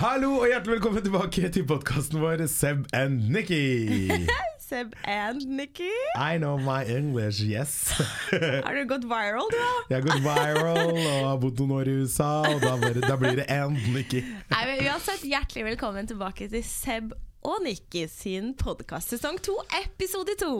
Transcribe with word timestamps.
Hallo 0.00 0.38
og 0.40 0.46
hjertelig 0.48 0.78
velkommen 0.78 1.02
tilbake 1.04 1.48
til 1.52 1.64
podkasten 1.68 2.22
vår 2.22 2.46
Seb 2.48 2.86
and 2.96 3.26
Nikki. 3.28 4.08
Seb 4.70 4.94
and 5.04 5.44
Nikki. 5.44 5.90
I 6.16 6.38
know 6.38 6.56
my 6.56 6.86
English, 6.88 7.42
yes. 7.44 7.92
Har 8.64 8.72
du 8.78 8.86
gått 8.88 9.04
viral, 9.04 9.44
du 9.52 9.58
da? 9.58 9.68
Jeg 9.90 9.98
har 9.98 10.06
gått 10.06 10.24
viral 10.24 10.94
og 10.94 11.02
har 11.04 11.36
bodd 11.42 11.60
noen 11.60 11.74
år 11.82 11.90
i 11.92 11.98
USA, 12.00 12.30
og 12.48 12.64
da, 12.64 12.78
bare, 12.80 13.02
da 13.04 13.18
blir 13.20 13.42
det 13.42 13.50
and 13.52 13.76
Nikki. 13.92 14.24
Nei, 14.54 14.62
men 14.70 14.80
Uansett, 14.88 15.26
hjertelig 15.28 15.68
velkommen 15.74 16.08
tilbake 16.08 16.48
til 16.48 16.64
Seb 16.64 17.12
og 17.40 17.62
Nikki 17.64 18.02
sin 18.12 18.50
podkast 18.58 19.14
sesong 19.14 19.38
to, 19.40 19.54
episode 19.80 20.34
to. 20.40 20.50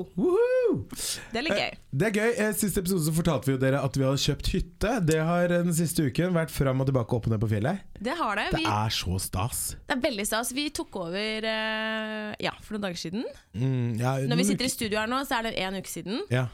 Det 1.29 1.37
er 1.37 1.45
litt 1.45 1.53
gøy. 1.59 1.67
Eh, 1.75 1.79
Det 1.93 2.07
er 2.09 2.15
gøy. 2.17 2.30
Eh, 2.41 2.53
Siste 2.57 2.80
episode 2.80 3.05
så 3.05 3.12
fortalte 3.12 3.51
vi 3.51 3.55
jo 3.57 3.61
dere 3.61 3.83
at 3.85 3.99
vi 4.01 4.07
hadde 4.07 4.23
kjøpt 4.23 4.49
hytte. 4.55 4.95
Det 5.05 5.19
har 5.29 5.53
den 5.53 5.75
siste 5.77 6.07
uken 6.09 6.33
vært 6.39 6.51
fram 6.55 6.80
og 6.80 6.89
tilbake 6.89 7.19
opp 7.19 7.29
og 7.29 7.35
ned 7.35 7.43
på 7.43 7.51
fjellet. 7.53 7.83
Det 8.01 8.15
har 8.16 8.41
det. 8.41 8.47
Det 8.55 8.62
Vi, 8.62 8.65
er 8.73 8.97
så 8.97 9.19
stas. 9.21 9.61
det 9.91 9.97
er 9.98 10.01
veldig 10.07 10.27
stas. 10.30 10.55
Vi 10.56 10.65
tok 10.80 10.97
over 11.03 11.48
eh, 11.53 12.33
ja, 12.47 12.55
for 12.65 12.79
noen 12.79 12.87
dager 12.89 13.03
siden. 13.03 13.28
Mm, 13.53 13.98
ja, 14.01 14.17
Når 14.31 14.41
vi 14.41 14.48
sitter 14.55 14.65
i 14.70 14.73
studio 14.73 15.03
her 15.03 15.11
nå, 15.12 15.20
så 15.28 15.41
er 15.42 15.51
det 15.51 15.56
en 15.61 15.77
uke 15.83 15.91
siden. 15.92 16.23
ja. 16.33 16.47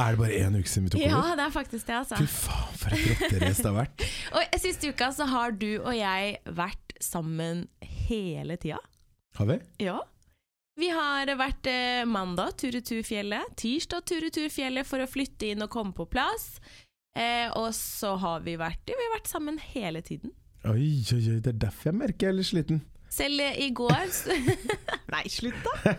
Er 0.00 0.14
det 0.14 0.22
bare 0.22 0.36
én 0.40 0.54
uke 0.56 0.70
siden 0.72 0.86
vi 0.86 0.90
tok 0.94 1.02
over? 1.04 1.10
Ja, 1.28 1.34
det 1.36 1.44
er 1.44 1.50
faktisk 1.52 1.84
det, 1.86 1.94
altså. 1.98 2.16
Fy 2.16 2.24
faen, 2.32 2.78
for 2.80 2.94
et 2.96 3.02
rotterace 3.10 3.60
det 3.60 3.68
har 3.68 3.74
vært. 3.76 4.04
Og 4.38 4.54
siste 4.62 4.88
uka 4.88 5.10
så 5.12 5.26
har 5.28 5.52
du 5.52 5.66
og 5.82 5.92
jeg 5.92 6.38
vært 6.48 6.94
sammen 7.04 7.66
hele 8.08 8.56
tida. 8.56 8.78
Har 9.38 9.48
vi? 9.48 9.58
Ja. 9.84 9.98
Vi 10.80 10.88
har 10.88 11.28
vært 11.36 11.68
eh, 11.68 12.04
mandag 12.08 12.56
tur-retur-fjellet, 12.60 13.52
tirsdag 13.60 14.06
tur-retur-fjellet 14.08 14.88
for 14.88 15.04
å 15.04 15.08
flytte 15.08 15.52
inn 15.52 15.64
og 15.64 15.72
komme 15.72 15.92
på 15.96 16.06
plass. 16.08 16.56
Eh, 17.16 17.48
og 17.60 17.74
så 17.76 18.14
har 18.16 18.40
vi 18.40 18.54
vært 18.56 18.88
Vi 18.88 18.96
har 18.96 19.12
vært 19.18 19.28
sammen 19.28 19.58
hele 19.60 20.00
tiden. 20.04 20.32
Oi, 20.64 21.02
oi, 21.12 21.20
oi, 21.20 21.40
det 21.44 21.52
er 21.52 21.60
derfor 21.66 21.90
jeg 21.90 21.98
merker 21.98 22.28
jeg 22.28 22.32
er 22.32 22.38
litt 22.38 22.48
sliten. 22.48 22.80
Selv 23.12 23.42
eh, 23.44 23.58
i 23.66 23.68
går 23.76 24.06
Nei, 25.12 25.22
slutt, 25.28 25.58
da! 25.66 25.92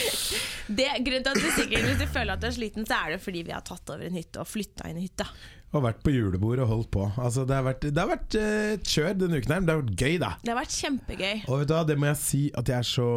det, 0.78 0.86
grunnen 1.02 1.24
til 1.26 1.32
at 1.32 1.40
du 1.40 1.48
sikkert 1.56 1.88
Hvis 1.88 1.98
du 1.98 2.06
føler 2.06 2.36
at 2.36 2.44
du 2.44 2.46
er 2.46 2.54
sliten, 2.54 2.86
så 2.86 3.00
er 3.00 3.16
det 3.16 3.22
fordi 3.24 3.42
vi 3.48 3.54
har 3.56 3.64
tatt 3.66 3.90
over 3.90 4.06
en 4.06 4.18
hytte 4.18 4.42
og 4.42 4.46
flytta 4.46 4.86
inn 4.90 5.00
i 5.00 5.08
hytta. 5.08 5.26
Og 5.74 5.82
vært 5.82 6.04
på 6.06 6.12
julebord 6.14 6.60
og 6.62 6.68
holdt 6.70 6.90
på. 6.94 7.08
Altså, 7.18 7.42
det 7.48 7.56
har 7.58 7.64
vært, 7.66 7.88
det 7.90 7.98
har 7.98 8.10
vært 8.12 8.36
eh, 8.38 8.74
et 8.76 8.86
kjør 8.94 9.16
denne 9.18 9.40
uken 9.42 9.50
her, 9.56 9.60
men 9.60 9.66
det 9.66 9.74
har 9.74 9.82
vært 9.82 10.04
gøy, 10.04 10.14
da. 10.22 10.32
Det 10.44 10.52
har 10.54 10.60
vært 10.62 10.76
kjempegøy. 10.78 11.34
Og 11.48 11.58
vet 11.64 11.68
du 11.68 11.74
hva, 11.74 11.82
det 11.88 11.96
må 11.98 12.06
jeg 12.12 12.20
si 12.22 12.42
at 12.54 12.70
jeg 12.70 12.78
er 12.78 12.88
så 12.94 13.08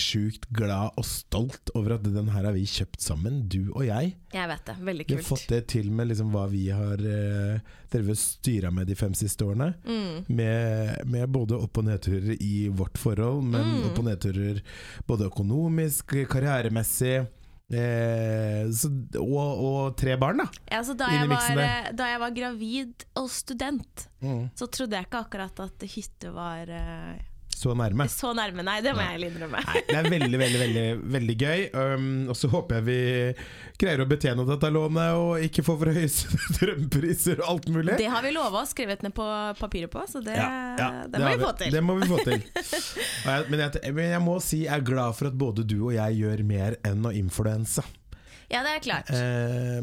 sjukt 0.00 0.46
glad 0.56 0.94
og 0.96 1.04
stolt 1.04 1.72
over 1.76 1.96
at 1.98 2.04
den 2.06 2.28
her 2.32 2.46
har 2.46 2.54
vi 2.56 2.62
kjøpt 2.68 3.02
sammen, 3.04 3.40
du 3.52 3.66
og 3.74 3.82
jeg. 3.84 4.14
Jeg 4.32 4.48
vet 4.48 4.62
det. 4.70 4.76
Veldig 4.86 5.06
Vi 5.10 5.16
har 5.18 5.24
fått 5.26 5.48
det 5.50 5.58
til 5.72 5.90
med 5.92 6.08
liksom 6.08 6.30
hva 6.32 6.44
vi 6.48 6.62
har 6.72 7.02
eh, 7.04 7.58
drevet 7.92 8.20
styra 8.20 8.70
med 8.72 8.88
de 8.88 8.96
fem 8.96 9.12
siste 9.18 9.44
årene. 9.44 9.72
Mm. 9.84 10.22
Med, 10.30 11.02
med 11.10 11.28
både 11.34 11.58
opp- 11.58 11.82
og 11.82 11.88
nedturer 11.90 12.32
i 12.38 12.68
vårt 12.72 12.96
forhold, 13.02 13.42
men 13.44 13.66
Mm. 13.74 13.82
opp- 13.90 13.98
og 14.00 14.08
nedturer 14.08 14.62
både 15.10 15.28
økonomisk, 15.28 16.16
karrieremessig. 16.32 17.26
Eh, 17.70 18.66
så, 18.74 18.90
og, 19.20 19.62
og 19.62 19.96
tre 19.98 20.16
barn, 20.18 20.42
da. 20.42 20.48
Altså, 20.74 20.96
da, 20.98 21.10
jeg 21.14 21.30
var, 21.30 21.50
eh, 21.62 21.90
da 21.94 22.08
jeg 22.10 22.22
var 22.24 22.34
gravid 22.34 23.04
og 23.20 23.28
student, 23.30 24.06
så 24.58 24.66
trodde 24.66 24.98
jeg 24.98 25.06
ikke 25.06 25.22
akkurat 25.24 25.62
at 25.64 25.84
hytte 25.94 26.32
var 26.34 26.68
eh, 26.74 27.20
Så 27.60 27.74
nærme. 27.76 28.06
så 28.08 28.30
nærme. 28.36 28.64
Nei, 28.64 28.78
det 28.80 28.94
må 28.96 29.02
Nei. 29.02 29.10
jeg 29.18 29.30
innrømme. 29.34 29.60
Nei, 29.66 29.80
det 29.90 29.96
er 29.98 30.06
veldig, 30.14 30.38
veldig 30.40 30.60
veldig, 30.62 30.84
veldig 31.16 31.36
gøy. 31.42 31.64
Um, 31.76 32.06
og 32.32 32.38
så 32.40 32.48
håper 32.48 32.78
jeg 32.78 32.86
vi 32.86 32.98
greier 33.82 34.00
å 34.00 34.06
betjene 34.08 34.46
dette 34.48 34.70
lånet 34.72 35.18
og 35.20 35.44
ikke 35.44 35.64
få 35.66 35.76
for 35.82 35.92
høye 35.92 36.08
drømmepriser 36.56 37.42
og 37.42 37.46
alt 37.52 37.68
mulig. 37.74 37.98
Det 38.00 38.08
har 38.12 38.24
vi 38.24 38.32
lova 38.32 38.62
og 38.64 38.70
skrevet 38.70 39.04
ned 39.04 39.12
på 39.16 39.26
papiret 39.60 39.92
på, 39.92 40.06
så 40.08 40.24
det, 40.24 40.38
Ja, 40.40 40.48
ja, 40.80 40.90
det 41.10 41.20
må 41.20 41.34
vi 41.34 41.44
få 41.44 41.52
til. 41.60 41.76
Det 41.76 41.84
må 41.84 41.98
vi 42.00 42.08
få 42.10 42.20
til. 42.30 42.44
Men, 43.52 43.64
jeg, 43.66 43.94
men 43.96 44.12
jeg 44.14 44.24
må 44.24 44.38
si 44.44 44.64
jeg 44.64 44.74
er 44.80 44.84
glad 44.86 45.16
for 45.20 45.28
at 45.28 45.36
både 45.40 45.64
du 45.68 45.76
og 45.90 45.94
jeg 45.96 46.20
gjør 46.22 46.44
mer 46.48 46.80
enn 46.88 47.04
å 47.08 47.12
influense. 47.16 47.84
Ja, 48.50 48.64
det 48.66 48.72
er 48.74 48.82
klart. 48.82 49.10
Eh, 49.14 49.80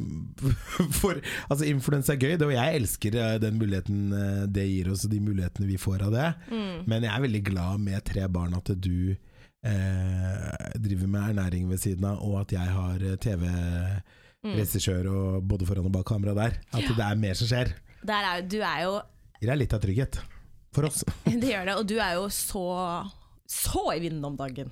for 0.99 1.21
altså, 1.47 1.63
influensa 1.69 2.15
er 2.15 2.19
gøy, 2.19 2.35
og 2.49 2.51
jeg 2.51 2.81
elsker 2.81 3.15
eh, 3.15 3.37
den 3.43 3.59
muligheten 3.61 4.11
eh, 4.11 4.43
det 4.51 4.67
gir 4.67 4.91
oss, 4.91 5.05
og 5.07 5.13
de 5.13 5.21
mulighetene 5.23 5.69
vi 5.69 5.79
får 5.79 6.03
av 6.09 6.15
det. 6.15 6.27
Mm. 6.51 6.83
Men 6.89 7.07
jeg 7.07 7.13
er 7.13 7.25
veldig 7.27 7.43
glad 7.47 7.83
med 7.87 8.05
tre 8.07 8.27
barn 8.27 8.57
at 8.59 8.73
du 8.75 9.15
eh, 9.15 10.71
driver 10.75 11.11
med 11.15 11.31
ernæring 11.31 11.69
ved 11.71 11.79
siden 11.83 12.09
av, 12.11 12.19
og 12.27 12.41
at 12.43 12.57
jeg 12.57 12.75
har 12.77 13.07
eh, 13.07 14.03
Mm. 14.47 14.53
TV-regissør 14.53 15.07
og 15.11 15.45
både 15.49 15.65
foran 15.67 15.87
og 15.89 15.93
bak 15.95 16.07
kamera 16.07 16.35
der. 16.37 16.57
At 16.71 16.85
det 16.87 17.03
er 17.03 17.19
mer 17.19 17.37
som 17.37 17.49
skjer. 17.49 17.73
Der 18.05 18.27
er, 18.29 18.43
du 18.45 18.59
er 18.61 18.83
jo 18.85 18.97
Gir 19.41 19.51
deg 19.51 19.59
litt 19.63 19.73
av 19.75 19.81
trygghet. 19.83 20.19
For 20.73 20.87
oss. 20.87 21.03
Det 21.25 21.49
gjør 21.51 21.67
det, 21.69 21.75
og 21.77 21.87
du 21.89 21.95
er 22.01 22.17
jo 22.17 22.27
så 22.33 22.63
så 23.47 23.83
i 23.95 24.01
vinden 24.03 24.25
om 24.27 24.35
dagen. 24.37 24.71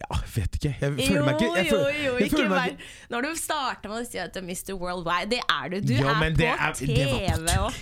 Ja, 0.00 0.16
vet 0.34 0.56
ikke. 0.56 0.70
Jeg 0.80 0.92
føler 0.96 1.24
meg 1.26 1.34
ikke 1.36 1.48
jeg 1.58 1.70
jo, 1.70 1.78
jo, 1.78 2.02
jo, 2.06 2.12
ikke 2.24 2.36
føler 2.38 2.52
vær 2.54 2.84
Når 3.12 3.26
du 3.26 3.30
starter 3.36 3.92
med 3.92 4.00
å 4.00 4.08
si 4.08 4.20
at 4.22 4.32
du 4.32 4.40
er 4.40 4.46
Mr. 4.48 4.74
Worldwide, 4.80 5.28
det 5.34 5.40
er 5.44 5.72
du. 5.74 5.78
Du 5.84 5.92
Ja, 5.94 6.14
er 6.14 6.32
på 6.34 6.46
er- 6.48 6.76
TV 6.80 7.56
òg. 7.60 7.80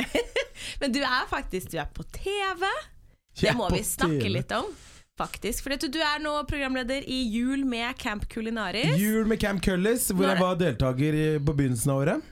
men 0.80 0.94
du 0.94 1.00
er 1.04 1.26
faktisk 1.30 1.70
Du 1.70 1.78
er 1.78 1.90
på 1.94 2.06
TV. 2.16 2.64
Det 3.40 3.54
må 3.56 3.68
vi 3.72 3.82
snakke 3.86 4.18
TV. 4.24 4.32
litt 4.40 4.52
om. 4.56 4.66
Faktisk, 5.20 5.62
for 5.66 5.76
du 5.76 5.98
er 6.00 6.20
nå 6.24 6.32
programleder 6.48 7.04
i 7.04 7.18
Jul 7.28 7.64
med 7.68 7.98
Camp 8.00 8.24
Culinaris. 8.32 8.94
Jul 8.98 9.26
med 9.28 9.40
Camp 9.42 9.60
Cullis, 9.62 10.06
hvor 10.16 10.30
jeg 10.30 10.40
var 10.40 10.56
deltaker 10.56 11.16
i, 11.16 11.26
på 11.44 11.52
begynnelsen 11.58 11.92
av 11.92 12.00
året. 12.06 12.30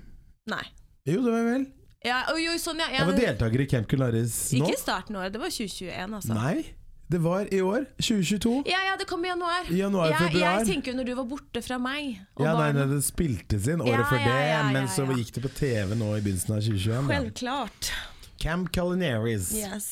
Nei. 0.48 0.64
Jo, 1.04 1.20
det 1.20 1.28
var 1.34 1.42
jeg 1.42 1.48
vel. 1.50 1.66
Ja, 2.06 2.18
jo, 2.38 2.54
sånn, 2.62 2.80
ja, 2.80 2.86
jeg, 2.88 3.02
Jeg 3.02 3.10
var 3.10 3.18
deltaker 3.20 3.60
i 3.60 3.66
Camp 3.68 3.88
Culinaris 3.90 4.34
nå. 4.54 4.62
Ikke 4.62 4.76
i 4.76 4.80
starten 4.80 5.16
av 5.18 5.24
året, 5.26 5.34
det 5.36 5.42
var 5.42 5.52
2021, 5.52 6.16
altså. 6.20 6.36
Nei, 6.38 6.54
det 7.08 7.18
var 7.24 7.48
i 7.54 7.60
år. 7.64 7.86
2022. 7.96 8.62
Ja, 8.68 8.82
ja, 8.90 8.96
det 9.00 9.06
kom 9.08 9.24
i 9.24 9.28
januar. 9.28 9.64
I 9.72 9.78
januar, 9.80 10.12
jeg, 10.12 10.34
jeg 10.42 10.66
tenker 10.68 10.92
jo 10.92 10.98
når 11.00 11.08
du 11.08 11.14
var 11.22 11.28
borte 11.30 11.62
fra 11.64 11.78
meg 11.80 12.18
Ja, 12.36 12.52
nei, 12.58 12.68
nei, 12.76 12.84
det 12.90 13.00
spiltes 13.06 13.68
inn 13.72 13.80
året 13.84 14.02
Ja, 14.02 14.10
før 14.10 14.20
det, 14.20 14.34
ja, 14.36 14.52
ja, 14.52 14.60
men 14.74 14.90
så 14.92 15.06
ja. 15.08 15.16
gikk 15.16 15.32
det 15.38 15.46
på 15.46 15.54
TV 15.56 15.96
nå 15.96 16.12
i 16.18 16.20
begynnelsen 16.20 16.58
av 16.58 16.62
2021. 16.68 17.08
da. 17.08 17.16
Selvklart. 17.16 17.90
Camp 18.38 18.70
Culinaris. 18.76 19.50
Yes. 19.56 19.88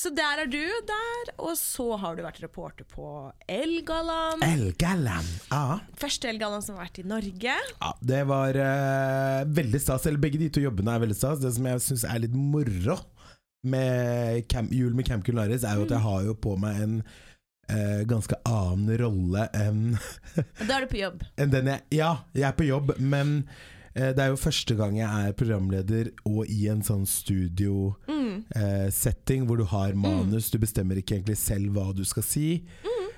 Så 0.00 0.08
der 0.16 0.40
er 0.44 0.48
du 0.48 0.62
der, 0.88 1.30
og 1.44 1.56
så 1.60 1.84
har 2.00 2.14
du 2.16 2.22
vært 2.24 2.38
reporter 2.40 2.86
på 2.88 3.06
Elgaland. 3.52 4.40
Elgaland. 4.44 5.28
Ja. 5.50 5.80
Første 6.00 6.30
Elgaland 6.30 6.64
som 6.64 6.78
har 6.78 6.86
vært 6.86 7.02
i 7.02 7.04
Norge. 7.08 7.56
ja, 7.56 7.90
det 8.00 8.22
var 8.30 8.56
uh, 8.56 9.48
veldig 9.48 9.80
stas. 9.82 10.06
Eller 10.08 10.22
begge 10.22 10.40
de 10.40 10.48
to 10.52 10.62
jobbene 10.64 10.94
er 10.96 11.04
veldig 11.04 11.18
stas. 11.18 11.42
Det 11.42 11.52
som 11.56 11.68
jeg 11.68 11.84
syns 11.84 12.06
er 12.08 12.22
litt 12.24 12.36
moro 12.36 12.96
med 13.62 14.46
camp, 14.48 14.72
jul 14.72 14.94
med 14.94 15.06
Camp 15.08 15.24
Culinaris, 15.26 15.64
er 15.64 15.76
jo 15.76 15.88
at 15.88 15.96
jeg 15.96 16.04
har 16.04 16.22
jo 16.28 16.36
på 16.38 16.56
meg 16.60 16.80
en 16.84 16.94
eh, 17.70 18.00
ganske 18.08 18.38
annen 18.48 18.94
rolle 19.00 19.48
enn 19.56 19.82
Da 20.36 20.78
er 20.78 20.86
du 20.86 20.92
på 20.92 21.02
jobb. 21.02 21.24
jeg 21.74 21.98
Ja, 22.00 22.14
jeg 22.36 22.48
er 22.48 22.56
på 22.56 22.68
jobb, 22.68 22.94
men 22.98 23.42
eh, 23.94 24.12
det 24.16 24.24
er 24.24 24.32
jo 24.32 24.40
første 24.40 24.76
gang 24.78 24.98
jeg 25.00 25.10
er 25.10 25.36
programleder 25.36 26.12
og 26.24 26.44
i 26.48 26.66
en 26.72 26.84
sånn 26.86 27.06
studio-setting 28.30 29.46
hvor 29.48 29.60
du 29.60 29.64
har 29.70 29.94
manus. 29.98 30.50
Du 30.50 30.58
bestemmer 30.62 30.98
ikke 31.00 31.18
egentlig 31.18 31.38
selv 31.40 31.72
hva 31.76 31.90
du 31.96 32.04
skal 32.08 32.26
si. 32.26 32.48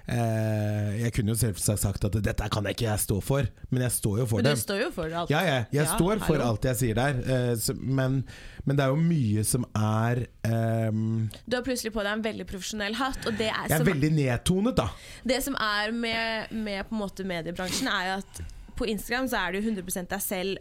Eh, 0.03 0.89
jeg 1.05 1.13
kunne 1.15 1.31
jo 1.31 1.39
selvsagt 1.39 1.79
sagt 1.79 2.05
at 2.09 2.17
'dette 2.19 2.49
kan 2.51 2.65
jeg 2.67 2.75
ikke 2.75 2.89
jeg 2.89 2.99
stå 2.99 3.21
for', 3.23 3.47
men 3.71 3.83
jeg 3.83 3.93
står 3.93 4.19
jo 4.19 4.27
for 4.27 4.37
Men 4.37 4.45
det. 4.45 4.55
du 4.57 4.61
står 4.61 4.81
jo 4.83 4.91
for 4.91 5.05
alt. 5.05 5.31
Ja, 5.31 5.41
ja, 5.47 5.55
jeg 5.73 5.85
Ja, 5.87 5.97
står 5.97 6.19
for 6.27 6.43
alt 6.43 6.65
jeg 6.65 6.77
sier 6.77 6.95
der, 6.95 7.21
eh, 7.23 7.55
så, 7.57 7.75
men, 7.79 8.25
men 8.65 8.77
det 8.77 8.83
er 8.85 8.89
jo 8.89 8.97
mye 8.97 9.45
som 9.45 9.65
er 9.77 10.27
ehm, 10.43 11.31
Du 11.49 11.55
har 11.57 11.63
plutselig 11.63 11.93
på 11.95 12.03
deg 12.03 12.13
en 12.19 12.25
veldig 12.25 12.47
profesjonell 12.47 12.95
hatt, 12.99 13.27
og 13.27 13.39
det 13.39 13.47
er, 13.53 13.69
Jeg 13.69 13.79
er 13.79 13.85
som, 13.85 13.87
veldig 13.87 14.13
nedtonet, 14.13 14.77
da. 14.77 14.89
det 15.25 15.43
som 15.45 15.55
er 15.55 15.93
med, 15.93 16.51
med 16.51 16.85
på 16.89 16.95
en 16.97 17.03
måte 17.07 17.25
mediebransjen, 17.25 17.87
er 17.87 18.11
jo 18.11 18.19
at 18.19 18.43
på 18.77 18.85
Instagram 18.91 19.29
så 19.29 19.37
er 19.47 19.53
du 19.53 19.59
100 19.63 20.09
deg 20.11 20.21
selv 20.21 20.59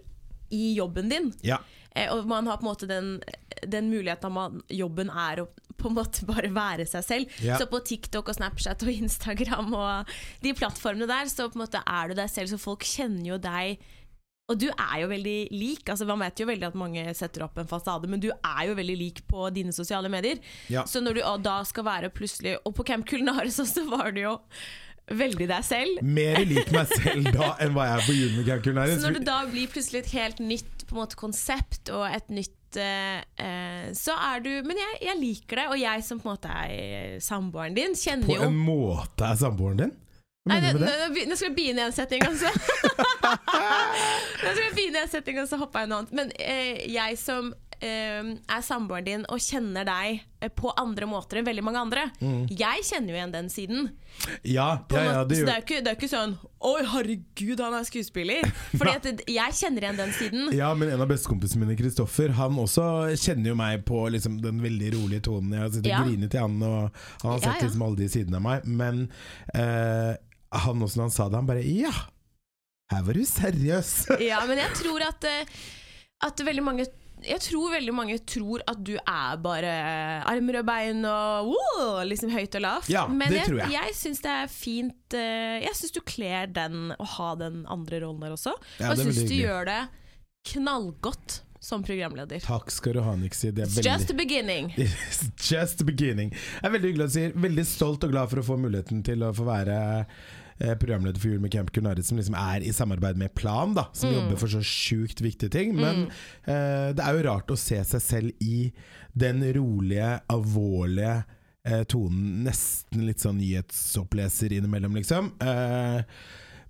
i 0.51 0.75
jobben 0.75 1.09
din. 1.09 1.33
Ja. 1.43 1.57
Eh, 1.95 2.13
og 2.13 2.27
man 2.27 2.45
har 2.45 2.57
på 2.57 2.67
en 2.67 2.69
måte 2.75 2.87
den, 2.87 3.21
den 3.67 3.89
muligheten 3.91 4.29
at 4.31 4.35
man, 4.35 4.61
jobben 4.71 5.11
er 5.11 5.43
å 5.43 5.47
på 5.81 5.89
en 5.89 5.97
måte 5.97 6.27
bare 6.29 6.51
være 6.53 6.85
seg 6.89 7.05
selv. 7.05 7.39
Yeah. 7.41 7.57
Så 7.59 7.67
på 7.71 7.81
TikTok 7.85 8.29
og 8.29 8.37
Snapchat 8.37 8.85
og 8.85 8.91
Instagram 8.93 9.73
og 9.73 10.11
de 10.43 10.53
plattformene 10.57 11.09
der, 11.09 11.31
så 11.31 11.49
på 11.49 11.57
en 11.57 11.65
måte 11.65 11.81
er 11.81 12.11
du 12.11 12.19
deg 12.19 12.29
selv, 12.31 12.51
så 12.51 12.61
folk 12.61 12.85
kjenner 12.85 13.33
jo 13.33 13.39
deg. 13.41 13.81
Og 14.51 14.59
du 14.59 14.67
er 14.69 14.95
jo 14.99 15.07
veldig 15.11 15.37
lik. 15.55 15.85
Altså 15.87 16.05
Man 16.09 16.19
vet 16.25 16.41
jo 16.41 16.49
veldig 16.49 16.67
at 16.71 16.77
mange 16.79 17.05
setter 17.15 17.45
opp 17.45 17.59
en 17.61 17.69
fasade, 17.69 18.09
men 18.11 18.21
du 18.21 18.29
er 18.33 18.61
jo 18.67 18.77
veldig 18.77 18.97
lik 18.99 19.23
på 19.31 19.47
dine 19.55 19.73
sosiale 19.75 20.11
medier. 20.11 20.41
Yeah. 20.67 20.87
Så 20.89 21.03
når 21.03 21.19
du 21.19 21.25
da 21.45 21.61
skal 21.67 21.87
være 21.87 22.11
plutselig 22.13 22.57
Og 22.65 22.73
på 22.75 22.85
Camp 22.87 23.07
Culinaris 23.07 23.59
også 23.61 23.85
var 23.89 24.11
du 24.15 24.25
jo 24.25 24.37
veldig 25.11 25.47
deg 25.49 25.65
selv. 25.65 26.01
Mer 26.05 26.39
lik 26.47 26.69
meg 26.71 26.87
selv 26.91 27.31
da 27.35 27.53
enn 27.63 27.73
hva 27.75 27.87
jeg 27.87 27.95
er 27.95 28.05
på 28.05 28.15
med 28.37 28.47
Camp 28.47 28.65
Culinaris. 28.65 28.99
Så 29.01 29.09
når 29.09 29.19
det 29.19 29.27
da 29.27 29.39
blir 29.49 29.71
plutselig 29.71 30.03
et 30.05 30.13
helt 30.15 30.41
nytt 30.43 30.85
på 30.85 30.95
en 30.95 31.01
måte, 31.01 31.19
konsept 31.19 31.91
og 31.95 32.05
et 32.07 32.31
nytt 32.31 32.55
eh, 32.79 33.23
eh, 33.41 33.89
Så 33.97 34.13
er 34.15 34.39
du 34.45 34.49
Men 34.63 34.77
jeg, 34.79 34.99
jeg 35.07 35.17
liker 35.19 35.55
det, 35.61 35.65
og 35.73 35.79
jeg 35.81 36.03
som 36.07 36.19
på 36.21 36.29
en 36.29 36.35
måte 36.37 36.53
er 36.53 37.19
samboeren 37.19 37.75
din, 37.75 37.95
kjenner 37.97 38.27
På 38.29 38.37
jo 38.37 38.47
en 38.47 38.55
måte 38.57 39.27
er 39.27 39.35
samboeren 39.41 39.77
din? 39.85 39.91
Hva 40.47 40.55
mener 40.57 40.73
du 40.73 40.79
med 40.81 40.87
det? 41.15 41.27
nå- 41.29 41.35
skal 41.37 41.51
jeg 41.51 41.55
begynne 41.55 41.83
en 41.85 41.91
setting, 41.93 42.23
altså. 42.25 42.49
nå 44.41 44.53
skal 44.53 44.63
jeg 44.63 44.73
begynne 44.75 45.03
en 45.05 45.11
setting, 45.11 45.37
og 45.43 45.47
så 45.51 45.59
hopper 45.61 45.83
jeg 45.83 45.91
noe 45.91 45.99
annet. 46.01 46.15
Men 46.17 46.31
eh, 46.41 46.79
jeg 46.91 47.19
som 47.21 47.51
eh, 47.53 47.70
er 47.87 48.61
samboeren 48.61 49.05
din 49.07 49.23
og 49.33 49.39
kjenner 49.41 49.85
deg 49.87 50.19
eh, 50.41 50.49
på 50.53 50.69
andre 50.77 51.07
måter 51.09 51.39
enn 51.39 51.47
veldig 51.47 51.63
mange 51.65 51.79
andre. 51.81 52.03
Jeg 52.49 52.83
kjenner 52.85 53.09
jo 53.13 53.17
igjen 53.17 53.33
den 53.33 53.49
siden. 53.49 53.89
Ja, 54.45 54.67
Mm. 54.91 54.95
ja, 54.97 55.03
ja, 55.07 55.23
det 55.23 55.37
så 55.39 55.45
det 55.47 55.53
er, 55.53 55.59
jo 55.61 55.65
ikke, 55.65 55.79
det 55.85 55.89
er 55.91 55.95
ikke 55.95 56.09
sånn 56.11 56.33
Oi, 56.67 56.81
herregud, 56.91 57.61
han 57.63 57.73
er 57.79 57.85
skuespiller. 57.87 58.43
Fordi 58.77 58.91
at 58.99 59.21
jeg 59.31 59.55
kjenner 59.57 59.85
igjen 59.87 59.97
den 60.01 60.11
siden. 60.13 60.49
Ja, 60.53 60.73
men 60.77 60.91
en 60.93 61.01
av 61.01 61.09
bestekompisene 61.09 61.63
mine, 61.65 61.77
Kristoffer, 61.79 62.33
han 62.37 62.59
også 62.61 62.85
kjenner 63.17 63.53
jo 63.53 63.55
meg 63.57 63.85
på 63.87 64.03
liksom 64.13 64.37
den 64.43 64.59
veldig 64.61 64.91
rolige 64.97 65.23
tonen. 65.29 65.55
Jeg 65.55 65.63
har 65.63 65.71
sittet 65.73 65.89
Ja. 65.93 66.01
og 66.03 66.11
grinet 66.11 66.31
til 66.35 66.43
han, 66.43 66.59
og 66.61 67.03
han 67.23 67.31
har 67.31 67.39
sett 67.47 67.63
liksom 67.65 67.85
alle 67.87 68.01
de 68.03 68.09
sidene 68.13 68.37
av 68.37 68.45
meg. 68.45 68.67
Men 68.67 69.01
eh, 69.55 70.13
han 70.61 70.83
også, 70.85 70.99
når 71.01 71.07
han 71.07 71.15
sa 71.17 71.29
det, 71.31 71.39
han 71.41 71.49
bare 71.49 71.65
Ja, 71.65 71.93
her 72.91 73.05
var 73.07 73.13
du 73.17 73.23
seriøs! 73.25 73.91
Ja, 74.19 74.41
men 74.45 74.59
jeg 74.59 74.73
tror 74.83 75.01
at, 75.07 75.23
eh, 75.23 75.61
at 76.27 76.41
veldig 76.45 76.63
mange 76.67 76.85
jeg 77.25 77.41
tror 77.45 77.73
veldig 77.75 77.93
mange 77.95 78.17
tror 78.27 78.63
at 78.69 78.79
du 78.85 78.95
er 78.99 79.37
bare 79.43 79.71
armer 80.29 80.61
og 80.61 80.67
bein 80.67 81.05
og 81.07 81.51
wow, 81.51 82.01
liksom 82.07 82.33
høyt 82.33 82.57
og 82.59 82.65
lavt. 82.65 82.89
Ja, 82.91 83.05
Men 83.07 83.33
jeg, 83.35 83.51
jeg. 83.59 83.69
jeg 83.75 83.95
syns 83.97 84.23
det 84.23 84.33
er 84.33 84.51
fint 84.51 85.17
eh, 85.17 85.59
Jeg 85.65 85.77
syns 85.77 85.95
du 85.95 86.01
kler 86.05 86.49
den 86.51 86.91
å 86.97 87.07
ha 87.17 87.31
den 87.39 87.63
andre 87.71 88.01
rollen 88.05 88.25
der 88.25 88.35
også. 88.35 88.55
Ja, 88.79 88.91
og 88.91 88.97
jeg 88.97 89.11
syns 89.11 89.29
du 89.29 89.37
gjør 89.37 89.69
det 89.69 89.79
knallgodt 90.51 91.41
som 91.61 91.83
programleder. 91.85 92.41
Takk 92.41 92.71
skal 92.73 92.97
du 92.97 93.03
ha, 93.05 93.13
Nixie. 93.15 93.51
Det 93.53 93.67
er 93.67 93.69
It's 93.69 93.77
veldig 93.77 93.91
just 93.91 94.07
the 94.09 94.17
beginning. 94.17 94.71
It's 94.81 95.51
just 95.51 95.77
the 95.77 95.85
beginning. 95.85 96.33
Jeg 96.33 96.69
er 96.71 96.73
veldig 96.73 96.89
hyggelig 96.89 97.09
du 97.11 97.17
sier. 97.19 97.35
Veldig 97.37 97.65
stolt 97.69 98.07
og 98.07 98.13
glad 98.15 98.31
for 98.31 98.41
å 98.41 98.45
få 98.47 98.57
muligheten 98.63 99.03
til 99.05 99.21
å 99.27 99.29
få 99.37 99.45
være 99.45 99.77
programleder 100.79 101.19
for 101.19 101.31
Jul 101.31 101.41
med 101.43 101.51
Camp 101.53 101.71
Kulinaris, 101.73 102.07
som 102.11 102.17
liksom 102.19 102.35
er 102.37 102.61
i 102.67 102.71
samarbeid 102.75 103.17
med 103.17 103.33
Plan, 103.35 103.73
da, 103.73 103.87
som 103.93 104.09
Mm. 104.09 104.15
jobber 104.19 104.37
for 104.37 104.47
så 104.47 104.61
sjukt 104.61 105.21
viktige 105.21 105.49
ting. 105.51 105.75
Men 105.75 106.07
eh, 106.45 106.93
det 106.93 106.99
er 107.03 107.17
jo 107.17 107.25
rart 107.29 107.47
å 107.53 107.57
se 107.57 107.79
seg 107.83 108.01
selv 108.01 108.31
i 108.41 108.71
den 109.17 109.41
rolige, 109.53 110.21
alvorlige 110.29 111.23
eh, 111.65 111.83
tonen. 111.83 112.43
Nesten 112.45 113.05
litt 113.05 113.19
sånn 113.21 113.37
nyhetsoppleser 113.41 114.51
innimellom, 114.55 114.95
liksom. 114.95 115.31
Eh, 115.41 116.01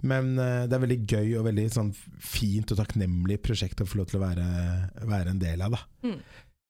men 0.04 0.32
eh, 0.40 0.64
det 0.68 0.74
er 0.74 0.82
veldig 0.86 1.00
gøy 1.08 1.36
og 1.40 1.46
veldig 1.46 1.68
sånn 1.72 1.92
fint 2.20 2.72
og 2.74 2.80
takknemlig 2.82 3.38
prosjekt 3.46 3.82
å 3.84 3.86
få 3.86 4.00
lov 4.02 4.08
til 4.10 4.18
å 4.20 4.24
være, 4.26 4.48
være 5.06 5.30
en 5.36 5.40
del 5.44 5.62
av. 5.62 5.72
da 5.78 6.08
Mm. 6.10 6.18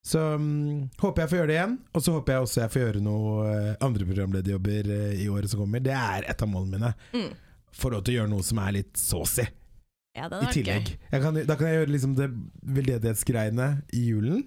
Så 0.01 0.19
um, 0.33 0.89
håper 0.97 1.21
jeg 1.23 1.29
får 1.31 1.37
gjøre 1.37 1.49
det 1.51 1.55
igjen. 1.59 1.73
Og 1.93 2.03
så 2.03 2.13
håper 2.15 2.33
jeg 2.33 2.45
også 2.47 2.61
jeg 2.63 2.73
får 2.73 2.81
gjøre 2.81 3.01
noe 3.05 3.33
uh, 3.45 3.71
andre 3.85 4.07
programlederjobber 4.09 4.89
uh, 4.89 5.11
i 5.13 5.27
året 5.29 5.51
som 5.51 5.61
kommer. 5.61 5.83
Det 5.85 5.93
er 5.93 6.25
et 6.31 6.41
av 6.41 6.49
målene 6.49 6.79
mine. 6.79 6.93
Mm. 7.13 7.27
Få 7.77 7.91
lov 7.93 8.01
til 8.05 8.15
å 8.15 8.21
gjøre 8.21 8.31
noe 8.33 8.45
som 8.47 8.59
er 8.63 8.73
litt 8.79 8.97
saucy 8.99 9.45
Ja, 10.17 10.25
i 10.27 10.49
tillegg. 10.51 10.89
Kan, 11.13 11.37
da 11.47 11.55
kan 11.55 11.69
jeg 11.69 11.77
gjøre 11.83 11.93
liksom 11.93 12.17
det 12.17 12.27
veldedighetsgreiene 12.79 13.69
i 13.95 14.01
julen, 14.09 14.41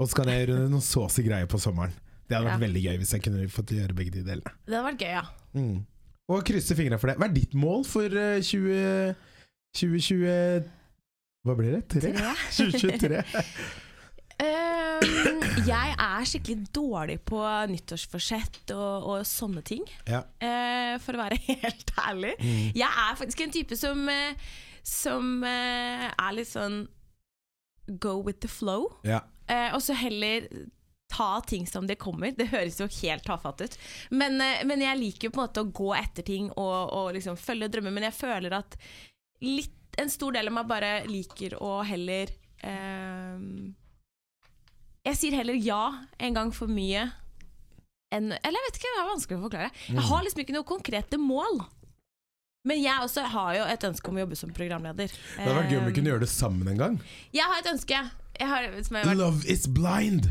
og 0.00 0.08
så 0.10 0.18
kan 0.18 0.32
jeg 0.32 0.46
gjøre 0.46 0.64
noen 0.72 0.82
saucy 0.82 1.22
greier 1.28 1.46
på 1.50 1.60
sommeren. 1.62 1.94
Det 2.26 2.34
hadde 2.34 2.48
vært 2.48 2.56
Ja. 2.58 2.64
veldig 2.64 2.82
gøy 2.88 2.96
hvis 3.02 3.12
jeg 3.14 3.22
kunne 3.22 3.46
fått 3.54 3.76
gjøre 3.76 3.94
begge 3.94 4.16
de 4.16 4.24
delene. 4.26 4.56
Det 4.66 4.74
hadde 4.74 4.88
vært 4.88 5.04
gøy, 5.04 5.12
ja. 5.14 5.22
Mm. 5.54 5.76
Og 6.34 6.42
krysse 6.48 6.74
fingra 6.74 6.98
for 6.98 7.12
det. 7.12 7.20
Hva 7.20 7.28
er 7.28 7.36
ditt 7.36 7.54
mål 7.54 7.84
for 7.86 8.10
uh, 8.10 8.40
20, 8.42 9.14
2020 9.78 10.64
Hva 11.46 11.54
blir 11.60 11.76
det? 11.76 11.84
3? 12.00 12.10
2023? 12.56 13.22
Ehm, 14.42 15.42
jeg 15.66 15.94
er 15.96 16.28
skikkelig 16.28 16.68
dårlig 16.76 17.16
på 17.28 17.40
nyttårsforsett 17.72 18.74
og, 18.76 19.08
og 19.10 19.26
sånne 19.28 19.64
ting, 19.66 19.86
Ja. 20.08 20.22
Uh, 20.42 20.96
for 21.02 21.16
å 21.16 21.24
være 21.24 21.40
helt 21.48 21.92
ærlig. 22.00 22.34
Mm. 22.40 22.70
Jeg 22.76 22.88
er 22.88 23.18
faktisk 23.20 23.42
en 23.44 23.54
type 23.54 23.76
som, 23.78 24.06
eh, 24.12 24.52
som 24.86 25.34
uh, 25.44 26.06
er 26.10 26.36
litt 26.36 26.50
sånn 26.50 26.84
go 28.02 28.18
with 28.22 28.40
the 28.42 28.50
flow, 28.50 28.90
ja. 29.06 29.22
Uh, 29.46 29.76
og 29.76 29.82
så 29.84 29.94
heller 29.94 30.48
ta 31.08 31.40
ting 31.46 31.66
som 31.66 31.86
det 31.86 31.98
kommer. 32.02 32.32
Det 32.36 32.48
høres 32.50 32.80
jo 32.80 32.88
helt 33.00 33.24
tafatt 33.26 33.62
ut, 33.62 33.78
men, 34.10 34.40
eh, 34.42 34.64
men 34.66 34.82
jeg 34.82 35.00
liker 35.00 35.28
jo 35.28 35.34
på 35.36 35.40
en 35.40 35.46
måte 35.46 35.64
å 35.64 35.70
gå 35.70 35.92
etter 35.98 36.26
ting 36.26 36.50
og, 36.50 36.92
og 36.92 37.12
liksom 37.16 37.38
følge 37.40 37.70
drømmer, 37.72 37.94
men 37.94 38.08
jeg 38.08 38.18
føler 38.18 38.58
at 38.58 38.78
litt, 39.44 39.72
en 39.96 40.10
stor 40.12 40.34
del 40.36 40.50
av 40.50 40.56
meg 40.58 40.68
bare 40.68 40.90
liker 41.08 41.54
å 41.62 41.78
heller 41.86 42.28
ehm, 42.68 43.70
Jeg 45.06 45.16
sier 45.20 45.36
heller 45.38 45.54
ja 45.54 45.80
en 46.18 46.34
gang 46.34 46.50
for 46.54 46.66
mye 46.66 47.04
enn 48.14 48.30
Eller 48.32 48.58
jeg 48.58 48.66
vet 48.68 48.78
ikke, 48.80 48.90
det 48.94 49.00
er 49.02 49.08
vanskelig 49.10 49.36
å 49.38 49.42
forklare. 49.46 49.70
Jeg 49.88 49.96
Mm. 49.96 50.04
har 50.08 50.22
liksom 50.24 50.40
ikke 50.44 50.54
noe 50.54 50.64
konkrete 50.66 51.18
mål. 51.18 51.64
Men 52.66 52.80
jeg 52.82 52.98
også 53.02 53.22
har 53.30 53.54
jo 53.54 53.64
et 53.70 53.84
ønske 53.86 54.08
om 54.10 54.16
å 54.16 54.20
jobbe 54.24 54.36
som 54.36 54.50
programleder. 54.54 55.06
Det 55.10 55.42
hadde 55.44 55.54
vært 55.60 55.70
gøy 55.70 55.78
om 55.78 55.84
vi 55.86 55.92
kunne 55.94 56.10
gjøre 56.10 56.20
det 56.26 56.28
sammen 56.30 56.68
en 56.68 56.76
gang. 56.78 56.96
Jeg 57.32 57.44
har 57.46 57.58
et 57.62 57.68
ønske. 57.72 57.94
Har, 58.40 58.46
har 58.46 58.70
vært, 58.74 59.16
Love 59.16 59.44
is 59.46 59.66
blind! 59.66 60.30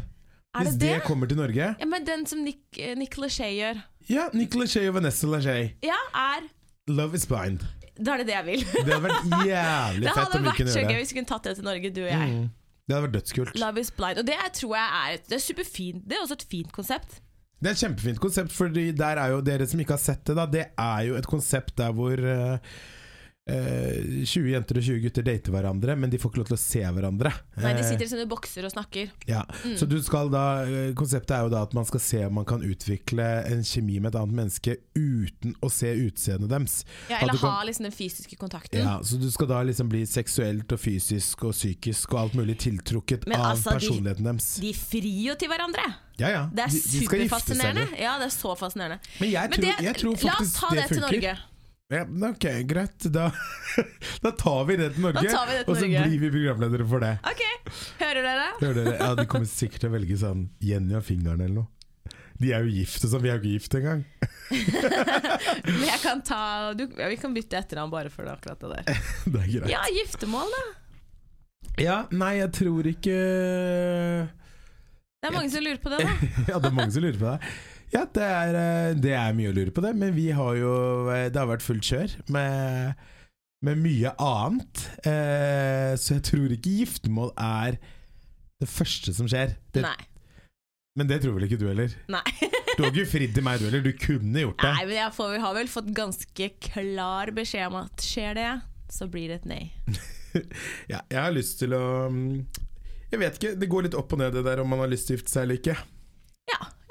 Hvis 0.55 0.71
det 0.77 0.79
det 0.79 0.89
det? 0.99 1.03
kommer 1.03 1.27
til 1.27 1.35
Norge 1.37 1.75
Ja, 1.79 1.85
men 1.85 2.05
den 2.05 2.25
som 2.25 2.43
Nick, 2.45 2.59
eh, 2.79 2.95
Nick 2.95 3.17
Lachey 3.17 3.57
gjør. 3.59 3.81
Ja, 4.07 4.29
Nick 4.33 4.53
Lachey 4.55 4.87
og 4.87 4.93
Vanessa 4.95 5.27
Lachey. 5.27 5.73
Ja, 5.83 5.97
er 6.13 6.45
Love 6.87 7.15
is 7.15 7.25
blind. 7.25 7.65
Da 7.99 8.13
er 8.13 8.17
det 8.23 8.27
det 8.27 8.35
jeg 8.35 8.45
vil. 8.45 8.59
Det 8.85 8.93
hadde 8.93 9.01
vært 9.07 9.47
jævlig 9.47 10.13
fett 10.15 10.35
om 10.35 10.43
vi 10.43 10.51
kunne 10.59 10.71
så 10.71 10.79
gjøre 10.79 10.91
gøy 10.91 10.95
det. 10.95 11.01
hvis 11.03 11.11
vi 11.13 11.17
kunne 11.19 11.31
tatt 11.31 11.43
det 11.43 11.55
til 11.57 11.63
Norge, 11.65 11.89
du 11.95 12.01
og 12.05 12.11
jeg. 12.11 12.29
Mm. 12.35 12.49
Det 12.85 12.93
hadde 12.93 13.07
vært 13.07 13.15
dødskult. 13.17 13.55
Love 13.59 13.81
is 13.81 13.91
blind. 13.91 14.19
Og 14.21 14.27
det 14.27 14.35
tror 14.59 14.75
jeg 14.77 14.89
er, 15.01 15.21
det 15.29 15.37
er 15.39 15.45
superfint. 15.45 16.03
Det 16.05 16.17
er 16.17 16.25
også 16.25 16.37
et 16.37 16.49
fint 16.51 16.73
konsept. 16.75 17.21
Det 17.55 17.71
er 17.71 17.77
et 17.77 17.81
kjempefint 17.81 18.19
konsept, 18.21 18.51
er 19.23 19.31
jo 19.31 19.39
dere 19.41 19.65
som 19.65 19.79
ikke 19.81 19.95
har 19.95 20.03
sett 20.03 20.25
det, 20.27 20.35
da. 20.37 20.45
Det 20.45 20.65
er 20.69 21.05
jo 21.07 21.15
et 21.17 21.27
konsept 21.29 21.73
der 21.79 21.95
hvor 21.95 22.19
eh, 22.19 22.75
eh, 23.47 24.23
20 24.25 24.49
jenter 24.55 24.79
og 24.79 24.83
20 24.87 25.01
gutter 25.03 25.25
dater 25.25 25.53
hverandre, 25.53 25.95
men 25.99 26.09
de 26.09 26.17
får 26.17 26.31
ikke 26.31 26.41
lov 26.41 26.47
til 26.49 26.57
å 26.57 26.61
se 26.61 26.81
hverandre. 26.81 27.31
Nei, 27.61 27.73
de 27.77 27.83
Eh, 27.83 27.89
sitter 27.91 28.05
i 28.05 28.09
sine 28.09 28.25
bokser 28.29 28.65
og 28.65 28.71
snakker. 28.73 29.11
Ja, 29.29 29.43
Mm. 29.63 29.75
så 29.77 29.87
du 29.87 30.01
skal 30.01 30.29
da 30.29 30.63
eh, 30.65 30.93
Konseptet 30.93 31.31
er 31.37 31.43
jo 31.45 31.49
da 31.49 31.61
at 31.63 31.73
man 31.73 31.85
skal 31.85 31.99
se 31.99 32.25
om 32.25 32.33
man 32.33 32.45
kan 32.45 32.61
utvikle 32.61 33.45
en 33.45 33.61
kjemi 33.63 33.99
med 34.01 34.13
et 34.15 34.19
annet 34.21 34.35
menneske 34.35 34.77
uten 34.95 35.55
å 35.61 35.69
se 35.71 35.87
utseendet 35.93 36.49
deres. 36.49 36.83
Ja, 37.09 37.17
eller 37.21 37.33
kan- 37.37 37.49
ha 37.51 37.63
liksom 37.63 37.83
den 37.83 37.91
fysiske 37.91 38.35
kontakten. 38.37 38.79
Ja, 38.81 38.99
så 39.03 39.19
du 39.19 39.29
skal 39.31 39.47
da 39.47 39.61
liksom 39.63 39.89
bli 39.89 40.05
seksuelt 40.05 40.71
og 40.71 40.79
fysisk 40.79 41.43
og 41.45 41.53
psykisk 41.53 42.13
og 42.13 42.19
alt 42.19 42.33
mulig 42.33 42.57
tiltrukket 42.57 43.27
Men 43.27 43.39
av 43.39 43.55
altså, 43.55 43.69
de- 43.71 43.79
personligheten 43.79 44.23
deres. 44.23 44.55
De 44.59 44.73
frir 44.73 45.25
jo 45.29 45.35
til 45.35 45.49
hverandre! 45.49 45.85
Ja, 46.17 46.29
ja. 46.29 46.49
Det 46.49 46.63
er 46.63 46.67
de, 46.69 46.79
de 46.79 47.05
superfascinerende. 47.05 47.99
Ja, 47.99 48.17
det 48.17 48.27
er 48.27 48.35
så 48.35 48.55
fascinerende. 48.57 48.99
Men 49.19 49.29
jeg 49.31 49.49
Men 49.49 49.59
det, 49.59 49.73
jeg 49.83 49.95
tror 49.99 50.23
la 50.23 50.37
oss 50.39 50.53
ta 50.53 50.69
det 50.71 50.77
det, 50.77 50.87
til. 50.89 51.01
Norge. 51.01 51.37
Ja, 51.93 52.01
ok, 52.29 52.45
greit. 52.65 53.03
Da, 53.13 53.27
da 54.25 54.31
tar 54.31 54.63
vi 54.65 54.75
det 54.79 54.87
til 54.95 55.03
Norge, 55.05 55.21
Da 55.21 55.35
tar 55.37 55.45
vi 55.51 55.53
det 55.59 55.65
til 55.67 55.71
og 55.73 55.77
så 55.77 55.85
Norge. 55.85 56.07
blir 56.07 56.19
vi 56.23 56.29
programledere 56.33 56.87
for 56.89 57.03
det. 57.03 57.11
Ok, 57.29 57.43
hører 57.99 58.25
dere? 58.25 58.47
Hører 58.61 58.79
dere? 58.79 58.95
Ja, 59.03 59.09
De 59.19 59.25
kommer 59.29 59.49
sikkert 59.51 59.83
til 59.85 59.91
å 59.91 59.95
velge 59.99 60.17
sånn 60.17 60.47
Jenny 60.65 60.95
og 60.97 61.05
fingeren 61.05 61.43
eller 61.45 61.59
noe. 61.61 61.69
De 62.41 62.49
er 62.51 62.65
jo 62.65 62.73
gift 62.73 63.05
og 63.05 63.11
sånn, 63.13 63.21
vi 63.23 63.29
er 63.31 63.37
jo 63.37 63.43
ikke 63.45 63.53
gift 63.53 63.77
engang. 63.77 64.01
Men 65.69 65.85
jeg 65.85 65.99
kan 66.03 66.19
ta 66.25 66.39
du, 66.75 66.83
ja, 66.97 67.07
Vi 67.13 67.19
kan 67.21 67.37
bytte 67.37 67.61
etternavn 67.61 67.93
bare 67.93 68.11
for 68.11 68.27
akkurat 68.33 68.59
det 68.65 68.73
der. 68.73 69.05
Det 69.35 69.43
er 69.43 69.47
greit. 69.53 69.69
Ja, 69.71 69.85
giftermål, 70.01 70.51
da. 70.57 70.65
Ja, 71.85 71.95
nei, 72.15 72.33
jeg 72.41 72.49
tror 72.55 72.87
ikke 72.87 73.15
Det 74.25 75.29
er 75.29 75.33
mange 75.37 75.49
som 75.53 75.63
lurer 75.65 75.79
på 75.85 75.93
det, 75.93 76.01
da. 76.01 76.17
Ja, 76.49 76.59
det 76.59 76.69
er 76.69 76.75
mange 76.81 76.91
som 76.97 77.05
lurer 77.05 77.21
på 77.21 77.31
det. 77.35 77.53
Ja, 77.95 78.03
det 78.11 78.23
er, 78.27 78.57
eh, 78.59 78.93
det 78.99 79.13
er 79.15 79.35
mye 79.37 79.51
å 79.51 79.55
lure 79.55 79.71
på 79.71 79.83
det, 79.85 79.93
men 79.95 80.15
vi 80.15 80.27
har 80.35 80.57
jo 80.59 80.71
eh, 81.13 81.29
Det 81.31 81.39
har 81.39 81.47
vært 81.47 81.63
fullt 81.63 81.87
kjør 81.87 82.15
med, 82.35 83.05
med 83.63 83.79
mye 83.79 84.11
annet. 84.19 84.83
Eh, 85.07 85.93
så 85.99 86.17
jeg 86.17 86.25
tror 86.27 86.55
ikke 86.57 86.73
giftermål 86.81 87.31
er 87.39 87.79
det 88.59 88.67
første 88.71 89.15
som 89.15 89.29
skjer. 89.31 89.55
Det, 89.75 89.85
Nei. 89.85 89.95
men 90.99 91.07
det 91.11 91.21
tror 91.23 91.37
vel 91.37 91.47
ikke 91.47 91.61
du 91.61 91.69
heller? 91.69 91.95
Nei. 92.11 92.25
Du 92.75 92.83
har 92.83 92.91
ikke 92.91 93.07
fridd 93.07 93.31
til 93.37 93.45
meg, 93.47 93.61
du 93.61 93.69
heller. 93.69 93.85
Du 93.85 93.95
kunne 93.95 94.43
gjort 94.43 94.59
det. 94.59 94.73
Nei, 94.75 94.85
men 94.89 94.97
jeg 94.99 95.15
får, 95.15 95.39
har 95.45 95.55
vel 95.55 95.71
fått 95.71 95.91
ganske 95.95 96.51
klar 96.67 97.31
beskjed 97.35 97.69
om 97.69 97.79
at 97.85 98.03
skjer 98.03 98.35
det, 98.35 98.51
så 98.91 99.07
blir 99.11 99.31
det 99.31 99.41
et 99.43 99.49
nei. 99.53 99.63
Ja, 100.91 100.99
jeg 101.07 101.15
har 101.15 101.31
lyst 101.31 101.61
til 101.61 101.71
å 101.71 102.09
mm, 102.11 102.41
Jeg 103.13 103.19
vet 103.21 103.37
ikke, 103.39 103.51
det 103.55 103.69
går 103.71 103.85
litt 103.85 103.93
opp 103.95 104.11
og 104.11 104.19
ned 104.19 104.33
det 104.35 104.41
der 104.43 104.59
om 104.59 104.67
man 104.67 104.81
har 104.83 104.89
lyst 104.91 105.07
til 105.07 105.15
å 105.15 105.21
gifte 105.21 105.31
seg 105.31 105.45
eller 105.45 105.61
ikke. 105.61 105.77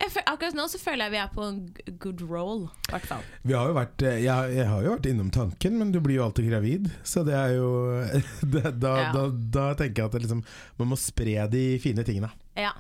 Ja, 0.05 0.11
jeg, 0.11 0.13
føl- 0.19 0.27
akkurat 0.35 0.57
nå 0.59 0.65
så 0.69 0.79
føler 0.83 1.07
jeg 1.07 1.13
vi 1.15 1.19
er 1.23 1.29
på 1.33 1.45
en 1.49 1.59
good 2.03 2.21
roll, 2.29 2.67
i 2.69 2.91
hvert 2.93 3.07
fall. 3.09 3.23
Vi 3.49 3.55
har 3.57 3.71
vært, 3.73 4.03
eh, 4.05 4.19
jeg, 4.21 4.51
jeg 4.59 4.67
har 4.69 4.83
jo 4.85 4.91
vært 4.99 5.07
innom 5.09 5.31
tanken, 5.33 5.79
men 5.81 5.93
du 5.95 6.01
blir 6.05 6.19
jo 6.19 6.27
alltid 6.27 6.51
gravid. 6.51 6.91
Så 7.09 7.23
det 7.25 7.33
er 7.39 7.55
jo 7.57 7.71
det, 8.55 8.65
da, 8.83 8.93
Ja. 9.01 9.13
da, 9.17 9.23
da 9.57 9.65
tenker 9.81 10.03
jeg 10.05 10.11
at 10.13 10.19
liksom, 10.27 10.43
man 10.83 10.91
må 10.93 10.99
spre 11.01 11.47
de 11.49 11.65
fine 11.81 12.05
tingene. 12.05 12.29
Ja. 12.61 12.75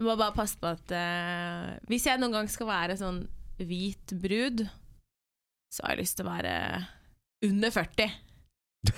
Må 0.00 0.16
bare 0.16 0.32
passe 0.36 0.56
på 0.60 0.68
at 0.68 0.90
uh, 0.92 1.76
Hvis 1.88 2.04
jeg 2.08 2.20
noen 2.20 2.34
gang 2.36 2.48
skal 2.52 2.68
være 2.68 2.96
sånn 3.00 3.22
hvit 3.60 4.12
brud, 4.20 4.64
så 5.72 5.84
har 5.84 5.94
jeg 5.94 6.02
lyst 6.06 6.16
til 6.18 6.26
å 6.26 6.32
være 6.32 6.56
under 7.48 7.72
40. 7.72 8.16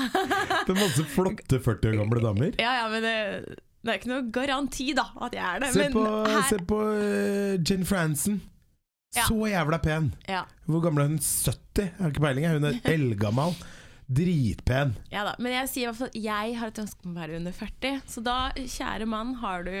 Det 0.00 0.72
er 0.72 0.78
masse 0.78 1.04
flotte 1.12 1.58
40 1.60 1.90
år 1.90 1.96
gamle 2.00 2.22
damer. 2.24 2.54
Ja, 2.62 2.70
ja, 2.80 2.86
men 2.92 3.02
det, 3.04 3.14
det 3.82 3.92
er 3.92 3.98
ikke 4.00 4.10
noe 4.12 4.24
garanti, 4.34 4.90
da, 4.96 5.06
at 5.24 5.32
jeg 5.36 5.44
er 5.46 5.60
det. 5.64 5.72
Se 5.74 5.82
men 5.86 5.92
på, 5.96 6.06
her, 6.28 6.42
se 6.50 6.58
på 6.68 6.78
uh, 6.84 7.54
Jen 7.64 7.86
Franzen 7.88 8.40
Ja. 9.16 9.24
Så 9.26 9.34
jævla 9.50 9.78
pen. 9.82 10.12
ja. 10.28 10.44
Hvor 10.70 10.82
gammel 10.84 11.02
er 11.02 11.08
hun? 11.08 11.18
70? 11.18 11.80
Jeg 11.82 11.94
har 11.98 12.12
ikke 12.12 12.22
peiling. 12.22 12.46
Hun 12.52 12.64
er 12.68 12.76
eldgammel. 12.94 13.56
Dritpen. 14.10 14.92
Ja 15.12 15.22
da, 15.26 15.32
Men 15.38 15.52
jeg 15.54 15.68
sier 15.70 15.84
i 15.84 15.88
hvert 15.90 15.98
fall 16.00 16.14
jeg 16.18 16.54
har 16.58 16.70
et 16.72 16.78
ønske 16.82 17.06
om 17.06 17.12
å 17.16 17.20
være 17.20 17.36
under 17.40 17.54
40. 17.54 18.00
Så 18.10 18.22
da, 18.26 18.36
kjære 18.58 19.06
mann, 19.10 19.36
har 19.42 19.66
du 19.66 19.74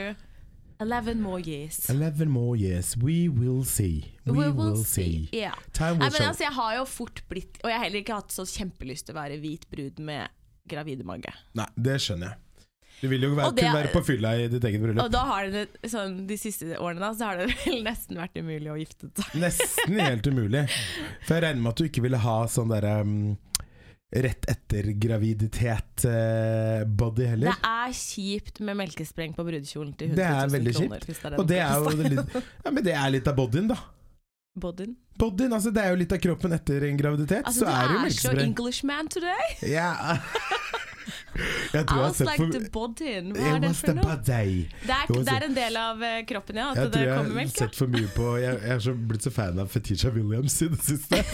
11 0.80 1.20
more 1.20 1.40
years. 1.44 1.78
Eleven 1.92 2.30
more 2.32 2.56
years, 2.58 2.94
we 2.96 3.28
will 3.28 3.64
see. 3.68 4.14
We, 4.24 4.48
will, 4.48 4.78
see. 4.84 5.28
Ja. 5.36 5.52
Time 5.76 5.98
Nei, 6.00 6.06
will 6.08 6.14
men 6.14 6.22
show. 6.22 6.28
altså, 6.30 6.44
jeg 6.46 6.56
har 6.56 6.76
jo 6.78 6.84
fort 6.88 7.20
blitt 7.28 7.58
Og 7.64 7.68
jeg 7.68 7.76
har 7.76 7.84
heller 7.84 8.00
ikke 8.04 8.16
hatt 8.20 8.32
så 8.32 8.46
kjempelyst 8.48 9.08
til 9.08 9.16
å 9.16 9.18
være 9.20 9.40
hvit 9.42 9.66
brud 9.70 9.98
med 10.06 10.30
gravide 10.70 11.04
mage. 11.04 11.32
Nei, 11.58 11.66
det 11.76 11.98
skjønner 12.00 12.30
jeg. 12.32 12.46
Du 13.00 13.08
vil 13.08 13.22
jo 13.24 13.30
være, 13.34 13.50
det- 13.56 13.64
kunne 13.64 13.78
være 13.80 13.92
på 13.94 14.02
fylla 14.04 14.30
i 14.36 14.48
ditt 14.52 14.64
eget 14.68 14.80
bryllup. 14.82 15.02
Og 15.04 15.10
da 15.14 15.22
har 15.24 15.50
det 15.50 15.62
sånn, 15.88 16.26
de 16.28 16.36
siste 16.36 16.76
årene 16.78 17.00
da, 17.00 17.12
så 17.16 17.24
har 17.30 17.36
det 17.40 17.46
vel 17.64 17.82
nesten 17.86 18.16
vært 18.20 18.36
umulig 18.36 18.70
å 18.72 18.76
gifte 18.80 19.08
seg. 19.16 19.24
Nesten 19.40 20.00
helt 20.00 20.26
umulig. 20.28 20.66
For 21.26 21.34
jeg 21.38 21.42
regner 21.48 21.62
med 21.64 21.70
at 21.72 21.76
du 21.80 21.84
ikke 21.88 22.02
ville 22.04 22.20
ha 22.20 22.36
sånn 22.52 22.68
derre 22.74 23.00
um, 23.00 23.14
rett 24.10 24.44
etter 24.50 24.82
graviditet-body 26.00 27.24
heller. 27.30 27.46
Det 27.52 27.58
er 27.70 27.92
kjipt 27.94 28.60
med 28.66 28.76
melkespreng 28.80 29.32
på 29.36 29.44
brudekjolen 29.46 29.94
til 29.96 30.08
100 30.12 30.18
Det 30.18 30.26
er 30.26 30.40
000 30.46 30.50
veldig 30.56 30.74
kroner. 30.76 31.00
kjipt. 31.06 31.22
det 31.22 31.30
er 31.30 31.38
Og 31.38 31.46
det 31.48 31.60
er 31.62 31.74
jo 31.78 31.90
litt, 32.08 32.34
ja, 32.64 32.70
men 32.74 32.82
det 32.84 32.94
er 32.96 33.08
litt 33.16 33.28
av 33.30 33.36
bodyen, 33.38 33.68
da. 33.70 33.78
bodyen. 34.60 34.96
Bodyen, 35.20 35.52
altså 35.52 35.70
Det 35.72 35.82
er 35.84 35.90
jo 35.94 35.98
litt 36.00 36.12
av 36.16 36.20
kroppen 36.24 36.52
etter 36.56 36.84
en 36.88 36.96
graviditet. 36.98 37.44
Altså, 37.46 37.60
så 37.60 37.66
du 37.66 37.70
er 37.70 37.80
det 37.80 37.80
jo 37.80 37.86
er 37.86 37.94
så 37.94 38.02
melkespreng. 38.06 38.46
Englishman 38.50 39.08
today. 39.08 39.46
Ja. 39.70 39.90
Jeg 41.76 41.86
tror 41.86 42.12
sett 42.14 42.26
like 42.26 42.40
for 42.42 42.54
the 42.54 42.70
bodyen. 42.72 43.30
Hva 43.34 43.54
er 43.54 43.62
det 43.62 43.70
for 43.78 43.96
noe? 43.96 44.04
body. 44.10 44.66
Det 44.84 44.96
er, 44.96 45.12
det 45.12 45.34
er 45.34 45.46
en 45.46 45.56
del 45.56 45.78
av 45.80 46.02
eh, 46.04 46.18
kroppen, 46.28 46.60
ja. 46.60 46.70
At 46.72 46.80
Jeg 46.80 46.90
det 46.90 46.92
tror 46.96 47.06
jeg 47.06 47.40
har 47.40 47.52
sett 47.54 47.78
for 47.78 47.92
mye 47.92 48.10
på 48.14 48.26
Jeg, 48.40 48.58
jeg 48.64 48.74
er 48.74 48.82
så, 48.86 48.94
blitt 49.12 49.26
så 49.26 49.32
fan 49.34 49.60
av 49.62 49.70
Fetisha 49.72 50.12
Williams 50.14 50.56
i 50.66 50.70
det 50.72 50.80
siste. 50.84 51.20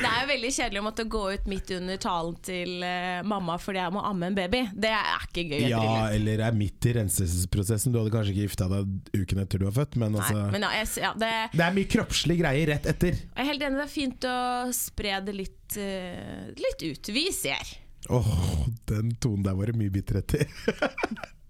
Det 0.00 0.08
er 0.08 0.22
jo 0.22 0.28
veldig 0.30 0.50
kjedelig 0.54 0.80
å 0.80 0.84
måtte 0.86 1.04
gå 1.10 1.22
ut 1.34 1.48
midt 1.50 1.70
under 1.76 1.98
talen 2.00 2.36
til 2.44 2.84
uh, 2.84 3.20
mamma 3.28 3.56
fordi 3.60 3.82
jeg 3.82 3.94
må 3.94 4.02
amme 4.08 4.30
en 4.30 4.38
baby. 4.38 4.62
Det 4.72 4.92
er 4.96 5.26
ikke 5.26 5.44
gøy. 5.50 5.66
Ja, 5.70 5.82
eller 6.14 6.44
er 6.46 6.56
midt 6.56 6.88
i 6.88 6.94
renselsesprosessen. 6.96 7.92
Du 7.92 8.00
hadde 8.00 8.14
kanskje 8.14 8.34
ikke 8.34 8.48
gifta 8.48 8.70
deg 8.72 9.20
uken 9.20 9.42
etter 9.44 9.60
du 9.60 9.66
var 9.68 9.76
født, 9.82 9.98
men 10.00 10.16
Nei, 10.16 10.22
altså 10.24 10.46
men 10.54 10.66
ja, 10.66 10.72
jeg, 10.80 10.90
ja, 11.04 11.12
det, 11.20 11.30
Det 11.54 11.66
er 11.66 11.76
mye 11.76 11.92
kroppslige 11.96 12.42
greier 12.42 12.72
rett 12.74 12.88
etter. 12.94 13.20
jeg 13.20 13.44
er 13.44 13.50
helt 13.52 13.66
enig, 13.66 13.80
det 13.82 13.86
er 13.86 13.92
fint 13.92 14.28
å 14.30 14.38
spre 14.76 15.20
det 15.28 15.36
litt, 15.36 15.78
uh, 15.78 16.50
litt 16.56 16.86
ut. 16.88 17.14
Vi 17.20 17.28
ser. 17.36 17.76
Åh, 18.08 18.66
den 18.88 19.12
tonen 19.20 19.44
der 19.44 19.58
var 19.58 19.70
det 19.70 19.76
mye 19.78 19.92
bitterhet 19.92 20.34
i. 20.40 20.46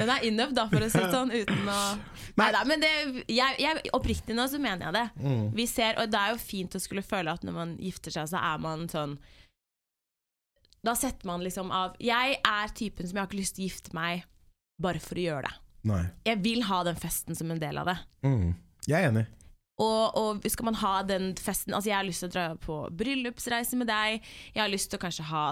Den 0.00 0.08
er 0.08 0.22
innøvd, 0.24 0.54
da, 0.56 0.64
for 0.70 0.80
å 0.80 0.88
si 0.88 0.96
det 0.96 1.10
sånn, 1.12 1.32
uten 1.34 1.66
å. 1.68 1.80
Nei 2.40 2.46
da, 2.54 2.62
men 2.68 2.80
det, 2.80 2.90
jeg, 3.28 3.56
jeg, 3.60 3.82
oppriktig 3.96 4.36
nå 4.36 4.46
så 4.48 4.60
mener 4.62 4.86
jeg 4.86 4.96
det. 4.96 5.06
Mm. 5.20 5.42
Vi 5.58 5.66
ser, 5.68 5.98
og 6.00 6.12
det 6.12 6.20
er 6.20 6.32
jo 6.32 6.40
fint 6.40 6.76
å 6.76 6.80
skulle 6.80 7.04
føle 7.04 7.34
at 7.34 7.44
når 7.44 7.56
man 7.56 7.74
gifter 7.82 8.14
seg, 8.14 8.30
så 8.30 8.40
er 8.40 8.62
man 8.64 8.86
sånn 8.88 9.18
Da 10.86 10.94
setter 10.96 11.28
man 11.28 11.44
liksom 11.44 11.72
av 11.74 11.98
Jeg 12.00 12.38
er 12.38 12.72
typen 12.72 13.08
som 13.08 13.18
jeg 13.18 13.20
har 13.20 13.28
ikke 13.28 13.42
lyst 13.42 13.58
til 13.58 13.66
å 13.66 13.68
gifte 13.68 13.96
meg 13.96 14.24
bare 14.80 15.02
for 15.04 15.20
å 15.20 15.26
gjøre 15.26 15.50
det. 15.50 15.66
Nei. 15.90 16.04
Jeg 16.24 16.40
vil 16.46 16.64
ha 16.70 16.80
den 16.88 16.96
festen 17.00 17.36
som 17.36 17.52
en 17.52 17.60
del 17.60 17.76
av 17.82 17.90
det. 17.90 17.98
Mm. 18.24 18.54
Jeg 18.88 18.96
er 18.96 19.10
enig. 19.10 19.26
Og, 19.80 20.16
og 20.16 20.48
skal 20.52 20.68
man 20.68 20.76
ha 20.80 20.94
den 21.08 21.32
festen 21.40 21.76
Altså, 21.76 21.90
jeg 21.90 21.98
har 21.98 22.08
lyst 22.08 22.24
til 22.24 22.30
å 22.30 22.34
dra 22.34 22.46
på 22.60 22.78
bryllupsreise 22.96 23.76
med 23.80 23.88
deg. 23.92 24.24
Jeg 24.54 24.62
har 24.62 24.72
lyst 24.72 24.88
til 24.92 25.00
å 25.00 25.04
kanskje 25.04 25.28
ha 25.28 25.44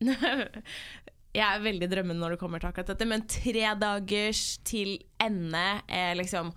Jeg 1.38 1.44
er 1.44 1.62
veldig 1.62 1.90
drømmende 1.92 2.22
når 2.22 2.34
det 2.34 2.40
kommer 2.40 2.62
til 2.62 2.70
akkurat 2.70 2.88
dette, 2.90 3.06
men 3.06 3.26
tre 3.28 3.74
dagers 3.78 4.42
til 4.66 4.96
ende 5.22 5.66
er 5.86 6.16
liksom 6.18 6.50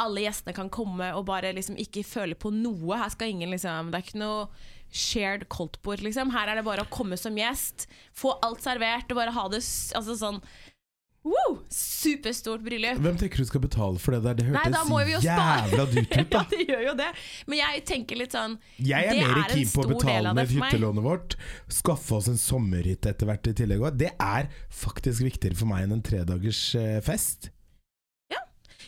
alle 0.00 0.26
gjestene 0.26 0.52
kan 0.56 0.70
komme 0.72 1.08
og 1.16 1.24
bare 1.28 1.54
liksom 1.56 1.76
ikke 1.80 2.04
føle 2.04 2.36
på 2.36 2.50
noe. 2.52 2.98
Her 3.00 3.12
skal 3.12 3.32
ingen 3.32 3.52
liksom 3.54 3.92
Det 3.92 4.00
er 4.00 4.04
ikke 4.04 4.20
noe 4.20 4.48
shared 4.92 5.46
koldtbord, 5.52 6.02
liksom. 6.04 6.32
Her 6.34 6.50
er 6.50 6.60
det 6.60 6.66
bare 6.66 6.84
å 6.84 6.92
komme 6.92 7.18
som 7.20 7.36
gjest, 7.36 7.86
få 8.16 8.36
alt 8.44 8.64
servert 8.64 9.10
og 9.10 9.20
bare 9.20 9.34
ha 9.36 9.46
det 9.52 9.62
altså 9.98 10.16
sånn 10.20 10.40
Wow! 11.26 11.56
Superstort 11.72 12.62
bryllup. 12.62 13.00
Hvem 13.02 13.16
tenker 13.18 13.42
du 13.42 13.48
skal 13.48 13.62
betale 13.64 13.98
for 14.02 14.14
det 14.14 14.20
der? 14.22 14.36
Det 14.38 14.46
hørtes 14.46 15.24
jævla 15.26 15.86
dyrt 15.90 16.14
ut, 16.14 16.30
da. 16.30 16.42
Ja, 16.46 16.52
det 16.52 16.68
gjør 16.68 16.84
jo 16.86 16.94
det. 17.00 17.08
Men 17.50 17.60
jeg 17.62 17.82
tenker 17.88 18.20
litt 18.20 18.36
sånn 18.36 18.54
Jeg 18.78 19.10
er 19.10 19.18
mer 19.18 19.32
er 19.32 19.42
en 19.42 19.50
keen 19.50 19.72
på 19.72 19.82
å 19.82 19.90
betale 19.90 20.36
ned 20.38 20.54
hyttelånet 20.54 21.06
vårt. 21.06 21.36
Skaffe 21.80 22.20
oss 22.20 22.30
en 22.30 22.38
sommerhytte 22.40 23.10
etter 23.10 23.30
hvert 23.30 23.50
i 23.50 23.56
tillegg. 23.58 23.84
Det 23.98 24.12
er 24.14 24.48
faktisk 24.70 25.26
viktigere 25.26 25.58
for 25.58 25.70
meg 25.72 25.86
enn 25.88 25.98
en 25.98 26.06
tredagers 26.06 26.62
fest. 26.76 27.04
fest. 27.10 27.50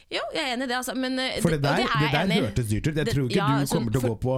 Jo, 0.08 0.22
jeg 0.32 0.40
er 0.40 0.54
enig 0.54 0.64
i 0.64 0.70
det, 0.70 0.76
altså. 0.78 0.94
Men 0.96 1.18
eh, 1.20 1.34
For 1.44 1.52
det 1.52 1.60
der, 1.60 1.82
det, 1.82 1.88
det 2.00 2.12
der 2.14 2.22
enig 2.22 2.38
hørtes 2.46 2.70
dyrt 2.70 2.86
ut. 2.88 2.96
Jeg 2.96 3.10
tror 3.12 3.26
ikke 3.26 3.36
ja, 3.42 3.48
du 3.60 3.66
sånn 3.68 3.82
kommer 3.82 3.92
til 3.92 4.00
å 4.00 4.04
for- 4.06 4.14
gå 4.14 4.22
på 4.22 4.36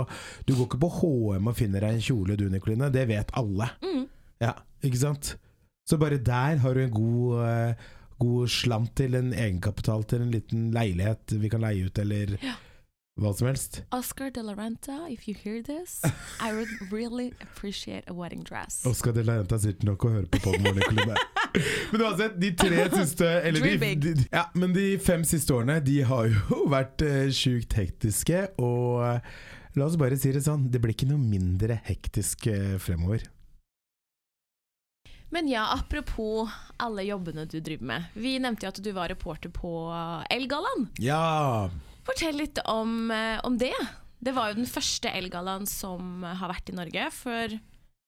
Du 0.49 0.55
går 0.57 0.67
ikke 0.67 0.81
på 0.83 0.91
HM 0.97 1.51
og 1.53 1.55
finner 1.61 1.87
deg 1.87 1.99
en 1.99 2.03
kjole 2.03 2.39
du, 2.41 2.49
Nikoline. 2.51 2.89
Det 2.91 3.05
vet 3.11 3.31
alle. 3.39 3.69
Mm. 3.85 4.03
Ja, 4.43 4.57
ikke 4.83 4.99
sant? 5.05 5.35
Så 5.91 5.99
bare 5.99 6.21
der 6.23 6.61
har 6.63 6.75
du 6.77 6.85
en 6.85 6.93
god, 6.95 7.45
eh, 7.51 7.87
god 8.23 8.51
slant 8.53 8.93
til 9.01 9.17
en 9.19 9.33
egenkapital 9.35 10.05
til 10.07 10.23
en 10.23 10.31
liten 10.35 10.69
leilighet 10.75 11.35
vi 11.43 11.51
kan 11.51 11.65
leie 11.65 11.89
ut, 11.89 11.99
eller 11.99 12.37
Ja. 12.45 12.53
hva 13.21 13.33
som 13.37 13.49
helst. 13.49 13.81
Oscar 13.93 14.31
de 14.31 14.43
la 14.47 14.55
Renta, 14.55 15.09
if 15.11 15.27
you 15.29 15.35
hear 15.35 15.63
this, 15.67 16.01
I 16.41 16.53
would 16.55 16.71
really 16.93 17.33
appreciate 17.43 18.05
a 18.07 18.15
wedding 18.15 18.45
dress. 18.47 18.85
Oscar 18.87 19.13
de 19.13 19.25
la 19.27 19.41
Renta 19.41 19.59
sitter 19.59 19.85
nok 19.91 20.05
og 20.05 20.11
hører 20.13 20.29
på 20.31 20.55
Nikoline. 20.63 21.17
Men 21.93 22.05
uansett, 22.07 22.39
de 22.41 22.53
tre 22.55 22.85
siste 22.95 23.27
Eller 23.27 23.61
de, 23.81 23.95
de, 23.99 24.25
ja, 24.31 24.45
men 24.55 24.71
de 24.73 24.85
fem 25.03 25.25
siste 25.27 25.51
årene 25.51 25.81
De 25.83 25.97
har 26.07 26.29
jo 26.31 26.61
vært 26.77 27.03
uh, 27.03 27.27
sjukt 27.35 27.75
hektiske, 27.75 28.45
og 28.63 29.03
uh, 29.03 29.19
la 29.75 29.89
oss 29.89 29.99
bare 29.99 30.15
si 30.21 30.31
det 30.31 30.45
sånn, 30.47 30.69
det 30.71 30.79
blir 30.85 30.95
ikke 30.95 31.11
noe 31.11 31.19
mindre 31.19 31.81
hektisk 31.91 32.47
uh, 32.55 32.77
fremover. 32.79 33.27
Men 35.31 35.49
ja, 35.49 35.69
apropos 35.75 36.51
alle 36.81 37.05
jobbene 37.07 37.47
du 37.47 37.61
driver 37.61 37.87
med. 37.93 38.11
Vi 38.19 38.35
nevnte 38.43 38.67
jo 38.67 38.73
at 38.73 38.83
du 38.83 38.91
var 38.97 39.13
reporter 39.13 39.53
på 39.55 39.71
Elgallaen. 40.31 40.89
Ja! 40.99 41.71
Fortell 42.07 42.41
litt 42.41 42.59
om, 42.67 43.11
eh, 43.15 43.39
om 43.47 43.59
det. 43.61 43.77
Det 44.19 44.35
var 44.37 44.51
jo 44.51 44.59
den 44.61 44.69
første 44.69 45.13
Elgallaen 45.13 45.69
som 45.71 46.25
har 46.25 46.51
vært 46.51 46.73
i 46.73 46.77
Norge. 46.77 47.07
For 47.15 47.55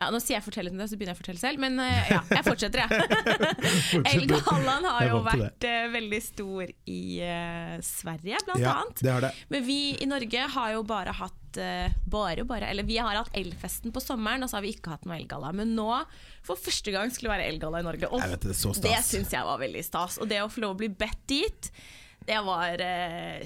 ja, 0.02 0.08
Nå 0.12 0.20
sier 0.22 0.36
jeg 0.36 0.44
'fortell 0.44 0.66
litt 0.66 0.74
om 0.74 0.80
det', 0.82 0.88
så 0.90 0.98
begynner 0.98 1.14
jeg 1.14 1.18
å 1.18 1.22
fortelle 1.22 1.42
selv. 1.42 1.62
Men 1.62 1.78
eh, 1.82 2.10
ja, 2.10 2.20
jeg 2.30 2.46
fortsetter, 2.46 2.82
jeg. 2.82 2.90
Elgallaen 4.12 4.88
har 4.88 4.98
Jeg 5.02 5.10
er 5.10 5.12
jo 5.12 5.20
vært 5.26 5.68
eh, 5.68 5.84
veldig 5.92 6.20
stor 6.24 6.72
i 6.90 7.02
uh, 7.22 7.76
Sverige, 7.86 8.42
blant 8.48 8.62
ja, 8.62 8.74
annet. 8.82 9.04
det 9.04 9.12
har 9.12 9.24
det. 9.28 9.32
Men 9.52 9.64
vi 9.68 9.78
i 10.02 10.10
Norge 10.10 10.48
har 10.56 10.74
jo 10.76 10.82
bare 10.88 11.14
hatt 11.22 11.62
uh, 11.62 11.96
bare, 12.10 12.46
bare, 12.48 12.68
eller 12.72 12.86
Vi 12.88 12.98
har 12.98 13.16
hatt 13.18 13.32
Elfesten 13.38 13.94
på 13.94 14.02
sommeren, 14.02 14.44
og 14.44 14.50
så 14.50 14.58
har 14.58 14.66
vi 14.66 14.74
ikke 14.76 14.96
hatt 14.96 15.08
noe 15.08 15.18
Elgalla. 15.20 15.54
Men 15.56 15.74
nå, 15.78 15.88
for 16.46 16.60
første 16.60 16.94
gang, 16.94 17.12
skulle 17.14 17.30
det 17.30 17.38
være 17.38 17.50
Elgalla 17.54 17.82
i 17.82 17.88
Norge. 17.88 18.12
Og 18.12 18.22
det, 18.22 18.54
det 18.84 19.02
syns 19.06 19.34
jeg 19.34 19.48
var 19.48 19.60
veldig 19.62 19.84
stas. 19.86 20.20
Og 20.22 20.30
det 20.30 20.42
å 20.42 20.50
få 20.52 20.64
lov 20.66 20.76
å 20.76 20.80
bli 20.82 20.92
bedt 20.92 21.26
dit, 21.30 21.72
det 22.26 22.38
var 22.46 22.80
eh, 22.84 23.42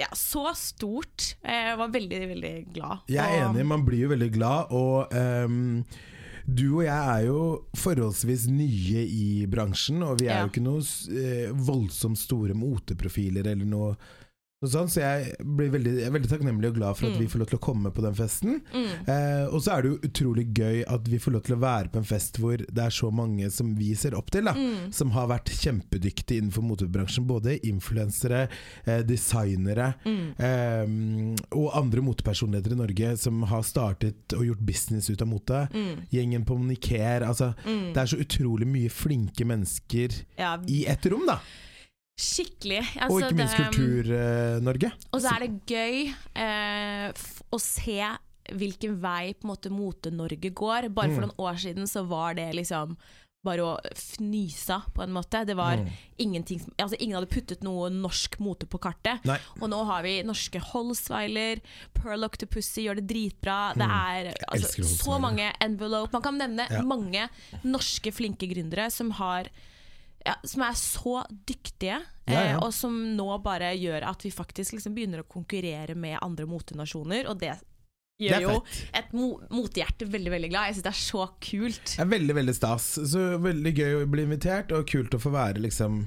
ja, 0.00 0.08
så 0.16 0.44
stort. 0.58 1.34
Jeg 1.42 1.78
var 1.80 1.88
veldig, 1.94 2.20
veldig 2.34 2.52
glad. 2.74 3.04
Jeg 3.08 3.24
er 3.38 3.46
enig, 3.48 3.64
man 3.66 3.84
blir 3.86 4.04
jo 4.06 4.12
veldig 4.12 4.30
glad, 4.34 4.72
og 4.76 5.12
um, 5.14 5.84
du 6.48 6.64
og 6.78 6.84
jeg 6.86 6.96
er 6.96 7.26
jo 7.26 7.40
forholdsvis 7.76 8.46
nye 8.48 9.02
i 9.04 9.46
bransjen, 9.52 10.02
og 10.02 10.20
vi 10.22 10.28
er 10.30 10.38
Ja. 10.38 10.44
jo 10.46 10.52
ikke 10.52 10.64
noe 10.64 10.80
eh, 10.80 11.50
voldsomt 11.52 12.18
store 12.20 12.54
moteprofiler 12.56 13.46
eller 13.52 13.68
noe, 13.68 13.90
noe 14.58 14.70
sånt, 14.72 14.90
så 14.90 14.98
jeg 15.04 15.36
blir 15.46 15.68
veldig, 15.70 15.90
jeg 16.00 16.06
er 16.08 16.14
veldig 16.16 16.28
takknemlig 16.32 16.68
og 16.72 16.78
glad 16.80 16.96
for 16.98 17.06
at 17.06 17.12
Mm. 17.14 17.18
vi 17.20 17.26
får 17.30 17.38
lov 17.38 17.46
til 17.52 17.58
å 17.58 17.62
komme 17.62 17.90
på 17.94 18.02
den 18.02 18.14
festen. 18.18 18.56
Mm. 18.74 19.08
Eh, 19.08 19.46
og 19.54 19.62
så 19.62 19.70
er 19.76 19.82
det 19.82 19.90
jo 19.92 19.98
utrolig 20.08 20.44
gøy 20.52 20.82
at 20.88 21.04
vi 21.06 21.18
får 21.22 21.32
lov 21.32 21.42
til 21.46 21.54
å 21.54 21.60
være 21.62 21.92
på 21.92 21.98
en 21.98 22.04
fest 22.08 22.38
hvor 22.42 22.56
det 22.58 22.82
er 22.82 22.90
så 22.90 23.12
mange 23.14 23.48
som 23.52 23.76
vi 23.76 23.94
ser 23.94 24.16
opp 24.18 24.32
til, 24.34 24.42
da. 24.44 24.54
Mm. 24.54 24.92
Som 24.92 25.10
har 25.14 25.28
vært 25.28 25.46
kjempedyktige 25.46 26.40
innenfor 26.42 26.62
motebransjen. 26.66 27.24
Både 27.28 27.54
influensere, 27.62 28.48
eh, 28.84 29.02
designere. 29.02 29.94
Ehm, 30.40 31.36
og 31.52 31.70
andre 31.76 32.00
motepersonligheter 32.02 32.72
i 32.72 32.80
Norge 32.82 33.16
som 33.16 33.42
har 33.42 33.62
startet 33.62 34.34
og 34.34 34.42
gjort 34.44 34.66
business 34.66 35.08
ut 35.08 35.22
av 35.22 35.28
mote. 35.28 35.68
Mm. 35.72 36.02
Gjengen 36.10 36.44
på 36.44 36.58
Niker. 36.58 37.22
Altså, 37.22 37.54
Mm. 37.64 37.92
det 37.94 37.96
er 37.96 38.06
så 38.06 38.18
utrolig 38.18 38.66
mye 38.66 38.88
flinke 38.90 39.44
mennesker 39.46 40.24
Ja, 40.36 40.58
i 40.66 40.84
ett 40.86 41.06
rom, 41.06 41.26
da! 41.26 41.38
Skikkelig. 42.18 42.80
Og 42.96 43.02
Altså, 43.06 43.28
ikke 43.28 43.36
minst 43.38 43.60
Kultur-Norge. 43.60 44.90
Og 45.14 45.22
så 45.22 45.34
er 45.36 45.44
det 45.46 45.52
gøy 45.70 46.14
eh, 46.34 47.12
å 47.54 47.60
se 47.62 48.00
hvilken 48.48 48.98
vei 49.02 49.34
på 49.36 49.44
en 49.46 49.52
måte 49.52 49.70
Mote-Norge 49.72 50.50
går. 50.56 50.88
Bare 50.94 51.12
for 51.14 51.20
Mm. 51.22 51.28
noen 51.28 51.38
år 51.38 51.56
siden 51.60 51.86
så 51.86 52.06
var 52.08 52.34
det 52.34 52.54
liksom 52.56 52.96
bare 53.44 53.62
å 53.62 53.78
fnyse, 53.94 54.82
på 54.92 55.02
en 55.04 55.12
måte. 55.14 55.44
Det 55.46 55.54
var 55.56 55.76
Mm. 55.76 55.88
ingenting 56.18 56.60
altså 56.78 56.96
Ingen 56.98 57.14
hadde 57.22 57.30
puttet 57.30 57.62
noe 57.62 57.88
norsk 57.88 58.38
mote 58.40 58.66
på 58.66 58.80
kartet. 58.80 59.24
Nei. 59.24 59.38
Og 59.60 59.68
nå 59.70 59.84
har 59.86 60.02
vi 60.02 60.22
norske 60.24 60.58
Holsweiler, 60.60 61.60
Pearl 61.94 62.24
Octopussy 62.24 62.82
gjør 62.88 62.96
det 62.96 63.06
dritbra. 63.06 63.74
Det 63.74 63.86
er 63.88 64.34
altså, 64.52 64.82
så 64.82 65.20
mange 65.20 65.52
Envelope 65.60 66.12
Man 66.12 66.22
kan 66.22 66.36
nevne 66.38 66.66
Ja. 66.70 66.82
mange 66.82 67.28
norske 67.64 68.10
flinke 68.12 68.48
gründere 68.50 68.90
som 68.90 69.10
har 69.12 69.46
ja, 70.26 70.34
som 70.44 70.62
er 70.66 70.76
så 70.78 71.16
dyktige, 71.48 72.00
Ja, 72.28 72.34
ja. 72.34 72.40
Eh, 72.52 72.58
og 72.60 72.72
som 72.76 72.92
nå 73.16 73.26
bare 73.40 73.70
gjør 73.78 74.04
at 74.10 74.24
vi 74.26 74.30
faktisk 74.34 74.74
liksom 74.76 74.94
begynner 74.94 75.22
å 75.22 75.28
konkurrere 75.30 75.94
med 75.96 76.18
andre 76.20 76.44
motenasjoner, 76.50 77.28
og 77.30 77.38
det 77.40 77.54
Det 78.18 78.26
gjør 78.28 78.38
det 78.38 78.42
jo 78.42 78.62
et 78.98 79.12
mo 79.14 79.28
motehjerte 79.54 80.04
veldig 80.10 80.30
veldig 80.34 80.48
glad. 80.50 80.66
Jeg 80.68 80.74
syns 80.78 80.86
det 80.88 80.90
er 80.90 81.02
så 81.06 81.26
kult. 81.40 81.84
Det 81.94 82.02
er 82.02 82.10
veldig, 82.10 82.34
veldig 82.34 82.54
stas. 82.56 82.88
Så 83.12 83.26
veldig 83.38 83.72
gøy 83.78 83.92
å 84.02 84.06
bli 84.10 84.24
invitert, 84.26 84.72
og 84.74 84.88
kult 84.90 85.14
å 85.14 85.20
få 85.22 85.30
være 85.30 85.62
liksom 85.62 86.00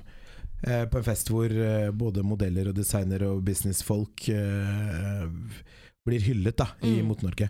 eh, 0.68 0.84
på 0.92 1.00
en 1.00 1.08
fest 1.08 1.32
hvor 1.32 1.48
eh, 1.50 1.88
både 1.92 2.22
modeller 2.28 2.68
og 2.70 2.76
designere 2.76 3.32
og 3.32 3.42
businessfolk 3.48 4.28
eh, 4.28 5.24
blir 6.06 6.20
hyllet 6.28 6.58
da, 6.58 6.68
i 6.84 7.00
Mm. 7.00 7.08
Mot-Norge. 7.08 7.48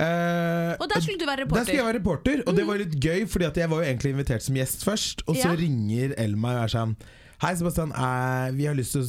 Eh, 0.00 0.76
Og 0.80 0.88
der 0.88 1.00
skulle 1.00 1.18
du 1.20 1.26
være 1.26 1.42
reporter? 1.44 1.58
der 1.60 1.64
skulle 1.64 1.78
jeg 1.82 1.86
være 1.86 1.98
reporter, 2.00 2.42
og 2.46 2.56
det 2.56 2.66
var 2.66 2.78
litt 2.78 2.94
gøy, 3.00 3.26
Fordi 3.28 3.44
at 3.46 3.56
jeg 3.56 3.68
var 3.70 3.82
jo 3.82 3.88
egentlig 3.90 4.12
invitert 4.14 4.42
som 4.42 4.54
gjest 4.56 4.84
først. 4.84 5.22
Og 5.28 5.36
så 5.36 5.50
Ja. 5.52 5.54
ringer 5.54 6.14
Elma 6.18 6.56
og 6.58 6.64
er 6.64 6.68
sånn 6.68 6.96
Hei, 7.42 7.54
Sebastian, 7.56 7.90
eh, 7.92 8.50
vi 8.54 8.64
har 8.66 8.74
lyst 8.74 8.92
til 8.92 9.02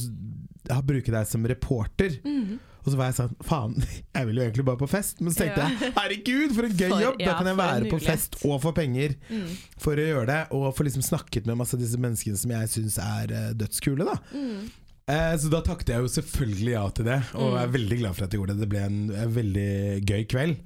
å 0.70 0.82
bruke 0.84 1.06
deg 1.12 1.26
som 1.26 1.44
reporter. 1.46 2.18
Mm. 2.24 2.58
Og 2.84 2.92
så 2.92 2.96
var 2.96 3.06
jeg 3.06 3.14
sånn 3.14 3.36
Faen, 3.42 3.74
jeg 4.14 4.26
vil 4.26 4.36
jo 4.36 4.42
egentlig 4.42 4.64
bare 4.64 4.76
på 4.76 4.88
fest. 4.88 5.20
Men 5.20 5.32
så 5.32 5.44
tenkte 5.44 5.58
Ja. 5.58 5.68
jeg 5.68 5.92
herregud, 5.94 6.54
for 6.54 6.64
en 6.64 6.72
gøy 6.72 6.88
For- 6.90 7.00
jobb! 7.00 7.18
Da 7.18 7.24
ja, 7.24 7.34
kan 7.38 7.46
jeg 7.46 7.56
være 7.56 7.90
på 7.90 8.00
fest 8.02 8.36
og 8.44 8.60
få 8.62 8.74
penger 8.74 9.14
Mm. 9.30 9.56
for 9.78 9.94
å 9.96 10.04
gjøre 10.04 10.26
det. 10.26 10.46
Og 10.52 10.74
få 10.76 10.84
liksom 10.84 11.02
snakket 11.02 11.46
med 11.46 11.56
masse 11.56 11.74
av 11.74 11.80
disse 11.80 11.96
menneskene 11.96 12.36
som 12.36 12.50
jeg 12.50 12.68
syns 12.68 12.98
er 12.98 13.32
eh, 13.32 13.52
dødskule. 13.54 14.04
da 14.04 14.18
Mm. 14.36 14.70
Eh, 15.08 15.36
Så 15.36 15.50
da 15.52 15.60
takket 15.60 15.88
jeg 15.92 16.00
jo 16.00 16.08
selvfølgelig 16.08 16.72
ja 16.72 16.84
til 16.96 17.04
det, 17.04 17.18
og 17.34 17.52
Mm. 17.52 17.58
er 17.60 17.66
veldig 17.74 17.98
glad 18.00 18.14
for 18.16 18.24
at 18.24 18.32
jeg 18.32 18.38
gjorde 18.40 18.54
det. 18.54 18.60
Det 18.64 18.68
ble 18.72 18.78
en, 18.86 19.10
en 19.10 19.34
veldig 19.34 20.04
gøy 20.08 20.24
kveld. 20.30 20.56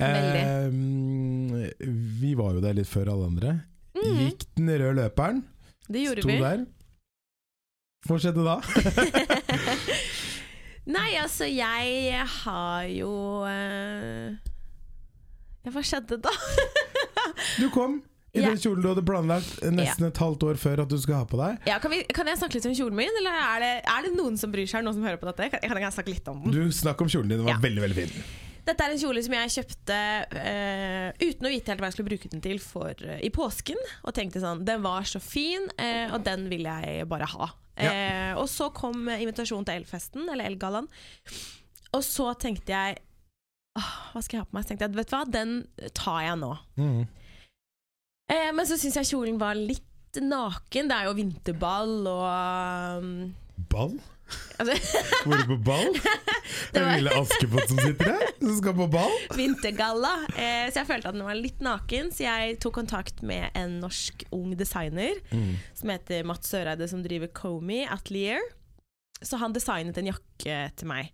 Eh, 0.00 0.70
vi 2.20 2.34
var 2.38 2.54
jo 2.54 2.60
der 2.62 2.74
litt 2.74 2.88
før 2.90 3.08
alle 3.12 3.26
andre. 3.30 3.52
Mm. 3.94 4.16
Gikk 4.20 4.44
den 4.56 4.68
røde 4.68 4.94
løperen, 5.00 5.42
Det 5.88 6.00
gjorde 6.06 6.22
vi. 6.26 6.38
der. 6.38 6.64
Hva 8.06 8.18
skjedde 8.20 8.44
da? 8.44 8.60
Nei, 10.94 11.14
altså, 11.16 11.44
jeg 11.48 12.20
har 12.44 12.84
jo 12.92 13.12
eh, 13.48 14.36
Ja, 15.64 15.70
hva 15.72 15.80
skjedde 15.80 16.18
da? 16.20 16.28
Du 17.58 17.70
kom 17.72 18.02
i 18.34 18.40
yeah. 18.42 18.50
den 18.50 18.58
kjolen 18.58 18.82
du 18.82 18.88
hadde 18.90 19.04
planlagt 19.06 19.60
nesten 19.70 20.08
et 20.08 20.18
halvt 20.18 20.42
år 20.48 20.58
før 20.58 20.82
at 20.82 20.90
du 20.90 20.96
skulle 20.98 21.20
ha 21.20 21.26
på 21.30 21.38
deg. 21.38 21.68
Ja, 21.70 21.78
kan, 21.82 21.92
vi, 21.94 22.00
kan 22.16 22.26
jeg 22.26 22.40
snakke 22.40 22.58
litt 22.58 22.66
om 22.66 22.74
kjolen 22.74 22.98
min, 22.98 23.20
eller 23.20 23.36
er 23.38 23.62
det, 23.62 23.74
er 23.92 24.08
det 24.08 24.10
noen 24.16 24.40
som 24.40 24.50
bryr 24.50 24.66
seg? 24.70 24.82
Noen 24.82 24.98
som 24.98 25.06
hører 25.06 25.20
på 25.22 25.28
dette? 25.30 25.52
Kan, 25.52 25.62
kan 25.70 25.86
jeg 25.86 25.94
snakke 25.94 26.10
litt 26.10 26.32
om 26.32 26.40
den? 26.42 26.56
Du 26.56 26.74
Snakk 26.74 27.04
om 27.04 27.10
kjolen 27.12 27.30
din, 27.30 27.38
den 27.38 27.46
var 27.46 27.54
Ja. 27.54 27.62
veldig 27.62 27.84
veldig 27.86 28.00
fin. 28.00 28.26
Dette 28.64 28.80
er 28.80 28.94
en 28.94 29.00
kjole 29.00 29.20
som 29.22 29.34
jeg 29.36 29.52
kjøpte 29.58 29.96
uh, 30.32 31.08
uten 31.20 31.46
å 31.46 31.50
vite 31.52 31.70
helt 31.70 31.82
hva 31.82 31.90
jeg 31.90 31.96
skulle 31.98 32.10
bruke 32.14 32.30
den 32.32 32.42
til 32.44 32.60
for, 32.64 33.02
uh, 33.04 33.18
i 33.20 33.30
påsken. 33.34 33.80
Og 34.02 34.14
tenkte 34.16 34.40
sånn, 34.40 34.62
den 34.64 34.80
var 34.86 35.04
så 35.08 35.20
fin, 35.20 35.68
uh, 35.76 36.14
og 36.16 36.24
den 36.24 36.48
vil 36.50 36.64
jeg 36.66 37.04
bare 37.10 37.28
ha. 37.36 37.50
Ja. 37.74 37.92
Og 38.38 38.46
så 38.46 38.68
kom 38.70 39.08
invitasjonen 39.10 39.66
til 39.66 39.80
Elfesten, 39.82 40.28
eller 40.30 40.46
Elgallaen. 40.46 40.86
Og 41.94 42.02
så 42.06 42.28
tenkte 42.38 42.70
jeg 42.70 43.00
åh, 43.78 43.90
Hva 44.12 44.22
skal 44.22 44.38
jeg 44.38 44.44
ha 44.44 44.46
på 44.46 44.56
meg? 44.56 44.64
Så 44.64 44.70
tenkte 44.70 44.86
jeg, 44.86 44.96
vet 44.98 45.10
du 45.10 45.16
hva, 45.16 45.24
den 45.26 45.54
tar 45.98 46.20
jeg 46.22 46.38
nå. 46.40 46.52
Mm. 46.78 47.02
Eh, 48.32 48.50
men 48.56 48.64
så 48.66 48.78
syns 48.80 48.96
jeg 49.00 49.10
kjolen 49.12 49.38
var 49.40 49.56
litt 49.58 50.20
naken. 50.22 50.88
Det 50.90 50.96
er 50.96 51.08
jo 51.10 51.16
vinterball 51.18 51.94
og 52.08 53.04
um, 53.04 53.14
Ball? 53.70 53.96
altså, 54.58 54.74
Var 55.28 55.42
du 55.42 55.50
på 55.52 55.56
ball? 55.66 55.90
Det 56.74 56.80
var- 56.82 56.96
lille 56.96 57.12
Askepott 57.20 57.68
som 57.70 57.78
sitter 57.82 58.08
her, 58.14 58.30
som 58.40 58.56
skal 58.60 58.74
på 58.78 58.86
ball? 58.94 59.14
vintergalla. 59.38 60.12
Eh, 60.32 60.66
så 60.72 60.80
jeg 60.80 60.88
følte 60.88 61.10
at 61.12 61.18
den 61.18 61.26
var 61.26 61.36
litt 61.38 61.60
naken, 61.64 62.10
så 62.14 62.24
jeg 62.26 62.56
tok 62.62 62.74
kontakt 62.80 63.20
med 63.26 63.50
en 63.58 63.76
norsk 63.84 64.24
ung 64.34 64.54
designer 64.58 65.18
Mm. 65.34 65.54
som 65.76 65.92
heter 65.92 66.24
Mats 66.26 66.50
Søreide, 66.54 66.88
som 66.90 67.02
driver 67.04 67.30
Comey 67.36 67.84
Atelier. 67.90 68.40
Så 69.24 69.38
han 69.40 69.54
designet 69.56 69.96
en 70.00 70.08
jakke 70.10 70.56
til 70.76 70.88
meg. 70.90 71.12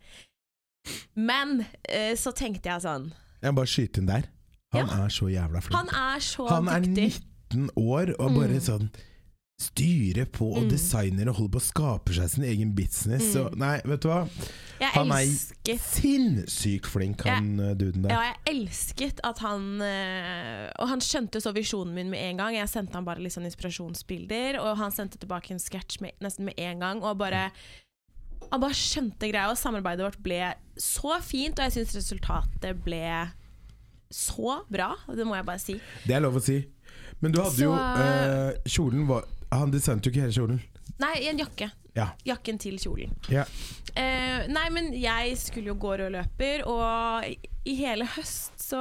Men 1.14 1.60
eh, 1.88 2.14
så 2.16 2.32
tenkte 2.34 2.70
jeg 2.70 2.82
sånn 2.86 3.10
Jeg 3.42 3.52
må 3.52 3.58
bare 3.60 3.68
skyte 3.70 4.00
inn 4.00 4.08
der. 4.08 4.30
Han 4.72 4.88
er 5.04 5.08
så 5.08 5.26
jævla 5.30 5.60
flink. 5.62 5.76
Han 5.76 5.88
er 5.88 6.20
så 6.20 6.48
Han 6.48 6.68
er 6.68 6.80
dyktig. 6.80 7.22
19 7.52 7.70
år 7.76 8.12
og 8.20 8.34
bare 8.36 8.54
Mm. 8.60 8.60
sånn 8.62 8.90
styrer 9.60 10.24
på 10.30 10.46
og 10.56 10.62
Mm. 10.62 10.68
designer 10.70 11.28
og 11.28 11.34
holder 11.36 11.58
på 11.58 11.60
å 11.60 11.68
skape 11.72 12.14
seg 12.14 12.30
sin 12.30 12.44
egen 12.44 12.72
business. 12.74 13.24
Mm. 13.24 13.32
Så 13.34 13.56
nei, 13.58 13.80
vet 13.84 14.00
du 14.00 14.08
hva? 14.08 14.28
Jeg 14.80 14.88
Han 14.94 15.10
er 15.10 15.26
sinnssykt 15.76 16.86
flink, 16.86 17.20
han 17.26 17.58
jeg, 17.58 17.76
duden 17.78 18.02
der. 18.06 18.10
Ja, 18.14 18.20
jeg 18.46 18.54
elsket 18.56 19.20
at 19.26 19.38
han 19.38 19.82
eh, 19.82 20.70
Og 20.78 20.88
han 20.88 21.00
skjønte 21.00 21.40
så 21.42 21.52
visjonen 21.52 21.92
min 21.94 22.08
med 22.10 22.20
en 22.20 22.36
gang. 22.40 22.54
Jeg 22.54 22.68
sendte 22.68 22.94
han 22.94 23.04
bare 23.04 23.20
litt 23.20 23.32
sånn 23.34 23.44
inspirasjonsbilder, 23.50 24.58
og 24.62 24.78
han 24.78 24.90
sendte 24.92 25.18
tilbake 25.20 25.50
en 25.50 25.58
sketsj 25.58 26.00
nesten 26.22 26.44
med 26.48 26.54
en 26.58 26.78
gang. 26.80 27.02
Og 27.02 27.18
bare 27.18 27.50
Han 28.50 28.60
bare 28.60 28.72
skjønte 28.74 29.28
greia, 29.30 29.50
og 29.50 29.58
samarbeidet 29.58 30.00
vårt 30.02 30.22
ble 30.24 30.54
så 30.76 31.20
fint, 31.22 31.58
og 31.60 31.70
jeg 31.70 31.86
syns 31.86 31.94
resultatet 31.94 32.82
ble 32.82 33.30
så 34.10 34.60
bra. 34.70 34.92
Det 35.08 35.26
må 35.26 35.36
jeg 35.38 35.46
bare 35.48 35.62
si. 35.62 35.76
Det 36.06 36.16
er 36.16 36.20
lov 36.24 36.36
å 36.40 36.42
si. 36.44 36.58
Men 37.20 37.32
du 37.32 37.40
hadde 37.42 37.56
Så- 37.56 37.66
jo 37.66 37.74
eh, 37.74 38.56
Kjolen 38.66 39.06
var 39.06 39.24
Han 39.52 39.70
designet 39.70 40.06
jo 40.06 40.10
ikke 40.12 40.22
hele 40.24 40.32
kjolen. 40.32 40.60
Nei, 41.00 41.14
en 41.28 41.38
jakke. 41.40 41.70
Ja. 41.96 42.10
Jakken 42.24 42.58
til 42.62 42.76
kjolen. 42.78 43.10
Ja. 43.28 43.42
Eh, 43.98 44.46
nei, 44.52 44.68
men 44.70 44.92
jeg 44.94 45.34
skulle 45.40 45.72
jo 45.72 45.74
gå 45.74 45.96
rød 45.98 46.12
løper, 46.14 46.62
og 46.70 47.24
i, 47.26 47.34
i 47.66 47.74
hele 47.80 48.06
høst 48.06 48.60
så 48.62 48.78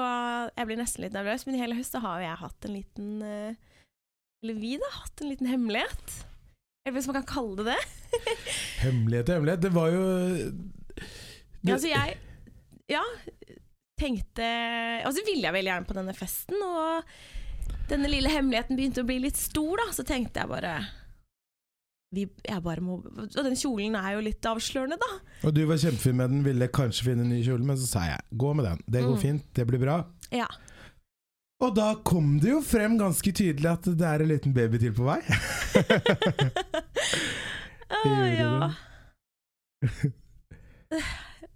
Jeg 0.56 0.68
blir 0.70 0.78
nesten 0.78 1.02
litt 1.08 1.16
nervøs, 1.18 1.46
men 1.48 1.56
i 1.58 1.62
hele 1.64 1.76
høst 1.80 1.96
så 1.96 2.02
har 2.04 2.20
jo 2.22 2.28
jeg 2.28 2.42
hatt 2.44 2.68
en 2.70 2.76
liten 2.78 3.10
eh, 3.26 3.56
Eller 4.44 4.60
vi, 4.62 4.76
da, 4.78 4.92
hatt 5.02 5.22
en 5.26 5.30
liten 5.34 5.50
hemmelighet. 5.50 6.14
Eller 6.86 7.00
hvis 7.00 7.10
man 7.10 7.18
kan 7.22 7.28
kalle 7.34 7.58
det 7.64 7.74
det. 7.74 7.80
Hemmelighet 8.86 9.30
og 9.30 9.36
hemmelighet. 9.40 9.62
Det 9.66 9.74
var 9.76 9.90
jo 9.94 10.04
Ja, 11.66 11.74
altså, 11.74 11.90
jeg 11.92 12.18
Ja, 12.90 13.02
tenkte 14.00 14.48
Og 15.06 15.14
så 15.16 15.24
ville 15.28 15.46
jeg 15.48 15.54
veldig 15.56 15.72
gjerne 15.74 15.90
på 15.90 15.98
denne 16.00 16.16
festen, 16.18 16.56
og 16.64 17.04
denne 17.90 18.10
lille 18.12 18.30
hemmeligheten 18.32 18.78
begynte 18.78 19.04
å 19.04 19.08
bli 19.10 19.20
litt 19.24 19.38
stor, 19.40 19.78
da. 19.82 19.88
Så 19.96 20.04
tenkte 20.08 20.42
jeg 20.44 20.50
bare 20.52 20.74
vi, 22.16 22.24
jeg 22.42 22.62
bare 22.66 22.82
må, 22.82 22.96
Og 23.06 23.36
den 23.46 23.54
kjolen 23.60 23.94
er 24.00 24.16
jo 24.16 24.24
litt 24.26 24.46
avslørende, 24.50 24.98
da. 24.98 25.10
Og 25.46 25.54
du 25.54 25.62
var 25.70 25.78
kjempefin 25.78 26.18
med 26.18 26.32
den, 26.34 26.40
ville 26.48 26.68
kanskje 26.74 27.06
finne 27.12 27.22
en 27.28 27.30
ny 27.30 27.44
kjole, 27.46 27.62
men 27.70 27.78
så 27.78 27.86
sa 27.92 28.06
jeg 28.08 28.26
gå 28.42 28.54
med 28.58 28.66
den. 28.66 28.80
Det 28.90 29.04
går 29.06 29.16
Mm. 29.16 29.22
fint, 29.22 29.46
det 29.54 29.68
blir 29.70 29.80
bra. 29.84 30.00
Ja. 30.34 30.48
Og 31.62 31.76
da 31.76 31.92
kom 32.08 32.40
det 32.40 32.50
jo 32.54 32.62
frem 32.64 32.98
ganske 32.98 33.32
tydelig 33.36 33.68
at 33.70 33.84
det 33.84 34.06
er 34.08 34.22
en 34.24 34.30
liten 34.32 34.54
baby 34.56 34.80
til 34.80 34.94
på 34.96 35.04
vei. 35.06 35.20
Å, 38.00 38.02
ja. 38.32 38.72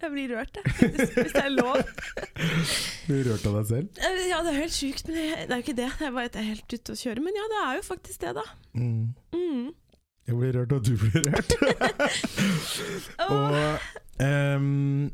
Jeg 0.04 0.12
blir 0.12 0.34
rørt, 0.34 0.58
jeg. 0.58 0.90
Hvis, 0.92 1.12
hvis 1.16 1.32
det 1.32 1.44
er 1.44 1.52
lov. 1.54 1.78
Du 3.08 3.14
rørt 3.24 3.46
av 3.48 3.56
deg 3.58 3.66
selv. 3.68 4.02
Ja, 4.28 4.40
det 4.44 4.52
er 4.52 4.58
helt 4.58 4.76
sjukt, 4.76 5.08
men 5.08 5.16
det, 5.16 5.24
det 5.48 5.54
er 5.54 5.60
jo 5.60 5.64
ikke 5.64 5.76
det. 5.78 5.88
Jeg 6.00 6.14
bare 6.16 6.30
er 6.40 6.46
helt 6.50 6.74
ute 6.76 6.94
å 6.94 6.98
kjøre. 7.00 7.24
Men 7.24 7.38
ja, 7.38 7.44
det 7.52 7.58
er 7.62 7.78
jo 7.78 7.84
faktisk 7.86 8.24
det, 8.24 8.32
da. 8.36 8.44
Mm. 8.76 9.14
Mm. 9.36 9.66
Jeg 10.28 10.38
blir 10.40 10.56
rørt, 10.56 10.72
og 10.72 10.84
du 10.84 10.94
blir 11.00 11.24
rørt. 11.28 11.56
Og 13.34 13.56
um, 14.24 15.10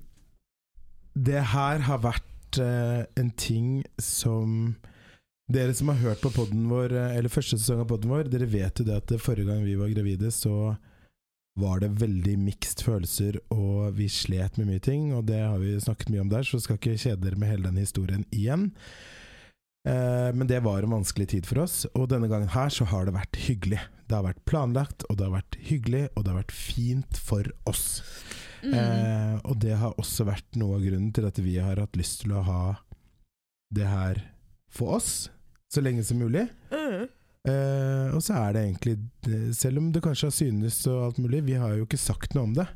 det 1.19 1.43
her 1.55 1.87
har 1.87 2.03
vært 2.03 2.61
uh, 2.63 3.03
en 3.19 3.35
ting 3.39 3.81
som 3.99 4.77
Dere 5.51 5.75
som 5.75 5.91
har 5.91 5.99
hørt 5.99 6.21
på 6.23 6.31
podden 6.31 6.69
vår, 6.71 6.93
eh, 6.95 7.17
eller 7.19 7.33
første 7.33 7.57
sesong 7.59 7.81
av 7.83 7.89
podden 7.91 8.13
vår, 8.13 8.29
dere 8.31 8.47
vet 8.47 8.79
jo 8.79 8.85
det 8.87 9.01
at 9.01 9.15
forrige 9.19 9.49
gang 9.49 9.65
vi 9.67 9.73
var 9.75 9.91
gravide, 9.91 10.31
så 10.31 10.77
var 11.59 11.81
det 11.83 11.91
veldig 12.01 12.37
mixed 12.41 12.85
følelser, 12.87 13.41
og 13.53 13.97
vi 13.99 14.09
slet 14.13 14.59
med 14.61 14.71
mye 14.71 14.83
ting, 14.83 15.11
og 15.17 15.27
det 15.29 15.41
har 15.43 15.59
vi 15.61 15.75
snakket 15.83 16.13
mye 16.13 16.25
om 16.25 16.31
der, 16.33 16.47
så 16.47 16.61
skal 16.63 16.79
ikke 16.79 16.99
kjede 17.01 17.25
dere 17.25 17.41
med 17.41 17.51
hele 17.51 17.69
den 17.69 17.81
historien 17.83 18.27
igjen. 18.31 18.71
Eh, 19.89 20.29
men 20.37 20.47
det 20.47 20.61
var 20.65 20.85
en 20.85 20.95
vanskelig 20.99 21.31
tid 21.35 21.49
for 21.49 21.65
oss, 21.65 21.83
og 21.95 22.11
denne 22.13 22.31
gangen 22.31 22.53
her 22.55 22.71
så 22.73 22.87
har 22.91 23.09
det 23.09 23.17
vært 23.17 23.41
hyggelig. 23.49 23.81
Det 24.07 24.17
har 24.17 24.27
vært 24.27 24.45
planlagt, 24.49 25.07
og 25.09 25.19
det 25.19 25.27
har 25.27 25.37
vært 25.39 25.59
hyggelig, 25.71 26.05
og 26.15 26.25
det 26.25 26.33
har 26.33 26.41
vært 26.43 26.57
fint 26.57 27.21
for 27.31 27.51
oss. 27.71 27.87
Mm. 28.63 28.75
Eh, 28.77 29.37
og 29.49 29.61
det 29.63 29.77
har 29.81 29.99
også 30.01 30.29
vært 30.29 30.61
noe 30.61 30.79
av 30.79 30.85
grunnen 30.87 31.13
til 31.17 31.29
at 31.29 31.39
vi 31.43 31.57
har 31.63 31.81
hatt 31.81 31.99
lyst 31.99 32.23
til 32.25 32.37
å 32.37 32.45
ha 32.47 32.65
det 33.75 33.87
her 33.87 34.25
for 34.71 34.99
oss 34.99 35.31
så 35.71 35.83
lenge 35.83 36.05
som 36.07 36.19
mulig. 36.19 36.49
Mm. 36.75 37.07
Eh, 37.49 38.11
og 38.13 38.21
så 38.21 38.35
er 38.37 38.53
det 38.53 38.63
egentlig 38.67 39.55
Selv 39.57 39.79
om 39.81 39.87
det 39.95 40.03
kanskje 40.05 40.27
har 40.29 40.35
synes 40.37 40.77
og 40.91 40.99
alt 41.07 41.21
mulig, 41.25 41.41
vi 41.47 41.55
har 41.57 41.73
jo 41.79 41.87
ikke 41.87 41.97
sagt 42.01 42.35
noe 42.37 42.45
om 42.51 42.53
det. 42.59 42.67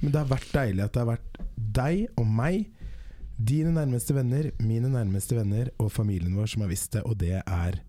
Men 0.00 0.12
det 0.12 0.20
har 0.20 0.30
vært 0.30 0.52
deilig 0.54 0.84
at 0.84 0.92
det 0.94 1.02
har 1.02 1.10
vært 1.16 1.38
deg 1.74 2.04
og 2.20 2.26
meg, 2.30 2.68
dine 3.34 3.72
nærmeste 3.74 4.14
venner, 4.14 4.50
mine 4.62 4.90
nærmeste 4.92 5.34
venner 5.34 5.72
og 5.82 5.90
familien 5.90 6.36
vår 6.38 6.52
som 6.52 6.62
har 6.62 6.70
visst 6.70 6.92
det, 6.94 7.02
og 7.02 7.16
det 7.18 7.40
er 7.42 7.80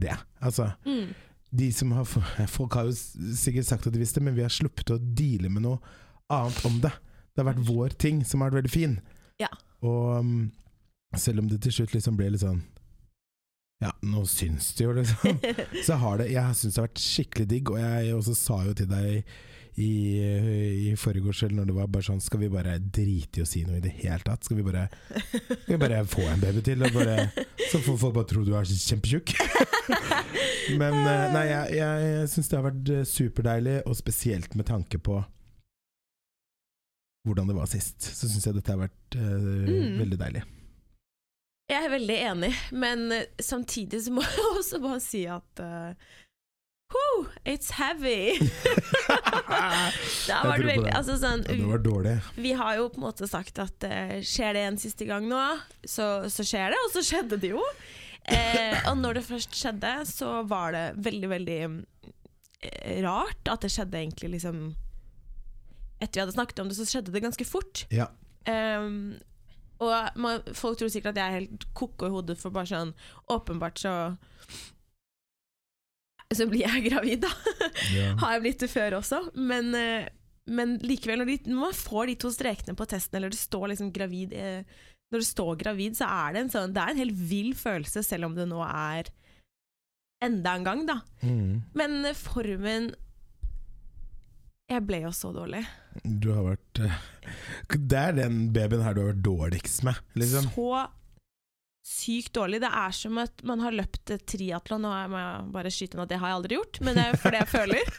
det. 0.00 0.14
Altså, 0.40 0.70
Mm. 0.86 1.12
de 1.52 1.72
som 1.72 1.92
har 1.92 2.04
Folk 2.48 2.74
har 2.74 2.84
jo 2.88 2.92
sikkert 3.36 3.66
sagt 3.66 3.86
at 3.86 3.92
de 3.92 3.98
visste, 4.00 4.20
men 4.20 4.34
vi 4.34 4.42
har 4.42 4.48
sluppet 4.48 4.90
å 4.90 4.98
deale 4.98 5.50
med 5.50 5.62
noe 5.62 5.78
annet 6.30 6.64
om 6.64 6.80
det. 6.80 6.92
Det 7.34 7.44
har 7.44 7.52
vært 7.52 7.66
vår 7.66 7.88
ting 7.98 8.24
som 8.24 8.40
har 8.40 8.50
vært 8.50 8.62
veldig 8.64 8.70
fin. 8.72 9.00
Ja. 9.38 9.48
Og 9.82 10.18
um, 10.20 10.52
selv 11.16 11.40
om 11.40 11.48
det 11.48 11.60
til 11.62 11.72
slutt 11.72 11.92
liksom 11.94 12.16
ble 12.16 12.30
litt 12.30 12.40
sånn 12.40 12.62
Ja, 13.84 13.90
nå 14.08 14.22
syns 14.30 14.70
det 14.78 14.86
jo, 14.86 14.94
liksom. 14.96 15.40
Så 15.86 15.98
har 16.00 16.20
det 16.22 16.30
Jeg 16.32 16.56
syns 16.56 16.74
det 16.76 16.80
har 16.80 16.86
vært 16.88 17.02
skikkelig 17.04 17.48
digg, 17.50 17.72
og 17.74 17.82
jeg 17.82 18.14
også 18.16 18.36
sa 18.38 18.62
jo 18.64 18.72
til 18.78 18.88
deg 18.88 19.34
i, 19.74 19.88
i 20.86 20.92
forgårs 20.94 21.40
eller 21.42 21.56
når 21.58 21.66
det 21.66 21.74
var 21.74 21.88
bare 21.90 22.06
sånn 22.06 22.20
Skal 22.22 22.38
vi 22.44 22.48
bare 22.52 22.76
drite 22.78 23.40
i 23.40 23.42
å 23.42 23.48
si 23.50 23.64
noe 23.66 23.80
i 23.80 23.82
det 23.82 23.90
hele 23.98 24.22
tatt? 24.22 24.46
Skal 24.46 24.60
vi 24.60 24.66
bare, 24.68 24.84
skal 25.10 25.72
vi 25.72 25.78
bare 25.82 26.04
få 26.06 26.22
en 26.30 26.44
baby 26.44 26.62
til? 26.64 26.84
Bare, 26.94 27.16
så 27.72 27.80
får 27.82 27.98
folk 28.04 28.14
bare 28.20 28.28
tro 28.30 28.44
du 28.46 28.52
er 28.54 28.70
kjempetjukk. 28.70 29.34
Men 30.80 30.94
eh, 31.02 31.26
nei, 31.34 31.44
jeg, 31.50 31.74
jeg, 31.80 32.28
syns 32.32 32.48
det 32.52 32.56
har 32.60 32.68
vært 32.70 32.92
superdeilig, 33.10 33.76
og 33.90 33.98
spesielt 33.98 34.54
med 34.56 34.70
tanke 34.70 35.02
på 35.02 35.18
hvordan 37.26 37.50
det 37.50 37.56
var 37.58 37.68
sist. 37.70 37.98
Så 38.14 38.28
syns 38.30 38.46
jeg 38.46 38.56
dette 38.60 38.72
har 38.74 38.82
vært 38.86 39.18
uh, 39.18 39.50
Mm. 39.64 39.98
veldig 40.02 40.18
deilig. 40.20 40.42
Jeg 41.70 41.80
er 41.86 41.94
veldig 41.94 42.16
enig, 42.28 42.52
men 42.76 43.06
eh, 43.14 43.30
samtidig 43.40 44.02
så 44.04 44.12
må 44.12 44.24
jeg 44.26 44.44
også 44.58 44.80
bare 44.82 45.00
si 45.00 45.24
at 45.30 45.64
uh, 45.64 45.96
Whew, 46.94 47.24
it's 47.48 47.72
heavy! 47.74 48.36
det 50.26 50.34
har 50.34 50.44
vært 50.46 50.66
veldig 50.68 50.92
altså 50.92 51.16
sånn, 51.18 51.42
Ja, 51.48 51.56
det 51.56 51.70
var 51.70 51.82
dårlig. 51.82 52.14
Vi 52.36 52.52
har 52.58 52.76
jo 52.78 52.90
på 52.92 53.00
en 53.00 53.06
måte 53.06 53.28
sagt 53.30 53.58
at 53.64 53.88
uh, 53.88 54.18
skjer 54.20 54.54
det 54.58 54.66
en 54.68 54.78
siste 54.78 55.08
gang 55.08 55.26
nå, 55.30 55.40
så, 55.88 56.28
så 56.30 56.46
skjer 56.46 56.74
det, 56.74 56.82
og 56.84 56.92
så 56.94 57.04
skjedde 57.08 57.40
det 57.40 57.54
jo. 57.54 57.64
Uh, 58.28 58.76
og 58.90 59.00
når 59.00 59.18
det 59.18 59.26
først 59.26 59.56
skjedde, 59.56 59.96
så 60.08 60.36
var 60.48 60.76
det 60.76 60.84
veldig, 61.08 61.28
veldig 61.32 61.58
eh, 61.64 63.02
rart 63.04 63.50
at 63.52 63.64
det 63.64 63.72
skjedde 63.72 64.00
egentlig 64.00 64.36
liksom 64.38 64.64
Etter 66.00 66.18
vi 66.18 66.22
hadde 66.24 66.34
snakket 66.34 66.60
om 66.60 66.68
det, 66.68 66.76
så 66.76 66.84
skjedde 66.88 67.12
det 67.14 67.22
ganske 67.24 67.44
fort. 67.48 67.84
Ja. 67.94 68.10
Um, 68.44 69.14
og 69.82 70.18
man, 70.20 70.44
folk 70.54 70.78
tror 70.78 70.92
sikkert 70.92 71.14
at 71.14 71.20
jeg 71.20 71.26
er 71.26 71.40
helt 71.40 71.66
koko 71.76 72.08
i 72.08 72.14
hodet, 72.14 72.38
for 72.40 72.54
bare 72.54 72.70
sånn 72.70 72.92
Åpenbart 73.32 73.80
så 73.82 73.94
Så 76.34 76.46
blir 76.50 76.64
jeg 76.64 76.84
gravid, 76.90 77.24
da. 77.26 77.32
Yeah. 77.90 78.14
Har 78.22 78.36
jeg 78.36 78.44
blitt 78.46 78.64
det 78.64 78.70
før 78.72 78.98
også, 79.00 79.20
men, 79.34 79.74
eh, 79.78 80.08
men 80.50 80.78
likevel, 80.82 81.22
når, 81.22 81.32
de, 81.32 81.52
når 81.52 81.60
man 81.68 81.76
får 81.78 82.10
de 82.10 82.16
to 82.24 82.32
strekene 82.34 82.78
på 82.78 82.88
testen, 82.90 83.18
eller 83.18 83.34
det 83.34 83.40
står 83.40 83.70
liksom 83.72 83.92
gravid 83.94 84.34
eh, 84.36 84.62
Når 85.12 85.22
det 85.22 85.28
står 85.28 85.60
gravid, 85.60 85.98
så 85.98 86.08
er 86.10 86.34
det 86.34 86.42
en 86.44 86.54
sånn 86.54 86.74
Det 86.74 86.82
er 86.82 86.94
en 86.94 87.02
helt 87.04 87.20
vill 87.30 87.52
følelse, 87.58 88.02
selv 88.06 88.30
om 88.30 88.38
det 88.38 88.48
nå 88.50 88.62
er 88.66 89.12
enda 90.24 90.54
en 90.56 90.64
gang, 90.64 90.84
da. 90.88 91.00
Mm. 91.22 91.62
Men 91.76 91.98
eh, 92.08 92.16
formen 92.16 92.92
Jeg 94.72 94.84
ble 94.88 95.02
jo 95.04 95.12
så 95.12 95.30
dårlig. 95.34 95.60
Du 96.02 96.30
har 96.32 96.44
vært 96.46 96.80
eh, 96.80 97.00
Det 97.76 97.98
er 98.00 98.14
den 98.16 98.46
babyen 98.54 98.84
her 98.84 98.96
du 98.96 99.02
har 99.02 99.10
vært 99.12 99.24
dårligst 99.26 99.82
med, 99.84 99.98
liksom. 100.16 100.48
Så 100.54 100.68
sykt 101.84 102.32
dårlig. 102.36 102.62
Det 102.64 102.70
er 102.72 102.94
som 102.96 103.18
at 103.20 103.44
man 103.44 103.60
har 103.60 103.76
løpt 103.76 104.14
triatlon. 104.30 104.86
Må 105.12 105.20
jeg 105.20 105.50
bare 105.52 105.72
skyte 105.74 105.98
inn 105.98 106.04
at 106.06 106.12
det 106.14 106.20
har 106.22 106.32
jeg 106.32 106.38
aldri 106.40 106.58
gjort, 106.58 106.80
men 106.86 106.96
det 106.96 107.04
er 107.04 107.20
for 107.20 107.34
det 107.34 107.42
jeg 107.42 107.52
føler. 107.52 107.92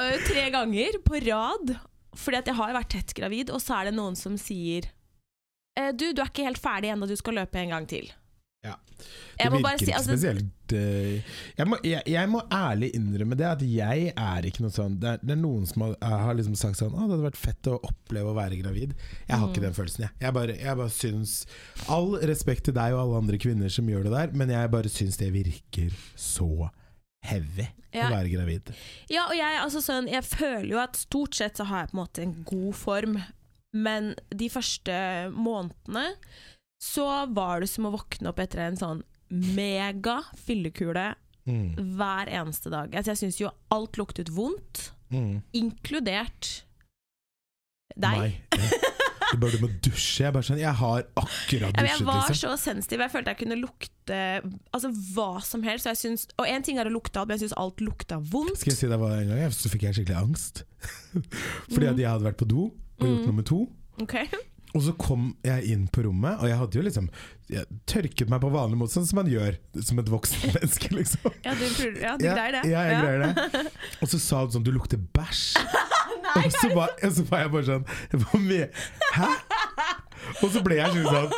Øh, 0.00 0.16
Tre 0.30 0.46
ganger 0.56 0.98
på 1.06 1.22
rad. 1.28 1.76
Fordi 2.18 2.40
at 2.42 2.50
jeg 2.50 2.58
har 2.58 2.74
vært 2.76 2.90
tett 2.92 3.14
gravid, 3.16 3.54
og 3.54 3.62
så 3.62 3.78
er 3.78 3.88
det 3.88 3.94
noen 3.96 4.18
som 4.18 4.34
sier 4.36 4.90
eh, 5.78 5.94
Du, 5.96 6.10
du 6.12 6.20
er 6.20 6.28
ikke 6.28 6.44
helt 6.44 6.60
ferdig 6.60 6.90
ennå, 6.92 7.08
du 7.08 7.16
skal 7.16 7.38
løpe 7.38 7.62
en 7.62 7.72
gang 7.72 7.86
til. 7.88 8.10
Ja. 8.62 8.76
Det 9.02 9.42
jeg 9.42 9.50
virker 9.56 9.78
si 9.80 9.84
ikke 9.88 9.94
altså, 9.98 10.12
spesielt 10.14 10.72
eh, 10.78 11.30
jeg, 11.58 11.66
må, 11.66 11.78
jeg, 11.82 12.02
jeg 12.06 12.28
må 12.30 12.42
ærlig 12.54 12.92
innrømme 12.94 13.34
det, 13.40 13.46
at 13.48 13.62
jeg 13.66 14.12
er 14.14 14.46
ikke 14.46 14.62
noe 14.62 14.70
sånn 14.70 14.92
Det 15.02 15.08
er, 15.10 15.18
det 15.24 15.34
er 15.34 15.40
noen 15.40 15.64
som 15.66 15.82
har, 15.82 15.96
har 16.22 16.36
liksom 16.38 16.54
sagt 16.60 16.78
sånn 16.78 16.92
Å, 16.94 17.00
det 17.00 17.16
hadde 17.16 17.24
vært 17.26 17.40
fett 17.42 17.70
å 17.72 17.80
oppleve 17.88 18.30
å 18.30 18.36
være 18.38 18.60
gravid. 18.60 18.94
Jeg 19.26 19.34
har 19.34 19.42
Mm. 19.42 19.50
ikke 19.50 19.64
den 19.64 19.74
følelsen, 19.74 20.04
jeg. 20.06 20.14
Jeg 20.22 20.36
bare, 20.36 20.54
jeg 20.60 20.78
bare 20.78 20.94
syns 20.94 21.32
All 21.90 22.14
respekt 22.30 22.68
til 22.68 22.76
deg 22.78 22.94
og 22.94 23.02
alle 23.02 23.18
andre 23.24 23.40
kvinner 23.42 23.72
som 23.74 23.90
gjør 23.90 24.06
det 24.06 24.14
der, 24.14 24.36
men 24.38 24.54
jeg 24.54 24.70
bare 24.76 24.92
syns 24.94 25.18
det 25.18 25.32
virker 25.34 25.90
så 26.14 26.70
heavy 27.26 27.66
Ja. 27.92 28.06
å 28.06 28.14
være 28.14 28.30
gravid. 28.32 28.70
Ja, 29.10 29.26
og 29.26 29.34
jeg, 29.36 29.58
altså 29.64 29.82
sånn, 29.82 30.06
jeg 30.08 30.22
føler 30.24 30.70
jo 30.70 30.78
at 30.80 30.96
stort 31.02 31.34
sett 31.36 31.58
så 31.58 31.66
har 31.68 31.82
jeg 31.82 31.90
på 31.90 31.98
en 31.98 32.04
måte 32.04 32.22
en 32.22 32.38
god 32.46 32.74
form, 32.78 33.18
men 33.74 34.14
de 34.30 34.48
første 34.54 34.94
månedene 35.34 36.06
så 36.82 37.06
var 37.32 37.62
det 37.62 37.68
som 37.70 37.86
å 37.86 37.92
våkne 37.94 38.32
opp 38.32 38.40
etter 38.42 38.64
en 38.66 38.76
sånn 38.80 39.02
mega 39.30 40.20
fyllekule 40.36 41.12
Mm. 41.46 41.74
hver 41.98 42.28
eneste 42.30 42.70
dag. 42.70 42.92
Altså, 42.94 43.10
jeg 43.16 43.18
syns 43.18 43.38
jo 43.40 43.48
alt 43.74 43.96
luktet 43.98 44.28
vondt, 44.30 44.92
Mm. 45.10 45.42
inkludert 45.58 46.62
deg. 47.98 48.14
Nei. 48.18 48.28
Ja. 48.54 48.68
Du 49.32 49.38
bare 49.40 49.50
du 49.56 49.62
må 49.64 49.68
dusje. 49.80 50.26
Jeg 50.26 50.32
bare 50.34 50.44
sånn 50.44 50.58
Jeg 50.60 50.74
har 50.76 51.02
akkurat 51.16 51.72
Ja, 51.72 51.82
men 51.82 51.86
jeg 51.88 52.04
var 52.06 52.28
liksom. 52.28 52.52
så 52.52 52.58
sensitiv. 52.60 53.00
Jeg 53.00 53.10
følte 53.10 53.32
jeg 53.32 53.38
kunne 53.38 53.58
lukte 53.62 54.18
altså, 54.74 54.90
hva 55.14 55.42
som 55.42 55.62
helst. 55.64 55.86
Syns, 55.96 56.26
og 56.38 56.46
en 56.46 56.62
ting 56.62 56.78
er 56.78 56.84
å 56.86 56.92
lukte 56.92 57.16
alt, 57.18 57.28
men 57.28 57.38
jeg 57.38 57.48
syns 57.48 57.56
alt 57.56 57.78
lukta 57.80 58.20
vondt. 58.22 58.58
Skal 58.58 58.72
jeg 58.72 58.78
si 58.78 58.86
deg 58.92 59.00
hva 59.00 59.10
en 59.20 59.28
gang? 59.32 59.50
Så 59.50 59.68
fikk 59.72 59.82
jeg 59.88 59.94
skikkelig 59.98 60.20
angst. 60.22 60.62
Fordi 61.72 61.88
at 61.88 61.96
jeg 61.98 62.08
hadde 62.10 62.28
vært 62.28 62.36
på 62.38 62.46
do 62.48 62.64
og 62.68 63.06
gjort 63.08 63.22
Mm. 63.22 63.26
nummer 63.26 63.42
to. 63.42 63.66
Ok? 64.00 64.14
Og 64.72 64.84
så 64.86 64.94
kom 64.96 65.32
jeg 65.44 65.68
inn 65.74 65.84
på 65.92 66.06
rommet, 66.06 66.40
og 66.40 66.48
jeg 66.48 66.56
hadde 66.56 66.78
jo 66.78 66.84
liksom 66.86 67.08
jeg 67.52 67.66
tørket 67.90 68.30
meg 68.32 68.40
på 68.40 68.48
vanlig 68.52 68.78
måte, 68.80 68.94
sånn 68.94 69.04
som 69.04 69.18
man 69.20 69.28
gjør 69.28 69.58
som 69.84 70.00
et 70.00 70.08
voksen 70.08 70.52
menneske, 70.56 70.88
liksom. 70.96 71.34
Ja, 71.44 71.52
du, 71.58 71.66
ja, 72.00 72.14
du 72.16 72.24
greier 72.24 72.56
det. 72.56 72.62
Ja, 72.70 72.84
jeg 72.88 73.02
greier 73.02 73.26
det. 73.26 73.64
Og 74.00 74.12
så 74.12 74.20
sa 74.22 74.44
hun 74.44 74.54
sånn 74.54 74.64
'du 74.64 74.72
lukter 74.72 75.00
bæsj'. 75.18 75.60
og, 76.38 76.48
så 76.54 76.68
var, 76.72 76.94
og 76.96 77.12
så 77.12 77.24
var 77.28 77.42
jeg 77.42 77.50
bare 77.52 77.66
sånn 77.66 77.84
Hæ? 79.12 79.28
Og 80.40 80.48
så 80.54 80.62
ble 80.64 80.78
jeg 80.78 81.02
sånn 81.04 81.34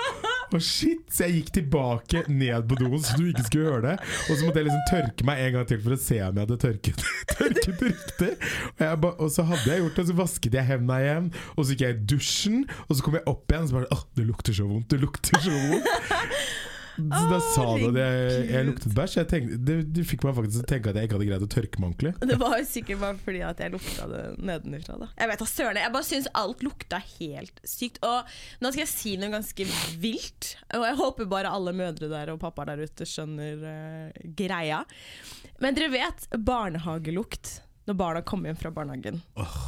å 0.59 0.63
shit, 0.63 1.05
Så 1.11 1.27
jeg 1.27 1.41
gikk 1.41 1.53
tilbake 1.59 2.25
ned 2.29 2.69
på 2.71 2.79
doen 2.81 2.97
så 3.03 3.17
du 3.19 3.29
ikke 3.31 3.47
skulle 3.47 3.71
høre 3.73 3.83
det. 3.87 3.95
Og 4.29 4.33
så 4.39 4.41
måtte 4.47 4.63
jeg 4.63 4.69
liksom 4.69 4.85
tørke 4.91 5.29
meg 5.29 5.43
en 5.45 5.57
gang 5.59 5.67
til 5.71 5.81
for 5.85 5.97
å 5.97 6.01
se 6.01 6.21
om 6.25 6.41
jeg 6.41 6.47
hadde 6.47 6.61
tørket, 6.65 7.07
tørket 7.35 7.87
riktig. 7.89 8.31
Og, 8.75 9.01
ba, 9.05 9.15
og 9.19 9.33
så 9.35 9.47
hadde 9.51 9.71
jeg 9.71 9.85
gjort 9.85 10.01
det, 10.01 10.07
så 10.11 10.19
vasket 10.21 10.59
jeg 10.61 10.71
hendene 10.71 11.01
igjen. 11.05 11.33
Og 11.55 11.65
så 11.65 11.75
gikk 11.75 11.87
jeg 11.87 11.97
i 11.97 12.05
dusjen, 12.15 12.63
og 12.89 12.95
så 12.95 13.07
kom 13.07 13.19
jeg 13.19 13.27
opp 13.31 13.51
igjen 13.51 13.67
og 13.67 13.73
så 13.73 13.81
bare 13.81 13.91
Å, 13.95 14.01
det 14.19 14.29
lukter 14.29 14.57
så 14.57 14.69
vondt. 14.69 14.89
Det 14.95 15.03
lukter 15.03 15.45
så 15.45 15.55
vondt. 15.55 16.73
Da 16.99 17.39
sa 17.43 17.65
du 17.79 17.89
at 17.89 17.99
jeg, 17.99 18.45
jeg 18.53 18.67
luktet 18.69 18.95
bæsj. 18.97 19.17
Jeg 19.21 19.29
tenkte, 19.31 19.59
det, 19.67 19.77
du 19.95 20.01
fikk 20.07 20.27
meg 20.27 20.37
faktisk 20.39 20.61
til 20.61 20.65
å 20.65 20.71
tenke 20.71 20.93
at 20.93 20.99
jeg 20.99 21.09
ikke 21.09 21.19
hadde 21.19 21.29
greid 21.31 21.47
å 21.47 21.51
tørke 21.55 21.83
meg 21.83 21.91
ordentlig. 21.91 22.15
Det 22.31 22.39
var 22.41 22.57
jo 22.61 22.69
sikkert 22.71 23.03
bare 23.03 23.21
fordi 23.25 23.43
at 23.49 23.63
jeg 23.65 23.75
lukta 23.75 24.09
det 24.11 24.23
nedenfra. 24.51 24.99
Da. 25.03 25.11
Jeg 25.19 25.33
vet 25.33 25.43
da 25.43 25.49
søren. 25.51 25.83
Jeg 25.83 25.95
bare 25.97 26.09
syns 26.11 26.31
alt 26.45 26.65
lukta 26.67 27.03
helt 27.17 27.61
sykt. 27.69 28.01
Og 28.07 28.33
nå 28.63 28.73
skal 28.75 28.85
jeg 28.85 28.93
si 28.95 29.17
noe 29.21 29.35
ganske 29.35 29.69
vilt, 30.03 30.55
og 30.77 30.87
jeg 30.89 31.01
håper 31.03 31.31
bare 31.31 31.53
alle 31.55 31.75
mødre 31.77 32.11
der 32.13 32.35
og 32.35 32.41
pappaer 32.43 32.73
der 32.75 32.87
ute 32.87 33.09
skjønner 33.09 33.69
uh, 33.69 34.25
greia. 34.39 34.85
Men 35.63 35.77
dere 35.77 35.93
vet 35.95 36.29
barnehagelukt 36.35 37.59
når 37.85 37.97
barna 38.01 38.23
kommer 38.25 38.49
hjem 38.49 38.61
fra 38.61 38.71
barnehagen. 38.73 39.21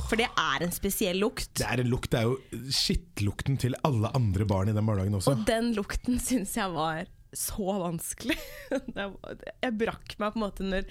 For 0.09 0.17
det 0.17 0.29
er 0.41 0.65
en 0.65 0.73
spesiell 0.73 1.21
lukt. 1.21 1.51
Det 1.61 1.67
er 1.69 1.83
en 1.83 1.91
lukt, 1.93 2.09
det 2.15 2.23
er 2.23 2.31
jo 2.31 2.73
skittlukten 2.73 3.59
til 3.61 3.77
alle 3.87 4.09
andre 4.17 4.47
barn 4.49 4.73
i 4.73 4.77
den 4.77 4.89
barnehagen 4.89 5.19
også. 5.19 5.35
Og 5.35 5.45
den 5.49 5.75
lukten 5.77 6.21
syns 6.23 6.57
jeg 6.57 6.73
var 6.73 7.05
så 7.39 7.79
vanskelig. 7.83 8.39
Jeg 9.65 9.79
brakk 9.79 10.19
meg 10.19 10.35
på 10.35 10.41
en 10.41 10.45
måte 10.47 10.67
når 10.67 10.91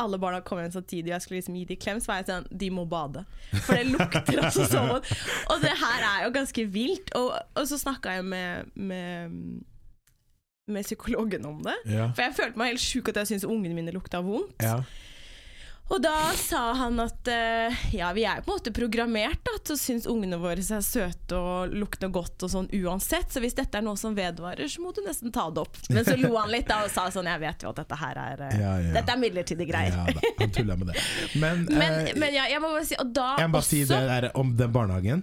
alle 0.00 0.18
barna 0.18 0.40
kom 0.42 0.58
hjem 0.58 0.72
samtidig 0.74 1.10
og 1.12 1.14
jeg 1.14 1.22
skulle 1.22 1.38
liksom 1.38 1.56
gi 1.58 1.64
dem 1.68 1.78
klem, 1.78 2.00
så 2.02 2.10
var 2.10 2.16
jeg 2.18 2.26
sånn 2.26 2.46
De 2.50 2.70
må 2.74 2.82
bade. 2.90 3.22
For 3.52 3.78
det 3.78 3.92
lukter 3.92 4.40
altså 4.42 4.66
så 4.66 4.82
vondt. 4.88 5.12
Og 5.54 5.62
det 5.62 5.70
her 5.78 6.06
er 6.08 6.24
jo 6.24 6.32
ganske 6.34 6.64
vilt. 6.74 7.12
Og, 7.18 7.30
og 7.54 7.68
så 7.70 7.78
snakka 7.78 8.16
jeg 8.16 8.26
med, 8.26 8.72
med, 8.74 9.38
med 10.66 10.88
psykologen 10.88 11.46
om 11.46 11.62
det. 11.62 11.76
Ja. 11.94 12.08
For 12.10 12.26
jeg 12.26 12.36
følte 12.40 12.58
meg 12.58 12.74
helt 12.74 12.82
sjuk 12.82 13.12
at 13.12 13.22
jeg 13.22 13.32
syntes 13.32 13.46
ungene 13.46 13.78
mine 13.78 13.94
lukta 13.94 14.22
vondt. 14.24 14.66
Ja. 14.66 14.80
Og 15.92 16.00
da 16.00 16.32
sa 16.40 16.72
han 16.78 16.96
at 17.02 17.28
uh, 17.28 17.82
ja, 17.92 18.08
vi 18.16 18.24
er 18.24 18.40
på 18.40 18.50
en 18.50 18.56
måte 18.56 18.72
programmert 18.72 19.42
da, 19.44 19.58
til 19.60 19.76
å 19.76 19.78
synes 19.78 20.06
ungene 20.08 20.38
våre 20.40 20.64
er 20.64 20.84
søte 20.84 21.36
og 21.36 21.74
lukter 21.76 22.08
godt 22.12 22.46
og 22.46 22.52
sånn 22.54 22.70
uansett, 22.72 23.28
så 23.34 23.42
hvis 23.44 23.56
dette 23.58 23.78
er 23.78 23.84
noe 23.84 24.00
som 24.00 24.16
vedvarer, 24.16 24.64
så 24.70 24.80
må 24.80 24.94
du 24.96 25.02
nesten 25.04 25.34
ta 25.34 25.50
det 25.52 25.60
opp. 25.60 25.76
Men 25.92 26.08
så 26.08 26.16
lo 26.16 26.32
han 26.38 26.48
litt 26.54 26.70
da 26.70 26.80
og 26.86 26.92
sa 26.94 27.10
sånn, 27.12 27.28
jeg 27.28 27.42
vet 27.44 27.66
jo 27.66 27.74
at 27.74 27.82
dette 27.82 28.00
her 28.00 28.22
er 28.24 28.46
uh, 28.46 28.56
Ja, 28.56 28.72
ja. 28.80 28.96
Dette 28.96 29.12
er 29.12 29.20
midlertidige 29.20 29.68
greier. 29.68 30.00
Ja 30.00 30.08
da, 30.08 30.32
han 30.40 30.56
tulla 30.56 30.78
med 30.80 30.92
det. 30.92 31.04
Men, 31.44 31.64
Men, 31.68 32.00
eh, 32.06 32.12
men 32.16 32.32
ja, 32.32 32.44
jeg 32.48 32.60
må 32.62 32.70
bare 32.72 32.84
si 32.86 32.96
Og 33.00 33.10
da 33.16 33.34
jeg 33.40 33.48
må 33.50 33.56
bare 33.56 33.64
også 33.64 33.74
si 33.74 33.80
det 33.90 34.00
der 34.08 34.26
om 34.38 34.52
den 34.56 34.72
barnehagen. 34.72 35.22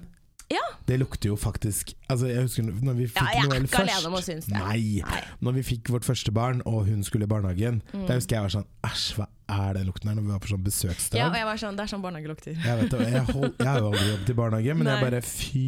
Ja. 0.51 0.63
Det 0.87 0.97
lukter 0.99 1.29
jo 1.31 1.35
faktisk 1.39 1.93
Altså 2.11 2.27
Jeg 2.27 2.41
husker 2.43 2.63
når 2.67 2.95
vi 2.97 3.05
fikk 3.07 3.21
Ja, 3.23 3.39
jeg 3.39 3.47
Noel 3.49 3.67
først 3.71 3.79
alene 3.87 4.07
om 4.09 4.15
å 4.17 4.21
synes 4.25 4.45
det. 4.51 4.57
Nei. 4.59 5.01
Nei. 5.05 5.21
Når 5.47 5.53
vi 5.61 5.61
fikk 5.63 5.91
vårt 5.93 6.03
første 6.03 6.31
barn, 6.35 6.61
og 6.67 6.85
hun 6.89 7.03
skulle 7.07 7.23
i 7.23 7.31
barnehagen, 7.31 7.81
Mm. 7.93 8.07
da 8.07 8.17
husker 8.19 8.35
jeg 8.35 8.41
var 8.43 8.51
sånn 8.57 8.67
Æsj, 8.83 9.05
hva 9.15 9.27
er 9.51 9.73
den 9.77 9.85
lukten 9.87 10.07
her? 10.09 10.15
Når 10.15 10.23
vi 10.25 10.31
var 10.31 10.39
på 10.39 10.47
sånn 10.51 10.63
besøksdag. 10.63 11.17
Ja, 11.19 11.27
og 11.29 11.35
jeg 11.35 11.45
var 11.45 11.57
sånn, 11.59 11.75
Det 11.75 11.83
er 11.83 11.89
sånn 11.91 12.01
barnehage 12.03 12.27
lukter. 12.31 12.51
Jeg, 12.55 12.77
vet, 12.81 12.91
det, 12.91 13.07
jeg, 13.11 13.23
hold, 13.35 13.53
jeg 13.59 13.67
har 13.67 13.79
jo 13.79 13.87
aldri 13.91 14.05
jobbet 14.11 14.29
i 14.29 14.35
barnehage, 14.41 14.75
men 14.79 14.87
jeg 14.91 15.03
bare 15.05 15.21
Fy 15.21 15.65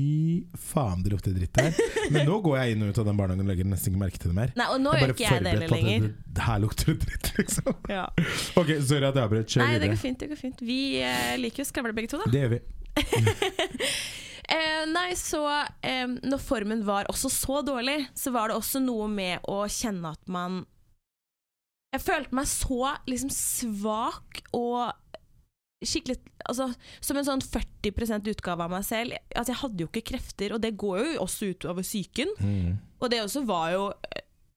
faen, 0.58 1.04
det 1.04 1.12
lukter 1.14 1.36
dritt 1.36 1.60
her. 1.60 1.74
Men 2.12 2.26
nå 2.28 2.38
går 2.44 2.58
jeg 2.60 2.76
inn 2.78 2.84
og 2.84 2.90
ut 2.94 3.00
av 3.04 3.06
den 3.12 3.18
barnehagen 3.20 3.44
og 3.46 3.52
legger 3.54 3.68
nesten 3.70 3.94
ikke 3.94 4.04
merke 4.04 4.20
til 4.24 4.32
det 4.32 4.38
mer. 4.40 4.54
Nei, 4.60 4.68
og 4.74 4.80
nå 4.84 4.94
jeg 4.98 5.04
gjør 5.04 5.14
ikke 5.16 5.30
jeg 5.30 5.44
det 5.44 5.54
at 5.64 5.72
lenger. 5.76 6.00
det- 6.34 6.44
Her 6.44 6.60
lukter 6.60 6.86
det 6.94 7.00
dritt, 7.08 7.32
liksom. 7.38 7.76
Ja. 7.90 8.06
Ok, 8.60 8.68
sorry 8.84 9.06
at 9.08 9.16
jeg 9.16 9.24
avbrøt. 9.24 9.48
Kjør 9.48 9.64
Nei, 9.68 9.80
det 9.80 9.90
går 9.94 9.98
fint. 10.04 10.20
det 10.20 10.30
går 10.30 10.40
fint 10.40 10.60
Vi 10.62 10.80
uh, 11.04 11.36
liker 11.40 11.64
jo 11.64 11.68
å 11.68 11.72
skravle 11.72 11.94
begge 11.96 12.10
to, 12.10 12.18
da. 12.24 12.32
Det 12.32 12.42
gjør 12.44 12.56
vi. 12.58 12.62
Eh, 14.54 14.84
nei, 14.90 15.14
så 15.18 15.42
eh, 15.82 16.06
Når 16.06 16.42
formen 16.44 16.84
var 16.86 17.10
også 17.12 17.32
så 17.32 17.62
dårlig, 17.66 18.04
så 18.18 18.34
var 18.36 18.52
det 18.52 18.60
også 18.60 18.82
noe 18.84 19.08
med 19.10 19.46
å 19.50 19.64
kjenne 19.72 20.14
at 20.14 20.30
man 20.30 20.64
Jeg 21.94 22.04
følte 22.04 22.38
meg 22.38 22.50
så 22.52 22.96
liksom 23.10 23.32
svak 23.34 24.44
og 24.54 24.92
skikkelig 25.84 26.20
altså, 26.50 26.70
Som 27.04 27.20
en 27.20 27.28
sånn 27.28 27.44
40% 27.44 28.30
utgave 28.32 28.66
av 28.66 28.72
meg 28.72 28.86
selv. 28.88 29.18
Altså, 29.34 29.52
jeg 29.52 29.62
hadde 29.64 29.84
jo 29.84 29.90
ikke 29.92 30.10
krefter, 30.14 30.56
og 30.56 30.62
det 30.64 30.76
går 30.80 31.02
jo 31.02 31.24
også 31.26 31.52
utover 31.52 31.86
psyken. 31.86 32.32
Mm. 32.40 32.78
Og 33.02 33.10
det 33.12 33.20
også 33.24 33.44
var 33.48 33.74
jo 33.74 33.88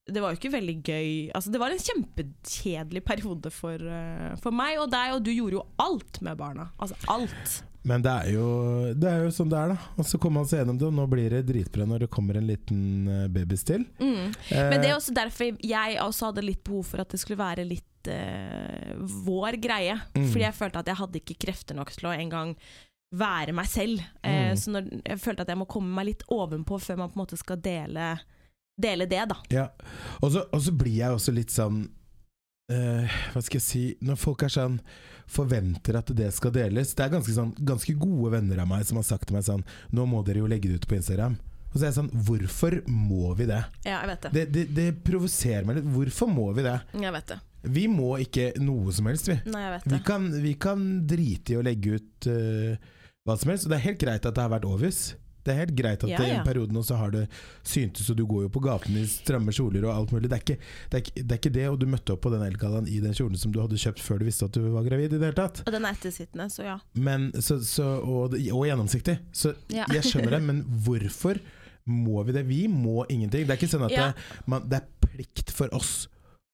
Det 0.07 0.21
var 0.23 0.31
jo 0.31 0.39
ikke 0.39 0.53
veldig 0.53 0.75
gøy. 0.79 1.09
Altså, 1.35 1.51
det 1.51 1.59
var 1.59 1.73
en 1.73 1.83
kjempekjedelig 1.83 3.03
periode 3.03 3.51
for, 3.51 3.81
uh, 3.81 4.37
for 4.39 4.55
meg 4.55 4.79
og 4.79 4.91
deg, 4.93 5.17
og 5.17 5.25
du 5.25 5.33
gjorde 5.33 5.59
jo 5.59 5.65
alt 5.83 6.21
med 6.23 6.39
barna. 6.39 6.69
Altså 6.79 6.95
alt. 7.11 7.57
Men 7.87 8.03
det 8.03 8.11
er, 8.11 8.29
jo, 8.35 8.47
det 8.99 9.07
er 9.09 9.21
jo 9.25 9.33
sånn 9.33 9.51
det 9.51 9.59
er, 9.61 9.71
da. 9.73 9.91
Og 9.95 10.07
så 10.09 10.19
kommer 10.19 10.41
man 10.41 10.49
seg 10.49 10.59
gjennom 10.61 10.79
det, 10.81 10.87
og 10.89 10.95
nå 10.97 11.05
blir 11.11 11.31
det 11.37 11.43
dritbra 11.47 11.85
når 11.87 12.03
det 12.05 12.09
kommer 12.13 12.39
en 12.39 12.49
liten 12.49 12.81
eh, 13.07 13.27
babys 13.31 13.63
til. 13.67 13.85
Mm. 14.01 14.33
Eh, 14.51 14.65
Men 14.73 14.81
det 14.83 14.89
er 14.91 14.97
også 14.97 15.15
derfor 15.15 15.61
jeg 15.63 15.99
også 16.03 16.31
hadde 16.31 16.43
litt 16.43 16.63
behov 16.67 16.83
for 16.89 17.03
at 17.05 17.13
det 17.15 17.21
skulle 17.23 17.39
være 17.39 17.63
litt 17.67 18.11
eh, 18.11 18.91
vår 19.27 19.57
greie. 19.63 19.95
Mm. 20.17 20.27
Fordi 20.33 20.45
jeg 20.49 20.57
følte 20.59 20.83
at 20.83 20.91
jeg 20.91 20.99
hadde 21.01 21.21
ikke 21.23 21.39
krefter 21.47 21.79
nok 21.79 21.93
til 21.95 22.09
å 22.11 22.15
engang 22.17 22.55
være 23.15 23.53
meg 23.55 23.69
selv. 23.71 24.03
Eh, 24.21 24.35
Mm. 24.47 24.57
Så 24.59 24.71
når, 24.71 24.85
jeg 25.05 25.19
følte 25.19 25.43
at 25.43 25.49
jeg 25.51 25.59
må 25.59 25.65
komme 25.69 25.91
meg 25.95 26.05
litt 26.09 26.21
ovenpå 26.31 26.77
før 26.79 26.99
man 27.01 27.09
på 27.11 27.17
en 27.17 27.23
måte 27.23 27.37
skal 27.39 27.57
dele, 27.63 28.13
dele 28.79 29.07
det, 29.07 29.23
da. 29.31 29.37
Ja. 29.51 29.65
Og 30.23 30.31
så 30.35 30.71
blir 30.75 30.99
jeg 31.01 31.15
også 31.15 31.33
litt 31.35 31.51
sånn 31.51 31.85
eh, 32.71 33.19
Hva 33.33 33.43
skal 33.43 33.59
jeg 33.59 33.65
si 33.65 33.83
Når 34.05 34.19
folk 34.21 34.45
er 34.45 34.53
sånn 34.53 34.79
forventer 35.27 35.97
at 35.99 36.11
det 36.15 36.29
skal 36.35 36.53
deles 36.55 36.93
Det 36.95 37.05
er 37.05 37.13
ganske, 37.13 37.33
sånn, 37.35 37.53
ganske 37.67 37.95
gode 37.99 38.31
venner 38.37 38.63
av 38.63 38.69
meg 38.69 38.85
som 38.87 38.99
har 39.01 39.07
sagt 39.07 39.27
til 39.27 39.37
meg 39.37 39.47
sånn 39.47 39.65
Nå 39.95 40.07
må 40.09 40.23
dere 40.27 40.43
jo 40.43 40.49
legge 40.51 40.71
det 40.71 40.81
ut 40.81 40.87
på 40.89 40.97
Instagram. 40.99 41.35
Og 41.67 41.75
så 41.75 41.83
er 41.83 41.89
jeg 41.89 41.97
sånn 41.99 42.13
Hvorfor 42.27 42.79
må 42.87 43.33
vi 43.39 43.49
det? 43.49 43.61
Ja, 43.83 43.99
jeg 43.99 44.11
vet 44.13 44.27
det. 44.27 44.31
Det, 44.37 44.45
det, 44.55 44.65
det 44.77 44.87
provoserer 45.05 45.67
meg 45.67 45.79
litt. 45.79 45.91
Hvorfor 45.91 46.31
må 46.31 46.49
vi 46.57 46.65
det? 46.67 46.77
Jeg 46.95 47.15
vet 47.17 47.33
det. 47.33 47.39
Vi 47.67 47.87
må 47.91 48.11
ikke 48.23 48.51
noe 48.63 48.93
som 48.95 49.09
helst, 49.09 49.27
vi. 49.27 49.35
Nei, 49.51 49.63
jeg 49.65 49.73
vet 49.75 49.87
Vi 49.91 49.99
kan, 50.07 50.27
vi 50.43 50.53
kan 50.61 50.85
drite 51.09 51.55
i 51.55 51.57
å 51.59 51.63
legge 51.65 51.97
ut 51.97 52.27
uh, 52.31 52.91
hva 53.27 53.35
som 53.35 53.51
helst. 53.51 53.67
Og 53.67 53.73
det 53.73 53.79
er 53.79 53.87
helt 53.89 54.01
greit 54.01 54.27
at 54.29 54.37
det 54.37 54.45
har 54.45 54.53
vært 54.53 54.67
obvious. 54.69 55.09
Det 55.47 55.53
er 55.55 55.61
helt 55.63 55.75
greit 55.79 56.03
at 56.03 56.11
Ja, 56.11 56.19
ja. 56.21 56.27
i 56.27 56.37
en 56.41 56.45
periode 56.47 56.75
nå 56.75 56.83
så 56.85 56.97
har 56.99 57.13
det 57.15 57.23
syntes, 57.63 58.09
og 58.11 58.17
du 58.19 58.25
går 58.29 58.45
jo 58.45 58.49
på 58.53 58.61
gaten 58.67 58.97
i 58.99 59.05
stramme 59.09 59.53
kjoler 59.55 59.87
og 59.87 59.93
alt 59.95 60.11
mulig. 60.15 60.27
Det 60.29 60.37
er 60.37 60.43
ikke 60.43 60.57
det, 60.59 60.93
er, 60.99 61.03
ikke- 61.05 61.23
det, 61.23 61.31
er 61.31 61.39
ikke 61.41 61.53
det 61.57 61.67
og 61.71 61.79
du 61.81 61.85
møtte 61.89 62.13
opp 62.17 62.21
på 62.27 62.31
den 62.35 62.43
elgallaen 62.45 62.87
i 62.91 62.99
den 63.03 63.15
kjolen 63.17 63.39
som 63.39 63.53
du 63.55 63.61
hadde 63.63 63.79
kjøpt 63.79 64.03
før 64.03 64.19
du 64.21 64.25
visste 64.27 64.45
at 64.49 64.57
du 64.59 64.67
var 64.73 64.83
gravid 64.87 65.13
i 65.13 65.17
det 65.17 65.23
hele 65.31 65.39
tatt. 65.39 65.63
Og 65.65 65.71
den 65.73 65.85
er 65.87 65.95
ettersittende, 65.97 66.49
så 66.51 66.67
ja. 66.67 66.77
Men, 66.95 67.29
så, 67.41 67.57
så, 67.63 67.87
og, 68.03 68.35
og 68.35 68.65
gjennomsiktig. 68.67 69.17
Så 69.31 69.55
Ja. 69.73 69.85
jeg 69.95 70.03
skjønner 70.03 70.37
det, 70.37 70.43
men 70.43 70.61
hvorfor 70.85 71.39
må 71.87 72.23
vi 72.27 72.33
det? 72.35 72.43
Vi 72.49 72.67
må 72.67 73.05
ingenting. 73.07 73.47
Det 73.47 73.55
er 73.55 73.59
ikke 73.61 73.71
sånn 73.71 73.85
at 73.87 73.95
det, 73.95 74.07
man, 74.51 74.67
det 74.67 74.81
er 74.81 74.87
plikt 75.07 75.53
for 75.55 75.71
oss 75.77 76.07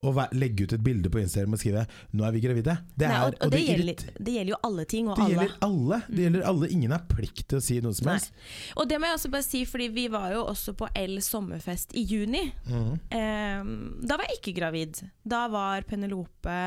å 0.03 0.25
legge 0.35 0.67
ut 0.67 0.75
et 0.75 0.83
bilde 0.83 1.09
på 1.11 1.21
Instagram 1.21 1.55
og 1.55 1.61
skrive 1.61 1.85
'nå 2.11 2.25
er 2.27 2.33
vi 2.35 2.41
gravide'. 2.43 2.75
Det, 2.95 3.07
Nei, 3.07 3.19
og, 3.21 3.37
og, 3.37 3.45
og 3.47 3.53
det, 3.53 3.61
gjelder, 3.63 4.03
det 4.19 4.35
gjelder 4.35 4.51
jo 4.53 4.59
alle 4.67 4.85
ting, 4.85 5.07
og 5.09 5.15
det 5.15 5.23
alle. 5.23 5.33
gjelder 5.33 5.55
alle. 5.67 5.99
Det 6.09 6.25
gjelder 6.25 6.45
alle. 6.51 6.69
Ingen 6.75 6.95
har 6.95 7.05
plikt 7.09 7.45
til 7.51 7.61
å 7.61 7.63
si 7.63 7.79
noe 7.83 7.97
som 7.97 8.09
Nei. 8.09 8.17
helst. 8.17 8.43
Og 8.75 8.89
det 8.89 8.99
må 8.99 9.09
jeg 9.09 9.19
også 9.19 9.33
bare 9.33 9.47
si, 9.47 9.63
fordi 9.69 9.87
vi 9.95 10.07
var 10.13 10.33
jo 10.35 10.43
også 10.49 10.75
på 10.79 10.89
L 11.03 11.17
sommerfest 11.23 11.95
i 11.99 12.05
juni. 12.09 12.43
Mm. 12.67 12.91
Um, 13.13 13.73
da 14.03 14.19
var 14.19 14.27
jeg 14.29 14.41
ikke 14.41 14.57
gravid. 14.59 15.01
Da 15.23 15.45
var 15.53 15.87
Penelope 15.87 16.59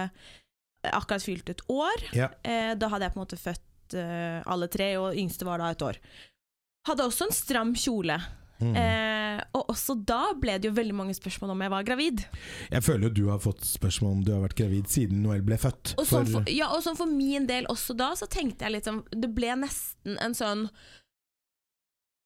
akkurat 0.86 1.24
fylt 1.24 1.50
et 1.52 1.62
år. 1.72 2.08
Ja. 2.16 2.30
Uh, 2.46 2.72
da 2.78 2.90
hadde 2.92 3.08
jeg 3.08 3.14
på 3.14 3.20
en 3.20 3.24
måte 3.24 3.40
født 3.40 3.98
uh, 3.98 4.40
alle 4.46 4.70
tre, 4.72 4.94
og 5.02 5.18
yngste 5.18 5.48
var 5.48 5.62
da 5.62 5.70
et 5.74 5.86
år. 5.86 6.00
Hadde 6.86 7.06
også 7.08 7.26
en 7.26 7.34
stram 7.34 7.72
kjole. 7.78 8.18
Mhm. 8.60 8.76
Eh, 8.76 9.40
og 9.52 9.66
også 9.68 9.94
da 10.08 10.32
ble 10.40 10.54
det 10.58 10.70
jo 10.70 10.74
veldig 10.76 10.94
mange 10.96 11.14
spørsmål 11.14 11.50
om 11.52 11.60
jeg 11.60 11.70
var 11.70 11.84
gravid. 11.84 12.24
Jeg 12.72 12.82
føler 12.82 13.08
jo 13.08 13.14
du 13.18 13.24
har 13.28 13.38
fått 13.38 13.60
spørsmål 13.68 14.12
om 14.12 14.22
du 14.24 14.32
har 14.32 14.40
vært 14.48 14.56
gravid 14.56 14.88
siden 14.88 15.22
Noel 15.22 15.42
ble 15.44 15.56
født. 15.60 15.94
Og 15.98 16.06
sånn 16.06 16.24
For- 16.26 16.40
for, 16.40 16.50
ja, 16.50 16.68
og 16.72 16.82
sånn 16.82 16.96
for 16.96 17.06
min 17.06 17.46
del 17.46 17.66
også 17.68 17.96
da, 17.96 18.12
så 18.16 18.26
tenkte 18.28 18.64
jeg 18.64 18.72
litt 18.72 18.84
sånn 18.88 19.02
Det 19.12 19.28
ble 19.34 19.56
nesten 19.60 20.16
en 20.20 20.32
sånn 20.34 20.70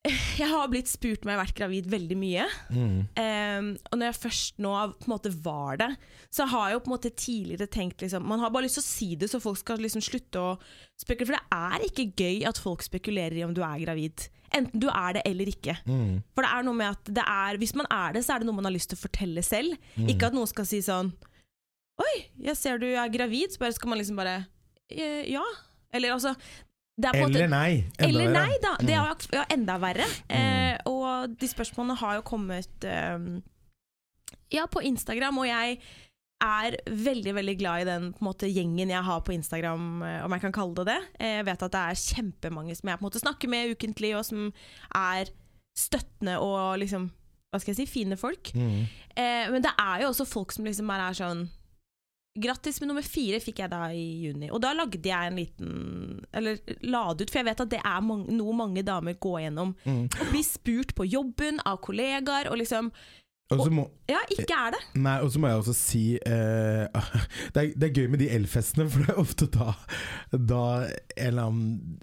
Jeg 0.08 0.48
har 0.48 0.68
blitt 0.72 0.88
spurt 0.88 1.26
om 1.26 1.28
jeg 1.28 1.36
har 1.36 1.42
vært 1.44 1.58
gravid 1.58 1.88
veldig 1.92 2.16
mye. 2.16 2.46
Mm. 2.72 3.00
Um, 3.20 3.66
og 3.92 3.98
når 4.00 4.06
jeg 4.08 4.20
først 4.22 4.62
nå 4.64 4.70
på 4.96 5.04
en 5.04 5.12
måte 5.12 5.32
var 5.44 5.76
det, 5.76 5.90
så 6.32 6.46
har 6.48 6.70
jeg 6.70 6.78
jo 6.78 6.80
på 6.86 6.88
en 6.88 6.94
måte 6.96 7.10
tidligere 7.20 7.68
tenkt 7.68 8.00
liksom 8.00 8.24
Man 8.24 8.40
har 8.40 8.48
bare 8.54 8.64
lyst 8.64 8.78
til 8.78 8.84
å 8.86 8.88
si 8.88 9.08
det, 9.20 9.28
så 9.28 9.42
folk 9.42 9.58
skal 9.60 9.76
liksom 9.84 10.00
slutte 10.00 10.40
å 10.40 10.54
spekulere. 10.96 11.26
For 11.26 11.36
det 11.36 11.44
er 11.52 11.84
ikke 11.90 12.08
gøy 12.16 12.46
at 12.48 12.56
folk 12.62 12.80
spekulerer 12.86 13.36
i 13.36 13.44
om 13.44 13.52
du 13.52 13.60
er 13.60 13.82
gravid. 13.84 14.30
Enten 14.56 14.80
du 14.82 14.88
er 14.90 15.12
det 15.14 15.22
eller 15.26 15.46
ikke. 15.46 15.76
Mm. 15.86 16.22
For 16.34 16.42
det 16.42 16.50
er 16.50 16.62
noe 16.66 16.74
med 16.74 16.90
at 16.90 17.04
det 17.14 17.22
er 17.24 17.56
Hvis 17.62 17.74
man 17.78 17.86
er 17.90 18.12
det, 18.16 18.24
så 18.26 18.34
er 18.34 18.38
det 18.42 18.46
noe 18.48 18.56
man 18.56 18.64
har 18.66 18.72
lyst 18.74 18.90
til 18.90 18.98
å 18.98 19.04
fortelle 19.04 19.42
selv. 19.46 19.76
Mm. 19.96 20.08
Ikke 20.10 20.26
at 20.26 20.34
noen 20.34 20.48
skal 20.50 20.66
si 20.66 20.80
sånn 20.82 21.12
Oi, 22.00 22.14
jeg 22.40 22.56
ser 22.56 22.78
du 22.80 22.86
er 22.96 23.08
gravid. 23.12 23.52
Så 23.52 23.58
bare 23.60 23.72
skal 23.76 23.90
man 23.92 23.98
liksom 24.00 24.16
bare 24.16 24.46
«Eh, 24.90 25.28
Ja. 25.30 25.42
Eller 25.92 26.12
altså 26.14 26.30
er 27.02 27.12
måte- 27.12 27.36
Eller 27.36 27.48
nei. 27.48 27.84
Enda 27.98 28.08
eller 28.08 28.26
verre. 28.26 28.32
nei, 28.46 28.58
da. 28.62 28.76
Det 28.80 28.94
Mm. 28.96 29.04
er 29.04 29.36
ja, 29.36 29.44
enda 29.50 29.78
verre. 29.78 30.06
Eh, 30.30 30.78
og 30.86 31.36
de 31.38 31.46
spørsmålene 31.48 31.96
har 31.96 32.14
jo 32.16 32.22
kommet 32.22 32.84
eh, 32.84 33.40
ja, 34.52 34.66
på 34.66 34.82
Instagram, 34.82 35.38
og 35.38 35.46
jeg 35.46 35.78
er 36.40 36.76
veldig 36.86 37.34
veldig 37.36 37.56
glad 37.60 37.82
i 37.82 37.88
den 37.88 38.10
på 38.16 38.24
måte, 38.24 38.48
gjengen 38.48 38.92
jeg 38.92 39.06
har 39.06 39.20
på 39.26 39.34
Instagram, 39.34 40.02
eh, 40.06 40.24
om 40.24 40.32
jeg 40.32 40.44
kan 40.46 40.56
kalle 40.56 40.74
det 40.80 40.86
det. 40.88 40.98
Eh, 41.20 41.36
Jeg 41.40 41.46
vet 41.46 41.62
at 41.62 41.72
det 41.72 41.80
er 41.80 42.02
kjempemange 42.02 42.76
som 42.76 42.88
jeg 42.88 42.98
på 43.00 43.06
måte 43.06 43.22
snakker 43.22 43.48
med 43.48 43.76
ukentlig, 43.76 44.16
og 44.16 44.24
som 44.24 44.52
er 44.94 45.30
støttende 45.76 46.38
og 46.40 46.78
liksom 46.82 47.10
hva 47.50 47.58
skal 47.58 47.74
jeg 47.74 47.80
si, 47.82 47.90
fine 47.90 48.16
folk. 48.16 48.52
Mm. 48.54 48.84
Eh, 49.18 49.46
men 49.50 49.62
det 49.64 49.72
er 49.74 50.04
jo 50.04 50.12
også 50.12 50.28
folk 50.28 50.52
som 50.54 50.64
liksom 50.64 50.90
er 50.94 51.16
sånn 51.18 51.48
Grattis 52.38 52.76
med 52.78 52.86
nummer 52.86 53.02
fire 53.02 53.40
fikk 53.42 53.58
jeg 53.58 53.72
da 53.72 53.88
i 53.90 54.04
juni. 54.22 54.46
Og 54.54 54.60
da 54.62 54.70
lagde 54.70 55.02
jeg 55.02 55.26
en 55.26 55.34
liten 55.34 56.20
Eller 56.30 56.60
la 56.86 57.08
det 57.12 57.26
ut, 57.26 57.32
for 57.32 57.40
jeg 57.40 57.48
vet 57.48 57.62
at 57.64 57.72
det 57.72 57.80
er 57.82 58.04
mange, 58.06 58.30
noe 58.30 58.54
mange 58.54 58.84
damer 58.86 59.16
går 59.18 59.40
gjennom. 59.48 59.72
Mm. 59.82 60.04
Blir 60.14 60.30
bli 60.30 60.42
spurt 60.46 60.94
på 60.94 61.08
jobben 61.10 61.58
av 61.66 61.80
kollegaer, 61.82 62.46
og 62.46 62.60
liksom 62.62 62.92
Og 62.92 62.94
må 63.74 63.90
Ja, 64.08 64.20
ikke 64.30 64.54
er 64.54 64.70
det. 64.76 64.80
Nei, 65.02 65.16
og 65.24 65.30
så 65.34 65.40
må 65.42 65.48
jeg 65.50 65.58
også 65.58 65.74
si 65.74 66.02
eh, 66.16 66.86
det, 67.54 67.62
er, 67.64 67.72
det 67.74 67.88
er 67.88 67.94
gøy 67.98 68.08
med 68.12 68.20
de 68.22 68.28
elfestene, 68.30 68.86
for 68.90 69.02
det 69.02 69.10
er 69.10 69.18
ofte 69.18 69.48
da, 69.50 69.72
da 70.38 70.62
eller 71.16 71.48
annen 71.48 71.98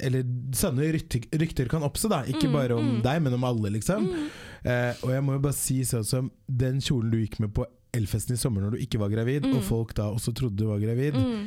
Eller 0.00 0.24
sanne 0.56 0.88
rykter, 0.94 1.26
rykter 1.36 1.68
kan 1.68 1.84
oppstå, 1.86 2.08
da. 2.12 2.22
Ikke 2.24 2.46
Mm, 2.48 2.52
bare 2.56 2.74
om 2.78 2.86
mm. 2.96 3.02
deg, 3.04 3.22
men 3.26 3.34
om 3.34 3.44
alle, 3.44 3.70
liksom. 3.76 4.06
Mm. 4.08 4.26
Eh, 4.64 4.94
og 5.04 5.10
jeg 5.12 5.24
må 5.26 5.36
jo 5.36 5.44
bare 5.48 5.58
si 5.58 5.80
sånn 5.84 6.04
som 6.06 6.30
den 6.46 6.80
kjolen 6.80 7.10
du 7.12 7.18
gikk 7.20 7.40
med 7.44 7.52
på 7.56 7.66
elfesten 7.96 8.36
i 8.36 8.40
sommer 8.40 8.62
når 8.64 8.76
du 8.76 8.82
ikke 8.84 9.00
var 9.00 9.10
gravid, 9.12 9.46
Mm. 9.46 9.56
og 9.58 9.64
folk 9.64 9.94
da 9.98 10.08
også 10.12 10.32
trodde 10.36 10.56
du 10.60 10.66
var 10.68 10.78
gravid. 10.82 11.14
Mm. 11.16 11.46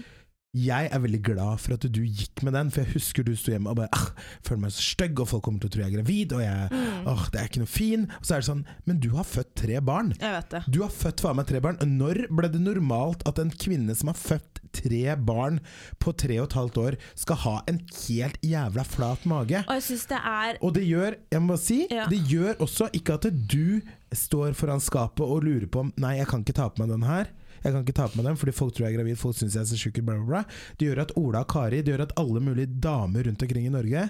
Jeg 0.57 0.87
er 0.89 0.97
veldig 1.03 1.19
glad 1.21 1.59
for 1.61 1.75
at 1.75 1.83
du 1.93 1.99
gikk 2.01 2.41
med 2.41 2.55
den, 2.57 2.71
for 2.73 2.81
jeg 2.81 2.95
husker 2.95 3.25
du 3.27 3.35
sto 3.37 3.51
hjemme 3.53 3.69
og 3.69 3.77
bare 3.77 3.91
ah, 3.93 4.07
føler 4.47 4.63
meg 4.63 4.71
så 4.73 4.81
stygg, 4.81 5.19
og 5.21 5.27
folk 5.29 5.43
kommer 5.45 5.61
til 5.61 5.69
å 5.69 5.73
tro 5.75 5.83
jeg 5.83 5.91
er 5.91 5.97
gravid, 5.99 6.33
og 6.33 6.41
jeg 6.41 6.71
Mm. 6.99 7.05
oh, 7.07 7.21
det 7.31 7.39
er 7.39 7.45
ikke 7.47 7.61
noe 7.61 7.69
fin. 7.69 8.01
Og 8.17 8.25
så 8.25 8.33
er 8.35 8.41
det 8.41 8.47
sånn, 8.49 8.63
men 8.89 8.97
du 8.99 9.09
har 9.15 9.23
født 9.27 9.51
tre 9.61 9.77
barn. 9.85 10.09
Jeg 10.19 10.33
vet 10.35 10.49
det. 10.51 10.61
Du 10.73 10.81
har 10.81 10.89
født 10.91 11.21
faen 11.23 11.37
meg 11.37 11.47
tre 11.47 11.61
barn. 11.63 11.77
Når 11.85 12.19
ble 12.35 12.49
det 12.51 12.59
normalt 12.61 13.23
at 13.29 13.39
en 13.39 13.51
kvinne 13.53 13.95
som 13.95 14.09
har 14.11 14.17
født 14.19 14.59
tre 14.75 15.15
barn 15.15 15.59
på 16.01 16.11
tre 16.17 16.39
og 16.41 16.49
et 16.49 16.57
halvt 16.59 16.77
år, 16.81 16.97
skal 17.17 17.39
ha 17.45 17.55
en 17.71 17.79
helt 18.07 18.41
jævla 18.45 18.83
flat 18.89 19.25
mage? 19.29 19.61
Og 19.67 19.77
jeg 19.79 19.85
synes 19.87 20.05
det 20.11 20.19
er 20.33 20.57
Og 20.61 20.73
det 20.75 20.83
gjør, 20.89 21.15
jeg 21.31 21.41
må 21.45 21.53
bare 21.53 21.63
si, 21.63 21.79
Ja. 21.89 22.07
det 22.09 22.19
gjør 22.27 22.57
også 22.65 22.89
ikke 22.93 23.13
at 23.21 23.29
du 23.53 23.81
står 24.13 24.53
foran 24.57 24.81
skapet 24.81 25.21
og 25.25 25.43
lurer 25.45 25.67
på 25.69 25.85
om 25.85 25.93
Nei, 25.97 26.17
jeg 26.17 26.27
kan 26.27 26.41
ikke 26.43 26.57
ta 26.57 26.69
på 26.69 26.81
meg 26.83 26.89
den 26.89 27.03
her. 27.07 27.29
Jeg 27.63 27.73
kan 27.73 27.83
ikke 27.83 27.95
ta 27.99 28.07
på 28.07 28.17
meg 28.19 28.25
dem 28.29 28.37
fordi 28.39 28.51
folk 28.55 28.73
tror 28.75 28.87
jeg 28.87 28.93
er 28.93 28.97
gravid, 29.01 29.17
folk 29.19 29.35
syns 29.37 29.55
jeg 29.55 29.61
er 29.61 29.83
så 29.83 30.25
bla. 30.27 30.43
Det 30.79 30.87
gjør 30.89 31.01
at 31.05 31.15
Ola 31.17 31.41
og 31.45 31.47
Kari, 31.51 31.81
det 31.81 31.93
gjør 31.93 32.05
at 32.07 32.17
alle 32.17 32.39
mulige 32.39 32.67
damer 32.79 33.23
rundt 33.27 33.41
omkring 33.43 33.65
i 33.65 33.73
Norge, 33.73 34.09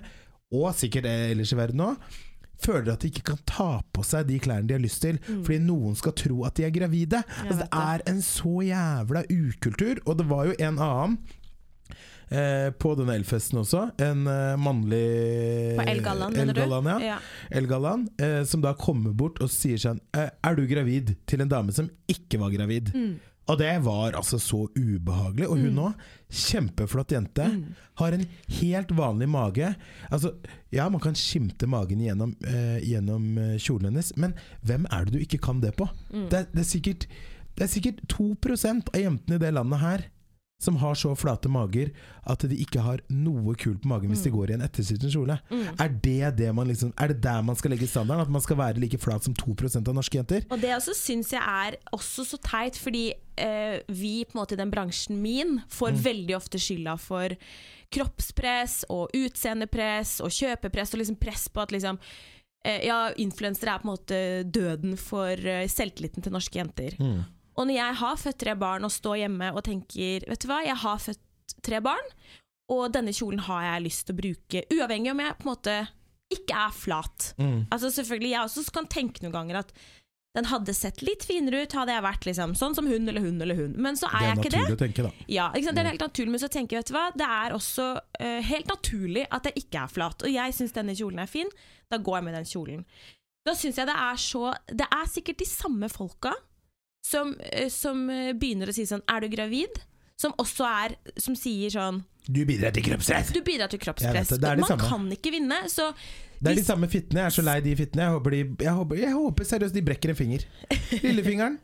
og 0.52 0.74
sikkert 0.76 1.06
ellers 1.06 1.52
i 1.54 1.58
verden 1.60 1.82
òg, 1.86 1.98
føler 2.60 2.92
at 2.92 3.00
de 3.00 3.08
ikke 3.08 3.24
kan 3.24 3.38
ta 3.48 3.68
på 3.96 4.04
seg 4.04 4.28
de 4.28 4.40
klærne 4.44 4.68
de 4.68 4.74
har 4.76 4.82
lyst 4.84 5.00
til, 5.02 5.16
Mm. 5.30 5.44
fordi 5.46 5.60
noen 5.64 5.96
skal 5.96 6.12
tro 6.12 6.44
at 6.44 6.56
de 6.56 6.66
er 6.66 6.74
gravide. 6.76 7.22
Altså, 7.46 7.60
det 7.64 7.70
er 7.72 8.02
en 8.12 8.22
så 8.22 8.56
jævla 8.68 9.22
ukultur. 9.32 10.02
Og 10.06 10.18
det 10.20 10.26
var 10.28 10.46
jo 10.50 10.56
en 10.60 10.78
annen 10.80 11.18
eh, 12.30 12.70
på 12.76 12.92
denne 13.00 13.16
elfesten 13.16 13.62
også. 13.62 13.86
En 14.04 14.28
eh, 14.28 14.58
mannlig 14.60 15.78
På 15.80 15.86
Elgallaen, 15.88 16.34
mener 16.36 16.54
du? 16.54 16.62
Elgallaen, 16.62 17.02
ja. 17.02 17.14
Ja. 17.16 17.18
Elgallaen, 17.62 18.08
eh, 18.22 18.44
som 18.44 18.62
da 18.62 18.74
kommer 18.78 19.14
bort 19.18 19.40
og 19.42 19.50
sier 19.54 19.80
sånn 19.82 20.00
eh, 20.16 20.30
Er 20.44 20.56
du 20.60 20.66
gravid? 20.70 21.16
til 21.26 21.42
en 21.42 21.50
dame 21.50 21.72
som 21.76 21.90
ikke 22.12 22.40
var 22.42 22.52
gravid. 22.54 22.92
Mm. 22.94 23.16
Og 23.50 23.58
det 23.58 23.72
var 23.84 24.14
altså 24.14 24.38
så 24.40 24.60
ubehagelig. 24.78 25.48
Og 25.50 25.58
hun 25.58 25.74
Mm. 25.74 25.94
kjempeflott 26.30 27.12
jente, 27.12 27.48
Mm. 27.50 27.74
har 27.98 28.12
en 28.14 28.26
helt 28.60 28.92
vanlig 28.96 29.28
mage. 29.30 29.76
Altså, 30.12 30.36
ja, 30.72 30.88
man 30.90 31.00
kan 31.02 31.14
skimte 31.16 31.68
magen 31.68 32.00
gjennom, 32.00 32.36
eh, 32.46 32.80
gjennom 32.86 33.38
eh, 33.38 33.58
kjolen 33.58 33.86
hennes, 33.90 34.12
men 34.18 34.34
hvem 34.64 34.86
er 34.92 35.06
det 35.06 35.14
du 35.14 35.20
ikke 35.20 35.42
kan 35.42 35.60
det 35.62 35.76
på? 35.76 35.90
Mm. 36.14 36.30
Det, 36.30 36.40
er- 36.40 36.48
det, 36.54 36.60
er 36.60 36.70
sikkert, 36.70 37.08
det 37.56 37.64
er 37.64 37.68
sikkert 37.74 38.08
2% 38.08 38.90
av 38.94 39.02
jentene 39.02 39.36
i 39.36 39.40
det 39.40 39.54
landet 39.54 39.80
her 39.80 40.06
som 40.60 40.76
har 40.82 40.94
så 41.00 41.14
flate 41.16 41.48
mager 41.48 41.92
at 42.28 42.42
de 42.52 42.56
ikke 42.60 42.82
har 42.84 43.00
noe 43.10 43.54
kult 43.56 43.80
på 43.82 43.88
magen 43.88 44.10
hvis 44.12 44.24
de 44.26 44.30
Mm. 44.30 44.36
går 44.38 44.50
i 44.50 44.54
en 44.58 44.62
ettersittende 44.66 45.12
kjole. 45.14 45.38
Mm. 45.50 45.80
Er 45.80 45.88
det, 45.90 46.36
det 46.38 46.50
man 46.56 46.68
liksom, 46.68 46.92
er 47.00 47.08
det 47.14 47.22
der 47.22 47.42
man 47.42 47.56
skal 47.56 47.72
legge 47.72 47.88
standarden? 47.88 48.22
At 48.28 48.30
man 48.30 48.42
skal 48.42 48.58
være 48.58 48.78
like 48.80 48.98
flat 49.00 49.24
som 49.24 49.34
2% 49.34 49.88
av 49.88 49.96
norske 49.96 50.18
jenter? 50.20 50.44
Og 50.52 50.60
det 50.60 50.74
også 50.76 50.94
syns 51.00 51.32
jeg 51.32 51.40
er 51.42 51.78
også 51.96 52.26
så 52.28 52.38
teit, 52.44 52.76
fordi 52.78 53.14
eh, 53.40 53.80
vi 53.88 54.26
på 54.26 54.36
en 54.36 54.42
måte 54.44 54.52
i 54.58 54.60
den 54.60 54.70
bransjen 54.72 55.22
min 55.22 55.62
får 55.72 55.92
Mm. 55.96 56.04
veldig 56.04 56.36
ofte 56.36 56.60
skylda 56.60 56.98
for 57.00 57.30
kroppspress 57.90 58.84
og 58.90 59.10
utseendepress 59.16 60.20
og 60.22 60.30
kjøpepress 60.30 60.94
og 60.94 61.00
liksom 61.02 61.20
press 61.20 61.48
på 61.50 61.62
at 61.64 61.72
liksom 61.72 61.98
eh, 62.66 62.86
Ja, 62.86 63.10
influensere 63.18 63.76
er 63.76 63.80
på 63.80 63.88
en 63.88 63.96
måte 63.96 64.20
døden 64.52 64.98
for 65.00 65.32
eh, 65.32 65.68
selvtilliten 65.72 66.22
til 66.22 66.34
norske 66.36 66.60
jenter. 66.60 66.98
Mm. 67.00 67.24
Og 67.60 67.68
når 67.68 67.76
jeg 67.76 68.00
har 68.02 68.20
født 68.24 68.40
tre 68.40 68.56
barn 68.60 68.88
og 68.88 68.94
står 68.96 69.22
hjemme 69.26 69.52
og 69.52 69.64
tenker 69.68 70.24
Vet 70.30 70.44
du 70.46 70.48
hva, 70.48 70.62
jeg 70.64 70.80
har 70.80 71.02
født 71.04 71.56
tre 71.66 71.82
barn, 71.84 72.12
og 72.72 72.92
denne 72.94 73.12
kjolen 73.16 73.42
har 73.50 73.66
jeg 73.66 73.86
lyst 73.88 74.06
til 74.08 74.16
å 74.16 74.20
bruke, 74.20 74.62
uavhengig 74.72 75.12
om 75.12 75.24
jeg 75.24 75.38
på 75.40 75.48
en 75.48 75.50
måte 75.50 75.78
ikke 76.30 76.58
er 76.68 76.76
flat. 76.78 77.32
Mm. 77.42 77.64
Altså 77.74 77.90
selvfølgelig, 77.90 78.30
Jeg 78.36 78.42
også 78.46 78.76
kan 78.76 78.88
tenke 78.88 79.24
noen 79.24 79.34
ganger 79.34 79.64
at 79.64 79.74
den 80.38 80.46
hadde 80.46 80.76
sett 80.78 81.02
litt 81.02 81.24
finere 81.26 81.64
ut 81.66 81.74
hadde 81.74 81.96
jeg 81.96 82.06
vært 82.06 82.26
liksom, 82.30 82.52
sånn 82.56 82.76
som 82.78 82.86
hun 82.86 83.10
eller 83.10 83.24
hun 83.24 83.42
eller 83.42 83.58
hun. 83.58 83.72
Men 83.82 83.98
så 83.98 84.12
er 84.12 84.20
er 84.20 84.28
jeg 84.28 84.38
ikke 84.38 84.52
det. 84.54 84.60
naturlig 84.60 84.78
å 84.78 84.82
tenke, 84.84 85.06
da. 85.08 85.26
Ja, 85.26 85.48
ikke? 85.58 85.74
Det 85.74 85.82
er 85.82 85.90
helt 85.90 86.06
naturlig, 86.06 86.32
Men 86.36 86.44
så 86.44 86.50
tenker 86.54 86.78
jeg, 86.78 86.84
vet 86.84 86.92
du 86.92 86.96
hva, 86.96 87.06
det 87.18 87.30
er 87.40 87.56
også 87.58 87.88
uh, 87.98 88.42
helt 88.52 88.70
naturlig 88.70 89.26
at 89.26 89.50
jeg 89.50 89.64
ikke 89.66 89.82
er 89.82 89.96
flat. 89.96 90.28
Og 90.28 90.36
jeg 90.36 90.56
syns 90.60 90.76
denne 90.78 90.96
kjolen 91.00 91.24
er 91.26 91.32
fin, 91.32 91.50
da 91.90 91.98
går 91.98 92.20
jeg 92.20 92.28
med 92.28 92.38
den 92.38 92.52
kjolen. 92.52 92.86
Da 93.50 93.58
syns 93.58 93.82
jeg 93.82 93.90
det 93.90 93.98
er 93.98 94.22
så 94.22 94.54
Det 94.68 94.86
er 94.86 95.10
sikkert 95.10 95.42
de 95.42 95.50
samme 95.50 95.90
folka 95.90 96.36
som, 97.06 97.36
eh, 97.52 97.70
som 97.70 98.10
eh, 98.10 98.34
begynner 98.38 98.70
å 98.70 98.76
si 98.76 98.86
sånn 98.90 99.02
Er 99.08 99.24
du 99.24 99.30
gravid? 99.32 99.80
Som 100.20 100.34
også 100.42 100.66
er 100.68 100.96
Som 101.22 101.38
sier 101.40 101.72
sånn 101.74 102.02
Du 102.28 102.42
bidrar 102.46 102.74
til 102.76 102.84
kroppspress! 102.86 103.32
Du 103.34 103.42
bidrar 103.46 103.72
til 103.72 103.80
kroppspress. 103.80 104.34
det, 104.36 104.42
det 104.44 104.58
Man 104.60 104.68
samme. 104.68 104.90
kan 104.90 105.08
ikke 105.16 105.32
vinne. 105.34 105.62
Så 105.72 105.88
Det 106.40 106.52
er 106.52 106.60
de 106.60 106.66
samme 106.68 106.90
fittene. 106.92 107.24
Jeg 107.24 107.32
er 107.32 107.36
så 107.40 107.46
lei 107.46 107.56
de 107.66 107.74
fittene. 107.80 108.06
Jeg 108.06 108.14
håper, 108.18 108.36
de, 108.36 108.42
jeg 108.66 108.76
håper, 108.78 109.00
jeg 109.02 109.16
håper 109.16 109.48
seriøst 109.50 109.76
de 109.76 109.82
brekker 109.88 110.14
en 110.14 110.20
finger. 110.20 110.46
Lillefingeren. 111.08 111.58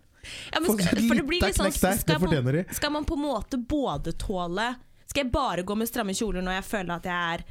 ja, 0.51 0.59
men 0.59 0.71
skal, 0.73 1.03
for 1.05 1.19
det 1.19 1.27
blir 1.29 1.43
litt 1.45 1.59
sånn 1.59 1.71
skal 1.75 2.17
man, 2.23 2.63
skal 2.73 2.91
man 2.95 3.05
på 3.05 3.13
en 3.19 3.23
måte 3.27 3.59
både 3.61 4.15
tåle 4.17 4.71
Skal 5.05 5.21
jeg 5.27 5.31
bare 5.35 5.61
gå 5.61 5.75
med 5.77 5.87
stramme 5.91 6.15
kjoler 6.17 6.41
når 6.41 6.57
jeg 6.57 6.65
føler 6.71 6.95
at 6.95 7.05
jeg 7.05 7.35
er 7.35 7.43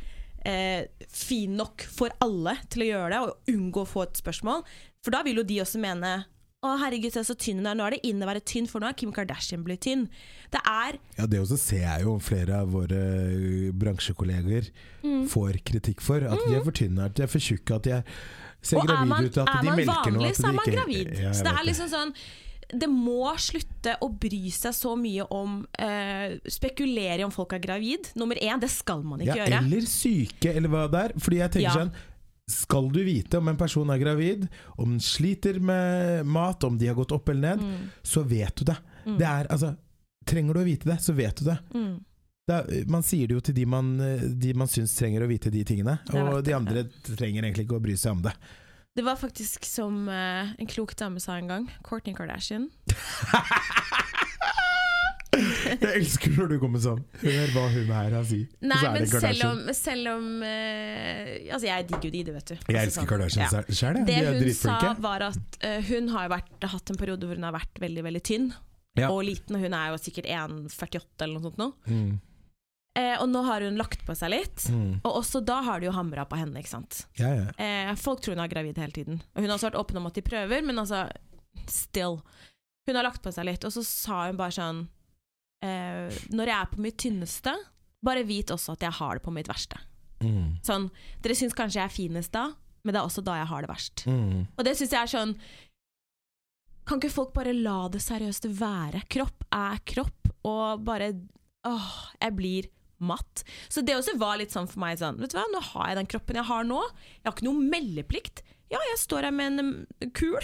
eh, 0.44 1.06
fin 1.06 1.54
nok 1.54 1.84
for 1.86 2.10
alle 2.24 2.56
til 2.68 2.82
å 2.82 2.88
gjøre 2.90 3.12
det, 3.14 3.20
og 3.22 3.54
unngå 3.54 3.84
å 3.84 3.88
få 3.92 4.08
et 4.08 4.18
spørsmål? 4.18 4.64
For 5.04 5.14
da 5.14 5.22
vil 5.22 5.38
jo 5.38 5.46
de 5.46 5.60
også 5.62 5.78
mene 5.84 6.16
å 6.64 6.74
herregud, 6.80 7.12
se 7.14 7.22
så 7.28 7.34
tynn 7.38 7.60
hun 7.60 7.66
er. 7.70 7.76
Nå 7.78 7.84
er 7.86 7.96
det 7.96 8.02
inn 8.08 8.22
å 8.24 8.28
være 8.30 8.40
tynn, 8.48 8.66
for 8.70 8.80
nå 8.82 8.88
er 8.88 8.96
Kim 8.98 9.12
Kardashian 9.14 9.64
blitt 9.66 9.82
tynn. 9.86 10.06
Det 10.54 10.60
er 10.64 10.96
Ja, 11.18 11.26
det 11.26 11.40
også 11.42 11.58
ser 11.60 11.82
jeg 11.84 12.06
jo 12.06 12.16
flere 12.24 12.60
av 12.62 12.70
våre 12.72 13.02
bransjekolleger 13.72 14.70
Mm. 15.04 15.26
får 15.28 15.58
kritikk 15.64 16.00
for. 16.00 16.16
At 16.24 16.40
de 16.48 16.54
er 16.56 16.64
for 16.64 16.72
tynne, 16.72 17.04
at 17.04 17.14
de 17.14 17.22
er 17.22 17.28
for 17.28 17.38
tjukke, 17.42 17.76
at 17.76 17.82
de 17.82 17.90
er, 17.98 18.02
ser 18.62 18.78
Og 18.78 18.86
gravide 18.88 19.08
man, 19.08 19.24
ut, 19.28 19.36
at 19.38 19.46
de 19.60 19.68
melker 19.68 19.84
noe. 19.84 19.84
Er 19.84 19.86
man 19.86 20.14
vanlig, 20.16 20.32
så 20.36 20.48
er 20.48 20.56
man 20.56 20.72
gravid. 20.72 21.12
Ja, 21.20 21.32
så 21.36 21.44
det 21.44 21.52
er 21.52 21.64
liksom 21.68 21.88
sånn 21.92 22.14
det 22.74 22.88
må 22.88 23.28
slutte 23.38 23.92
å 24.00 24.08
bry 24.08 24.48
seg 24.50 24.72
så 24.72 24.94
mye 24.98 25.26
om 25.30 25.66
eh, 25.78 26.38
Spekulere 26.48 27.20
i 27.20 27.24
om 27.26 27.30
folk 27.30 27.52
er 27.52 27.60
gravid. 27.62 28.08
Nummer 28.16 28.34
én, 28.40 28.58
det 28.58 28.70
skal 28.72 29.02
man 29.04 29.20
ikke 29.20 29.36
ja, 29.36 29.44
gjøre. 29.44 29.60
Eller 29.68 29.86
syke, 29.86 30.54
eller 30.56 30.68
hva 30.72 30.86
det 30.90 31.02
er. 31.04 31.12
Fordi 31.20 31.36
jeg 31.42 31.50
tenker 31.52 31.68
Ja. 31.68 31.74
sånn 31.76 31.92
Skal 32.50 32.90
du 32.92 32.98
vite 33.06 33.38
om 33.40 33.48
en 33.48 33.56
person 33.56 33.88
er 33.90 33.98
gravid, 34.02 34.48
om 34.76 34.90
den 34.96 35.00
sliter 35.00 35.56
med 35.64 36.26
mat, 36.28 36.64
om 36.64 36.76
de 36.78 36.90
har 36.90 36.94
gått 36.98 37.12
opp 37.16 37.28
eller 37.32 37.56
ned, 37.56 37.62
Mm, 37.64 37.86
så 38.02 38.22
vet 38.22 38.54
du 38.56 38.64
det. 38.68 38.76
mm, 39.06 39.18
Det 39.18 39.26
er 39.26 39.46
altså 39.50 39.76
Trenger 40.26 40.54
du 40.54 40.60
å 40.60 40.64
vite 40.64 40.88
det, 40.88 40.98
så 41.04 41.12
vet 41.12 41.36
du 41.36 41.44
det. 41.44 41.58
mm. 41.74 41.94
det 42.48 42.54
er, 42.54 42.84
man 42.88 43.02
sier 43.02 43.28
det 43.28 43.34
jo 43.34 43.40
til 43.40 43.54
de 43.54 43.64
man, 43.66 43.90
de 44.40 44.52
man 44.54 44.68
syns 44.68 44.94
trenger 44.96 45.22
å 45.24 45.28
vite 45.28 45.50
de 45.52 45.64
tingene, 45.64 45.98
og 46.12 46.42
de 46.44 46.52
andre 46.56 46.84
trenger 47.16 47.44
egentlig 47.44 47.64
ikke 47.66 47.76
å 47.76 47.82
bry 47.84 47.96
seg 47.96 48.12
om 48.12 48.22
det. 48.22 48.32
Det 48.96 49.02
var 49.04 49.16
faktisk 49.16 49.64
som 49.66 50.06
uh, 50.08 50.52
en 50.56 50.66
klok 50.70 50.94
dame 50.96 51.20
sa 51.20 51.36
en 51.36 51.48
gang. 51.48 51.64
Kourtney 51.82 52.14
Kardashian. 52.14 52.68
Jeg 55.84 55.90
elsker 55.98 56.34
når 56.36 56.52
du 56.52 56.56
kommer 56.62 56.82
sånn. 56.82 57.00
Hør 57.22 57.54
hva 57.54 57.64
hun 57.72 57.88
her 57.90 57.96
har 58.10 58.18
å 58.20 58.24
si. 58.28 58.40
Nei, 58.64 58.80
men 58.96 59.06
selv 59.10 59.46
om, 59.48 59.62
selv 59.76 60.10
om 60.14 60.28
uh, 60.42 61.30
Altså, 61.54 61.64
jeg 61.68 61.88
digger 61.90 62.08
jo 62.08 62.12
de, 62.16 62.22
det 62.28 62.36
vet 62.36 62.52
du. 62.52 62.54
Jeg 62.54 62.62
Altså, 62.64 62.82
elsker 62.82 63.00
sånn, 63.00 63.08
Kardashian 63.14 63.44
ja. 63.46 63.64
sjøl, 63.80 63.98
jeg. 64.02 64.06
Det 64.10 64.20
De 64.38 64.44
hun 64.50 64.58
sa, 64.60 64.76
var 65.08 65.26
at 65.30 65.58
uh, 65.64 65.80
hun 65.90 66.12
har 66.14 66.30
vært, 66.34 66.68
hatt 66.74 66.94
en 66.94 67.00
periode 67.00 67.28
hvor 67.30 67.40
hun 67.40 67.48
har 67.48 67.56
vært 67.56 67.82
veldig 67.82 68.06
veldig 68.10 68.24
tynn 68.30 68.52
Ja. 69.00 69.08
og 69.10 69.24
liten. 69.26 69.56
Og 69.58 69.66
hun 69.66 69.74
er 69.74 69.90
jo 69.94 69.98
sikkert 70.02 70.30
1,48 70.30 71.26
eller 71.26 71.34
noe 71.38 71.48
sånt 71.48 71.60
nå. 71.60 71.72
Mm. 71.90 72.14
Eh, 72.94 73.16
og 73.18 73.26
nå 73.26 73.40
har 73.42 73.64
hun 73.66 73.74
lagt 73.78 74.04
på 74.06 74.14
seg 74.14 74.30
litt. 74.30 74.68
Mm. 74.70 75.00
Og 75.02 75.16
også 75.18 75.40
da 75.42 75.58
har 75.66 75.82
de 75.82 75.88
jo 75.88 75.94
hamra 75.96 76.22
på 76.30 76.38
henne, 76.38 76.60
ikke 76.62 76.70
sant. 76.76 77.00
Ja, 77.18 77.32
ja. 77.34 77.46
Eh, 77.58 77.90
folk 77.98 78.22
tror 78.22 78.36
hun 78.36 78.44
er 78.44 78.52
gravid 78.52 78.78
hele 78.78 78.94
tiden. 78.94 79.18
Og 79.34 79.42
hun 79.42 79.50
har 79.50 79.56
også 79.56 79.72
vært 79.72 79.80
åpen 79.82 79.98
om 79.98 80.06
at 80.06 80.14
de 80.18 80.22
prøver, 80.22 80.62
men 80.62 80.78
altså 80.78 81.08
still. 81.70 82.20
Hun 82.86 82.98
har 82.98 83.06
lagt 83.06 83.22
på 83.24 83.32
seg 83.34 83.48
litt, 83.48 83.66
og 83.66 83.74
så 83.74 83.82
sa 83.86 84.26
hun 84.28 84.38
bare 84.38 84.54
sånn 84.54 84.84
eh, 85.64 86.12
Når 86.36 86.50
jeg 86.50 86.56
er 86.60 86.70
på 86.74 86.82
mitt 86.84 86.98
tynneste, 87.00 87.54
bare 88.04 88.24
vit 88.28 88.52
også 88.52 88.74
at 88.76 88.84
jeg 88.84 88.96
har 88.98 89.16
det 89.18 89.24
på 89.24 89.32
mitt 89.34 89.48
verste. 89.48 89.80
Mm. 90.24 90.58
Sånn, 90.64 90.90
Dere 91.24 91.36
syns 91.36 91.56
kanskje 91.56 91.80
jeg 91.80 91.88
er 91.90 91.94
finest 91.94 92.32
da, 92.36 92.46
men 92.84 92.92
det 92.94 93.00
er 93.00 93.08
også 93.08 93.24
da 93.24 93.38
jeg 93.40 93.48
har 93.50 93.64
det 93.64 93.70
verst. 93.72 94.04
Mm. 94.08 94.44
Og 94.54 94.64
det 94.68 94.76
syns 94.78 94.92
jeg 94.92 95.00
er 95.02 95.10
sånn 95.14 95.34
Kan 96.84 97.00
ikke 97.00 97.14
folk 97.14 97.32
bare 97.36 97.54
la 97.56 97.86
det 97.88 98.02
seriøst 98.04 98.46
være? 98.60 99.00
Kropp 99.08 99.46
er 99.56 99.80
kropp, 99.88 100.30
og 100.44 100.84
bare 100.84 101.12
Åh, 101.64 101.92
jeg 102.20 102.34
blir 102.36 102.66
matt. 103.04 103.40
Så 103.72 103.80
det 103.84 103.96
også 103.96 104.18
var 104.20 104.36
litt 104.40 104.52
sånn 104.52 104.68
for 104.68 104.82
meg 104.84 104.98
sånn 105.00 105.16
Vet 105.20 105.32
du 105.32 105.38
hva, 105.38 105.46
nå 105.52 105.62
har 105.72 105.88
jeg 105.90 105.98
den 106.02 106.10
kroppen 106.12 106.36
jeg 106.40 106.48
har 106.50 106.66
nå. 106.68 106.82
Jeg 107.22 107.24
har 107.30 107.36
ikke 107.38 107.48
noe 107.48 107.68
meldeplikt. 107.72 108.42
Ja, 108.72 108.80
jeg 108.90 109.00
står 109.00 109.28
her 109.28 109.34
med 109.34 109.60
en 109.60 110.10
kul, 110.16 110.40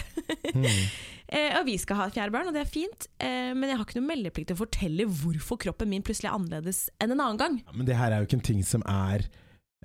Mm. 0.55 0.65
eh, 1.33 1.55
og 1.59 1.67
vi 1.69 1.77
skal 1.81 2.01
ha 2.01 2.09
et 2.11 2.17
fjerde 2.17 2.35
barn, 2.35 2.51
og 2.51 2.57
det 2.57 2.65
er 2.65 2.71
fint. 2.71 3.07
Eh, 3.23 3.53
men 3.57 3.71
jeg 3.71 3.79
har 3.79 3.87
ikke 3.87 4.01
noe 4.01 4.11
meldeplikt 4.11 4.51
til 4.53 4.59
å 4.59 4.63
fortelle 4.65 5.07
hvorfor 5.09 5.61
kroppen 5.67 5.91
min 5.93 6.05
plutselig 6.07 6.31
er 6.31 6.37
annerledes 6.39 6.89
enn 6.99 7.15
en 7.15 7.23
annen 7.23 7.41
gang. 7.41 7.61
Ja, 7.65 7.77
Men 7.77 7.89
det 7.89 7.99
her 8.01 8.13
er 8.13 8.23
jo 8.23 8.29
ikke 8.31 8.41
en 8.41 8.49
ting 8.51 8.65
som 8.67 8.85
er 8.91 9.27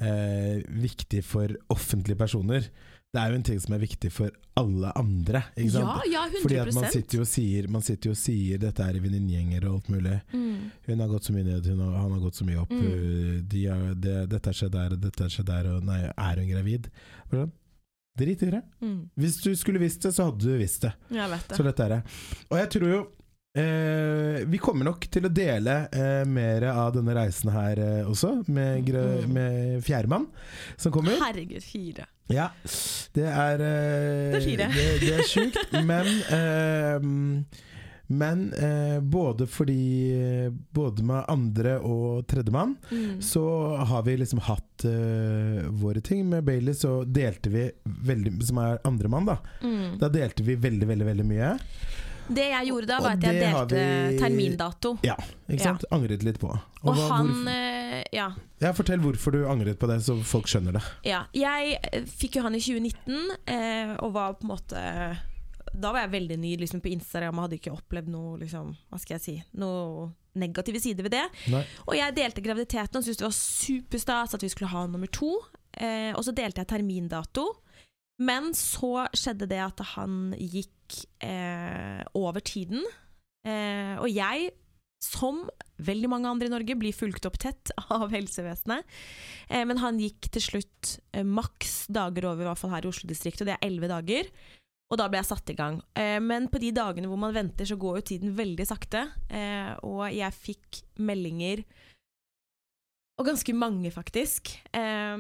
eh, 0.02 0.60
viktig 0.82 1.24
for 1.26 1.56
offentlige 1.74 2.20
personer. 2.20 2.70
Det 3.16 3.22
er 3.22 3.32
jo 3.32 3.38
en 3.40 3.46
ting 3.48 3.60
som 3.64 3.74
er 3.78 3.80
viktig 3.80 4.10
for 4.12 4.32
alle 4.60 4.90
andre. 5.00 5.40
Ikke 5.56 5.72
sant? 5.78 6.04
Ja, 6.04 6.08
ja, 6.12 6.24
100 6.28 6.42
Fordi 6.44 6.58
at 6.60 6.72
man 6.76 6.88
sitter 6.92 7.20
jo 7.22 7.24
og 7.24 7.30
sier, 7.32 7.68
man 7.72 7.86
sitter 7.86 8.10
jo 8.10 8.16
og 8.16 8.20
sier 8.20 8.60
dette 8.60 8.84
er 8.84 8.98
i 8.98 9.04
venninnegjenger 9.06 9.68
og 9.70 9.78
alt 9.78 9.92
mulig. 9.94 10.18
mm. 10.34 10.58
Hun 10.90 11.04
har 11.04 11.14
gått 11.14 11.30
så 11.30 11.36
mye 11.36 11.46
ned, 11.48 11.70
har, 11.70 11.94
han 11.96 12.12
har 12.12 12.24
gått 12.26 12.42
så 12.42 12.48
mye 12.48 12.60
opp. 12.60 12.74
Mm. 12.76 12.90
uh, 12.92 13.38
De 13.54 13.62
har, 13.72 13.86
de, 13.96 14.16
dette 14.34 14.52
har 14.52 14.58
skjedd 14.60 14.76
der, 14.76 14.98
dette 15.06 15.24
har 15.24 15.32
skjedd 15.32 15.48
der, 15.48 15.70
og 15.72 15.88
nei, 15.88 16.02
er 16.12 16.42
hun 16.44 16.52
gravid? 16.52 16.90
Sånn, 17.32 17.54
Drit 18.16 18.44
i 18.48 18.50
det. 18.54 18.62
Mm. 18.82 19.10
Hvis 19.20 19.42
du 19.44 19.52
skulle 19.60 19.80
visst 19.82 20.02
det, 20.08 20.14
så 20.16 20.30
hadde 20.30 20.40
du 20.46 20.56
visst 20.60 20.82
det. 20.88 20.94
Jeg 21.12 21.30
vet 21.34 21.48
det. 21.50 21.58
Så 21.60 21.64
dette 21.68 21.84
er 21.84 21.90
det. 21.98 22.02
Og 22.50 22.58
jeg 22.62 22.70
tror 22.76 22.88
jo 22.94 23.00
eh, 23.60 24.40
Vi 24.52 24.60
kommer 24.64 24.88
nok 24.88 25.08
til 25.12 25.28
å 25.28 25.32
dele 25.36 25.76
eh, 25.92 26.24
mer 26.28 26.64
av 26.72 26.94
denne 26.96 27.16
reisen 27.18 27.52
her 27.56 27.80
eh, 27.84 28.10
også, 28.10 28.38
med, 28.48 28.88
Mm. 28.96 29.32
med 29.36 29.84
Fjerdemann 29.84 30.28
som 30.78 30.92
kommer. 30.96 31.18
Herregud, 31.22 31.64
fire. 31.64 32.08
Ja, 32.32 32.48
det 33.14 33.28
er 33.30 33.62
eh, 33.62 34.32
Det 34.34 34.40
er 34.40 34.46
fire. 34.50 34.68
Det, 34.74 34.88
det 35.04 35.14
er 35.20 35.28
sjukt, 35.30 35.76
men 35.86 36.08
eh, 36.40 37.64
Men 38.08 38.54
eh, 38.54 39.00
både 39.02 39.48
fordi 39.50 40.50
Både 40.76 41.04
med 41.04 41.26
andre 41.28 41.80
og 41.80 42.28
tredjemann 42.28 42.76
Mm. 42.92 43.22
så 43.22 43.44
har 43.86 44.04
vi 44.04 44.18
liksom 44.18 44.40
hatt 44.46 44.86
eh, 44.86 45.66
våre 45.70 46.02
ting. 46.02 46.28
Med 46.30 46.44
Bailey 46.46 46.74
så 46.74 47.04
delte 47.06 47.50
vi 47.50 47.72
veldig 47.86 48.44
Som 48.44 48.58
er 48.62 48.78
andremann, 48.86 49.26
da. 49.26 49.38
Mm. 49.64 49.98
Da 50.00 50.10
delte 50.10 50.44
vi 50.44 50.56
veldig, 50.56 50.88
veldig 50.88 51.06
veldig 51.06 51.26
mye. 51.26 51.54
Det 52.28 52.46
jeg 52.50 52.68
gjorde 52.72 52.88
da, 52.90 53.00
var 53.02 53.12
at 53.12 53.22
jeg 53.24 53.42
delte 53.42 53.76
vi- 54.10 54.18
termindato. 54.18 54.98
Ja, 55.06 55.14
ikke 55.48 55.60
Ja. 55.60 55.64
sant? 55.64 55.86
Angret 55.92 56.24
litt 56.24 56.40
på. 56.40 56.48
Og 56.50 56.62
og 56.90 56.96
han 56.96 57.28
hvorfor- 57.28 57.50
eh, 57.50 58.04
Ja. 58.14 58.32
ja, 58.62 58.72
Fortell 58.74 59.00
hvorfor 59.00 59.32
du 59.32 59.46
angret 59.48 59.78
på 59.78 59.88
det, 59.88 60.00
så 60.02 60.20
folk 60.24 60.46
skjønner 60.48 60.74
det. 60.74 60.82
ja. 61.04 61.24
Jeg 61.34 61.78
eh, 61.94 62.02
fikk 62.02 62.36
jo 62.38 62.42
han 62.42 62.56
i 62.56 62.60
2019, 62.60 63.30
eh, 63.48 63.96
og 64.00 64.14
var 64.14 64.34
på 64.34 64.44
en 64.44 64.50
måte 64.58 65.18
Da 65.82 65.92
var 65.92 66.06
jeg 66.06 66.14
veldig 66.16 66.38
ny 66.42 66.54
liksom, 66.62 66.82
på 66.84 66.94
Instagram 66.94 67.40
og 67.40 67.48
hadde 67.48 67.60
ikke 67.60 67.74
opplevd 67.76 68.12
noe 68.14 68.38
liksom, 68.42 68.72
Hva 68.90 69.00
skal 69.02 69.18
jeg 69.18 69.26
si 69.26 69.36
Noe 69.60 70.10
negative 70.36 70.82
sider 70.84 71.06
ved 71.08 71.16
det. 71.16 71.26
Nei. 71.52 71.62
Og 71.88 71.96
jeg 71.96 72.16
delte 72.18 72.44
graviditeten 72.44 73.00
og 73.00 73.06
syntes 73.06 73.22
det 73.22 73.28
var 73.28 73.38
superstas 73.38 74.36
at 74.36 74.44
vi 74.44 74.50
skulle 74.52 74.72
ha 74.74 74.84
nummer 74.92 75.08
to. 75.08 75.32
Eh, 75.72 76.12
og 76.12 76.26
så 76.28 76.34
delte 76.36 76.64
jeg 76.64 76.72
termindato. 76.74 77.48
Men 78.24 78.54
så 78.56 79.08
skjedde 79.16 79.48
det 79.52 79.62
at 79.64 79.82
han 79.96 80.36
gikk 80.40 81.02
eh, 81.24 82.04
over 82.16 82.44
tiden. 82.44 82.84
Eh, 83.46 83.96
og 84.00 84.08
jeg, 84.12 84.52
som 85.04 85.44
veldig 85.84 86.10
mange 86.12 86.32
andre 86.32 86.48
i 86.48 86.54
Norge, 86.54 86.78
blir 86.80 86.96
fulgt 86.96 87.28
opp 87.28 87.40
tett 87.42 87.74
av 87.96 88.08
helsevesenet. 88.16 88.88
Eh, 89.50 89.66
men 89.68 89.82
han 89.84 90.00
gikk 90.02 90.32
til 90.36 90.48
slutt 90.50 90.98
eh, 91.16 91.26
maks 91.28 91.86
dager 91.92 92.32
over, 92.32 92.46
i 92.46 92.50
hvert 92.52 92.62
fall 92.62 92.76
her 92.76 92.88
i 92.88 92.92
Oslo-distriktet, 92.92 93.44
og 93.44 93.52
det 93.52 93.58
er 93.58 93.68
elleve 93.68 93.92
dager. 93.92 94.32
Og 94.92 95.00
da 95.02 95.08
ble 95.10 95.18
jeg 95.18 95.30
satt 95.32 95.50
i 95.50 95.58
gang. 95.58 95.80
Eh, 95.98 96.20
men 96.22 96.46
på 96.52 96.62
de 96.62 96.70
dagene 96.76 97.10
hvor 97.10 97.20
man 97.20 97.34
venter, 97.36 97.66
så 97.66 97.78
går 97.80 98.00
jo 98.00 98.08
tiden 98.12 98.36
veldig 98.38 98.68
sakte. 98.70 99.08
Eh, 99.30 99.74
og 99.88 100.06
jeg 100.14 100.38
fikk 100.38 100.84
meldinger, 101.02 101.64
og 103.16 103.30
ganske 103.30 103.54
mange 103.56 103.92
faktisk, 103.96 104.52
eh, 104.76 105.16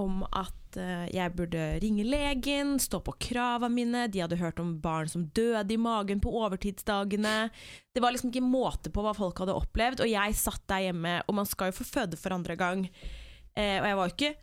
om 0.00 0.20
at 0.30 0.78
eh, 0.78 1.08
jeg 1.10 1.34
burde 1.36 1.64
ringe 1.82 2.04
legen, 2.06 2.76
stå 2.78 3.00
på 3.04 3.16
krava 3.26 3.68
mine. 3.68 4.06
De 4.08 4.22
hadde 4.22 4.38
hørt 4.40 4.60
om 4.62 4.76
barn 4.82 5.10
som 5.10 5.26
døde 5.34 5.74
i 5.74 5.80
magen 5.80 6.22
på 6.22 6.32
overtidsdagene. 6.40 7.50
Det 7.92 8.02
var 8.02 8.14
liksom 8.14 8.30
ikke 8.30 8.46
måte 8.46 8.92
på 8.94 9.02
hva 9.04 9.14
folk 9.16 9.42
hadde 9.42 9.58
opplevd. 9.58 10.04
Og 10.04 10.12
jeg 10.12 10.38
satt 10.38 10.62
der 10.70 10.86
hjemme, 10.86 11.18
og 11.26 11.36
man 11.42 11.50
skal 11.50 11.72
jo 11.72 11.80
få 11.80 11.88
føde 11.88 12.20
for 12.20 12.36
andre 12.36 12.56
gang. 12.60 12.86
Eh, 13.58 13.76
og 13.82 13.90
jeg 13.90 13.98
var 13.98 14.06
jo 14.06 14.16
ikke 14.16 14.34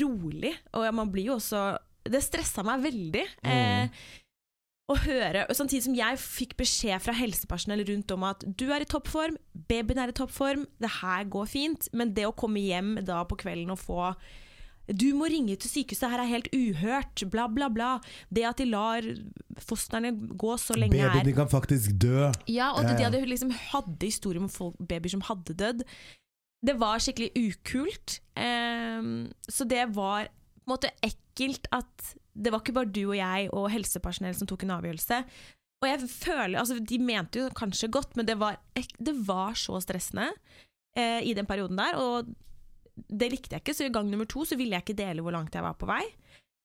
rolig, 0.00 0.54
og 0.72 0.88
man 0.96 1.12
blir 1.12 1.28
jo 1.28 1.36
også 1.36 1.66
Det 2.04 2.20
stressa 2.24 2.64
meg 2.66 2.84
veldig. 2.84 3.24
Eh, 3.48 4.04
å 4.92 4.96
høre, 5.00 5.46
Samtidig 5.56 5.86
som 5.86 5.96
jeg 5.96 6.20
fikk 6.20 6.56
beskjed 6.60 7.00
fra 7.00 7.14
helsepersonell 7.16 7.84
rundt 7.88 8.10
om 8.12 8.26
at 8.28 8.44
du 8.44 8.66
er 8.74 8.84
i 8.84 8.88
toppform, 8.88 9.38
babyen 9.70 10.02
er 10.02 10.12
i 10.12 10.16
toppform, 10.16 10.66
det 10.82 10.90
her 11.00 11.24
går 11.32 11.48
fint. 11.48 11.88
Men 11.96 12.12
det 12.16 12.26
å 12.28 12.34
komme 12.36 12.60
hjem 12.60 12.98
da 13.04 13.22
på 13.28 13.38
kvelden 13.40 13.72
og 13.72 13.80
få 13.80 14.10
du 14.84 15.14
må 15.16 15.28
ringe 15.32 15.54
til 15.56 15.70
sykehuset, 15.70 16.10
her 16.12 16.20
er 16.20 16.28
helt 16.28 16.50
uhørt, 16.52 17.22
bla, 17.32 17.46
bla, 17.48 17.70
bla. 17.72 17.92
Det 18.28 18.44
at 18.44 18.60
de 18.60 18.66
lar 18.68 19.06
fostrene 19.64 20.10
gå 20.12 20.56
så 20.60 20.76
lenge 20.76 20.98
Babyen 20.98 21.22
er 21.22 21.24
din 21.24 21.38
kan 21.38 21.48
faktisk 21.48 21.94
dø. 22.02 22.28
Ja, 22.50 22.74
og 22.74 22.84
Ja, 22.84 22.90
de 22.92 23.00
ja. 23.00 23.08
hadde 23.08 23.24
liksom 23.24 23.54
hadde 23.72 24.04
historier 24.04 24.42
om 24.42 24.50
folk, 24.52 24.76
babyer 24.76 25.14
som 25.14 25.24
hadde 25.24 25.56
dødd. 25.56 25.84
Det 26.64 26.76
var 26.80 27.00
skikkelig 27.00 27.32
ukult. 27.32 28.20
Um, 28.36 29.32
så 29.48 29.64
det 29.68 29.86
var 29.96 30.28
på 30.64 30.70
en 30.70 30.74
måte 30.76 30.92
ekkelt 31.04 31.68
at 31.76 32.14
det 32.34 32.50
var 32.50 32.62
ikke 32.64 32.74
bare 32.74 32.90
du 32.90 33.02
og 33.04 33.18
jeg 33.18 33.50
og 33.54 33.68
helsepersonell 33.70 34.34
som 34.34 34.48
tok 34.50 34.64
en 34.64 34.74
avgjørelse. 34.78 35.20
Og 35.84 35.90
jeg 35.90 36.08
føler, 36.08 36.56
altså 36.58 36.78
De 36.80 36.98
mente 37.02 37.42
jo 37.42 37.50
kanskje 37.54 37.90
godt, 37.92 38.16
men 38.16 38.26
det 38.26 38.38
var, 38.40 38.56
det 38.74 39.14
var 39.26 39.54
så 39.58 39.78
stressende 39.84 40.30
eh, 40.96 41.20
i 41.22 41.34
den 41.36 41.46
perioden 41.46 41.78
der. 41.78 41.98
Og 42.00 42.32
det 42.94 43.30
likte 43.32 43.58
jeg 43.58 43.64
ikke, 43.64 43.74
så 43.76 43.86
i 43.86 43.92
gang 43.92 44.08
nummer 44.10 44.28
to 44.30 44.46
så 44.48 44.56
ville 44.58 44.74
jeg 44.76 44.86
ikke 44.86 44.98
dele 44.98 45.22
hvor 45.24 45.36
langt 45.36 45.54
jeg 45.54 45.66
var 45.66 45.76
på 45.78 45.88
vei. 45.90 46.02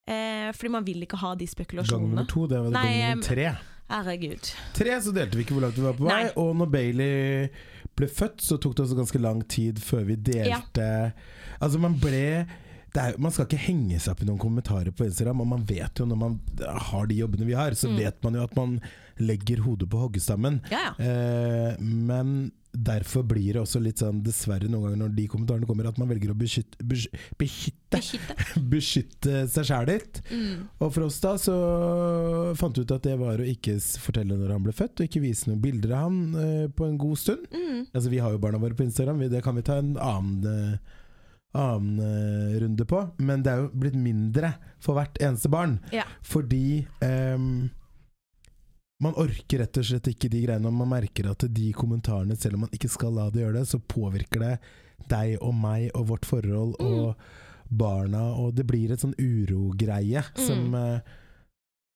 Eh, 0.10 0.50
fordi 0.56 0.72
man 0.74 0.88
vil 0.88 1.04
ikke 1.06 1.20
ha 1.22 1.36
de 1.38 1.50
spekulasjonene. 1.50 2.08
Gang 2.08 2.16
nummer 2.16 2.32
to, 2.32 2.46
det 2.50 2.64
var 2.64 2.74
Nei, 2.74 2.88
gang 2.96 3.20
nummer 3.20 3.30
tre. 3.30 3.52
Herregud. 3.90 4.50
Tre 4.78 4.96
så 5.02 5.14
delte 5.14 5.38
vi 5.38 5.44
ikke 5.44 5.58
hvor 5.58 5.66
langt 5.66 5.78
vi 5.78 5.86
var 5.86 5.98
på 5.98 6.06
vei, 6.06 6.24
Nei. 6.24 6.34
og 6.38 6.56
når 6.62 6.72
Bailey 6.74 7.48
ble 7.98 8.08
født, 8.08 8.42
så 8.46 8.58
tok 8.62 8.78
det 8.78 8.86
også 8.86 8.98
ganske 9.02 9.22
lang 9.22 9.42
tid 9.50 9.82
før 9.84 10.06
vi 10.08 10.18
delte 10.30 10.90
Altså, 11.60 11.82
man 11.82 11.98
ble 12.00 12.26
det 12.46 12.69
er, 12.98 13.18
Man 13.20 13.32
skal 13.32 13.46
ikke 13.46 13.58
henge 13.68 14.00
seg 14.00 14.12
opp 14.16 14.22
i 14.24 14.26
noen 14.26 14.40
kommentarer 14.40 14.92
på 14.92 15.06
Instagram, 15.06 15.42
og 15.42 15.48
man 15.48 15.66
vet 15.70 16.00
jo 16.00 16.06
når 16.06 16.18
man 16.18 16.40
har 16.90 17.06
de 17.08 17.16
jobbene 17.22 17.46
vi 17.46 17.54
har, 17.54 17.72
så 17.78 17.90
Mm. 17.90 17.98
vet 17.98 18.24
man 18.24 18.34
jo 18.34 18.44
at 18.44 18.56
man 18.56 18.80
legger 19.20 19.60
hodet 19.66 19.90
på 19.90 20.00
hoggestammen. 20.00 20.62
Ja, 20.72 20.94
ja. 20.98 21.04
Eh, 21.04 21.76
men 21.80 22.52
derfor 22.72 23.24
blir 23.26 23.54
det 23.54 23.62
også 23.62 23.82
litt 23.82 23.98
sånn, 23.98 24.22
dessverre 24.24 24.70
noen 24.70 24.84
ganger 24.86 24.98
når 25.02 25.16
de 25.16 25.28
kommentarene 25.28 25.66
kommer, 25.66 25.88
at 25.90 25.98
man 25.98 26.08
velger 26.08 26.30
å 26.32 26.38
beskytte, 26.38 26.78
beskytte, 26.86 27.76
Beskytte. 27.90 28.36
beskytte 28.70 29.48
seg 29.50 29.66
sjæl 29.66 29.88
litt. 29.90 30.22
Mm. 30.32 30.68
Og 30.80 30.94
for 30.94 31.08
oss 31.08 31.20
da 31.20 31.34
så 31.42 31.56
fant 32.60 32.78
vi 32.78 32.84
ut 32.86 32.92
at 32.96 33.02
det 33.08 33.18
var 33.20 33.42
å 33.42 33.48
ikke 33.50 33.76
fortelle 34.00 34.38
når 34.38 34.54
han 34.54 34.64
ble 34.64 34.72
født, 34.78 35.02
og 35.02 35.08
ikke 35.10 35.24
vise 35.26 35.50
noen 35.50 35.62
bilder 35.64 35.96
av 35.98 36.06
han 36.08 36.22
eh, 36.36 36.68
på 36.70 36.86
en 36.88 36.98
god 37.02 37.18
stund. 37.18 37.50
Mm. 37.52 37.88
Altså 37.94 38.10
Vi 38.14 38.22
har 38.24 38.32
jo 38.36 38.42
barna 38.46 38.62
våre 38.62 38.78
på 38.78 38.86
Instagram, 38.86 39.20
vi- 39.20 39.30
det 39.34 39.44
kan 39.44 39.56
vi 39.58 39.62
ta 39.66 39.80
en 39.82 39.96
annen, 39.98 40.46
eh, 40.46 40.78
annen 41.58 42.00
eh, 42.04 42.60
runde 42.62 42.86
på. 42.86 43.00
Men 43.18 43.42
det 43.44 43.52
er 43.54 43.64
jo 43.64 43.70
blitt 43.74 43.96
mindre 43.98 44.54
for 44.80 44.98
hvert 45.00 45.18
eneste 45.24 45.50
barn. 45.50 45.80
Ja. 45.96 46.04
Fordi 46.22 46.86
um, 47.02 47.70
man 49.02 49.16
orker 49.16 49.64
rett 49.64 49.78
og 49.80 49.88
slett 49.88 50.10
ikke 50.12 50.30
de 50.30 50.44
greiene. 50.46 50.68
Og 50.70 50.74
man 50.76 50.92
merker 50.92 51.30
at 51.32 51.46
de 51.56 51.72
kommentarene, 51.74 52.36
selv 52.38 52.58
om 52.60 52.66
man 52.68 52.76
ikke 52.76 52.92
skal 52.92 53.16
la 53.16 53.30
det 53.32 53.42
gjøre 53.46 53.62
det, 53.62 53.68
så 53.72 53.80
påvirker 53.80 54.44
det 54.46 54.56
deg 55.10 55.38
og 55.42 55.56
meg 55.56 55.90
og 55.96 56.10
vårt 56.12 56.28
forhold 56.28 56.76
Mm. 56.80 56.86
og 56.90 57.16
barna. 57.70 58.24
Og 58.36 58.54
det 58.56 58.66
blir 58.68 58.92
et 58.92 59.00
sånn 59.02 59.16
urogreie 59.18 60.24
Mm. 60.36 60.46
som 60.46 60.76
eh, 60.76 61.00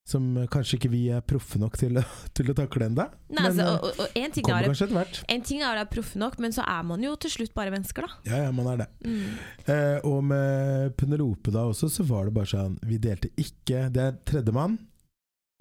som 0.04 0.24
kanskje 0.52 0.76
ikke 0.76 0.90
vi 0.92 1.02
er 1.16 1.22
proffe 1.24 1.58
nok 1.60 1.78
til 1.80 1.96
til 2.36 2.50
å 2.52 2.56
takle 2.56 2.90
ennå. 2.90 3.06
Altså, 3.40 3.64
eh, 3.64 3.70
og, 3.72 3.86
og, 3.88 4.00
og 4.04 4.18
en, 4.20 4.34
ting 4.34 4.44
kommer 4.44 4.66
er, 4.66 4.68
kanskje 4.68 4.88
etter 4.88 4.98
hvert. 4.98 5.20
en 5.32 5.44
ting 5.48 5.62
er 5.62 5.70
å 5.70 5.72
være 5.78 5.90
proffe 5.94 6.20
nok, 6.20 6.38
men 6.44 6.56
så 6.56 6.66
er 6.68 6.82
man 6.90 7.06
jo 7.06 7.14
til 7.24 7.32
slutt 7.38 7.54
bare 7.56 7.72
mennesker, 7.72 8.04
da. 8.04 8.18
Ja, 8.28 8.42
ja, 8.44 8.52
man 8.54 8.68
er 8.74 8.82
det. 8.84 8.88
Mm. 9.06 9.38
Eh, 9.64 9.98
og 10.10 10.20
med 10.28 10.96
Penelope 11.00 11.54
da 11.54 11.64
også, 11.70 11.88
så 11.92 12.04
var 12.08 12.28
det 12.28 12.36
bare 12.36 12.50
sånn 12.50 12.76
Vi 12.84 12.98
delte 13.00 13.30
ikke 13.40 13.86
Det 13.94 14.02
er 14.02 14.18
tredjemann. 14.28 14.76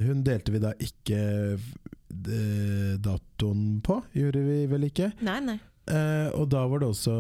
Hun 0.04 0.24
delte 0.26 0.52
vi 0.52 0.60
da 0.60 0.74
ikke 0.82 1.20
eh, 1.56 2.96
datoen 3.00 3.78
på, 3.86 4.02
gjorde 4.18 4.41
vi 4.44 4.58
vel 4.72 4.89
ikke. 4.89 5.14
Nei, 5.24 5.39
nei. 5.46 5.60
Eh, 5.84 6.29
og 6.39 6.47
da 6.53 6.61
var 6.71 6.79
det 6.79 6.88
også 6.93 7.13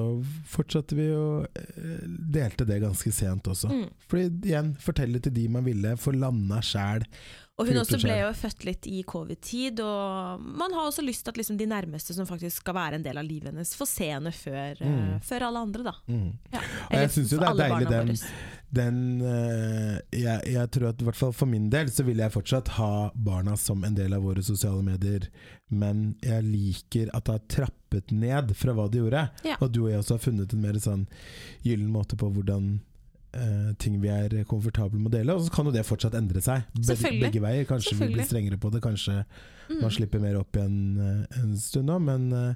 Fortsatte 0.47 0.95
vi 0.95 1.09
å 1.11 1.41
eh, 1.43 2.05
Delte 2.07 2.63
det 2.67 2.79
ganske 2.83 3.11
sent 3.11 3.49
også. 3.51 3.67
Mm. 3.67 3.87
Fordi 4.07 4.29
igjen, 4.47 4.69
fortelle 4.79 5.19
til 5.23 5.35
de 5.35 5.49
man 5.51 5.67
ville, 5.67 5.97
få 5.99 6.15
landa 6.15 6.61
sjæl. 6.63 7.03
Og 7.61 7.67
hun 7.69 7.77
også 7.77 7.99
ble 8.01 8.15
jo 8.17 8.29
født 8.33 8.63
litt 8.65 8.87
i 8.89 9.03
covid-tid, 9.05 9.77
og 9.85 10.41
man 10.41 10.73
har 10.73 10.87
også 10.87 11.03
lyst 11.05 11.21
til 11.25 11.35
at 11.35 11.37
liksom 11.37 11.59
de 11.59 11.67
nærmeste 11.69 12.15
som 12.15 12.25
faktisk 12.25 12.63
skal 12.63 12.73
være 12.79 12.97
en 12.97 13.03
del 13.05 13.19
av 13.21 13.27
livet 13.27 13.51
hennes, 13.51 13.75
får 13.77 13.89
se 13.91 14.07
henne 14.09 14.31
før, 14.33 14.79
mm. 14.81 14.95
uh, 14.97 15.19
før 15.27 15.45
alle 15.49 15.61
andre, 15.67 15.83
da. 15.85 15.93
Mm. 16.09 16.31
Ja. 16.55 16.63
Og 16.87 16.95
jeg 16.97 17.11
syns 17.13 17.33
jo 17.35 17.41
det 17.43 17.51
er 17.51 17.59
deilig 17.61 17.91
den. 17.91 18.13
Den 18.73 18.97
uh, 19.21 19.99
jeg, 20.09 20.39
jeg 20.49 20.71
tror 20.73 20.87
at 20.89 21.03
i 21.03 21.05
hvert 21.05 21.19
fall 21.19 21.35
for 21.37 21.51
min 21.51 21.67
del 21.69 21.91
så 21.93 22.07
vil 22.07 22.23
jeg 22.23 22.33
fortsatt 22.33 22.73
ha 22.79 22.93
barna 23.13 23.53
som 23.59 23.85
en 23.85 23.99
del 23.99 24.17
av 24.17 24.25
våre 24.25 24.41
sosiale 24.41 24.81
medier, 24.87 25.27
men 25.69 26.15
jeg 26.25 26.47
liker 26.47 27.13
at 27.13 27.27
det 27.27 27.37
har 27.37 27.45
trappet 27.59 28.09
ned 28.17 28.55
fra 28.57 28.73
hva 28.73 28.87
det 28.89 29.03
gjorde. 29.03 29.27
Ja. 29.45 29.59
Og 29.61 29.69
du 29.69 29.83
og 29.83 29.91
jeg 29.91 30.01
også 30.01 30.17
har 30.17 30.25
funnet 30.25 30.57
en 30.57 30.65
mer 30.65 30.81
sånn 30.81 31.05
gyllen 31.61 31.93
måte 31.93 32.17
på 32.17 32.33
hvordan 32.33 32.79
eh, 33.33 33.73
ting 33.81 33.99
vi 34.01 34.09
er 34.13 34.43
komfortable 34.49 34.99
med 34.99 35.11
å 35.11 35.15
dele. 35.17 35.35
Og 35.37 35.45
så 35.47 35.53
kan 35.53 35.65
jo 35.65 35.73
det 35.75 35.85
fortsatt 35.87 36.15
endre 36.19 36.41
seg. 36.43 36.63
Be 36.75 36.95
begge 37.25 37.41
veier. 37.43 37.65
Kanskje 37.69 37.95
vi 37.99 38.11
blir 38.13 38.25
strengere 38.29 38.57
på 38.61 38.71
det, 38.73 38.81
kanskje 38.85 39.23
Mm. 39.69 39.77
man 39.79 39.91
slipper 39.95 40.19
mer 40.19 40.35
opp 40.35 40.57
igjen 40.59 40.97
uh, 40.99 41.37
en 41.39 41.53
stund 41.57 41.87
nå, 41.87 41.95
men 42.03 42.25
uh, 42.35 42.53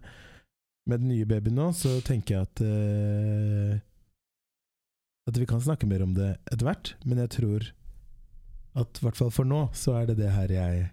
med 0.91 0.99
den 0.99 1.07
nye 1.07 1.25
babyen 1.25 1.55
nå, 1.55 1.69
så 1.73 1.93
tenker 2.03 2.35
jeg 2.35 2.41
at 2.43 2.59
At 5.27 5.37
vi 5.39 5.45
kan 5.47 5.61
snakke 5.63 5.87
mer 5.87 6.03
om 6.03 6.13
det 6.17 6.33
etter 6.51 6.65
hvert, 6.67 6.93
men 7.07 7.17
jeg 7.23 7.31
tror 7.37 7.69
at 8.77 8.99
i 8.99 9.05
hvert 9.07 9.17
fall 9.19 9.31
for 9.33 9.47
nå, 9.47 9.69
så 9.75 9.95
er 10.01 10.05
det 10.11 10.17
det 10.19 10.29
her 10.35 10.51
jeg 10.53 10.83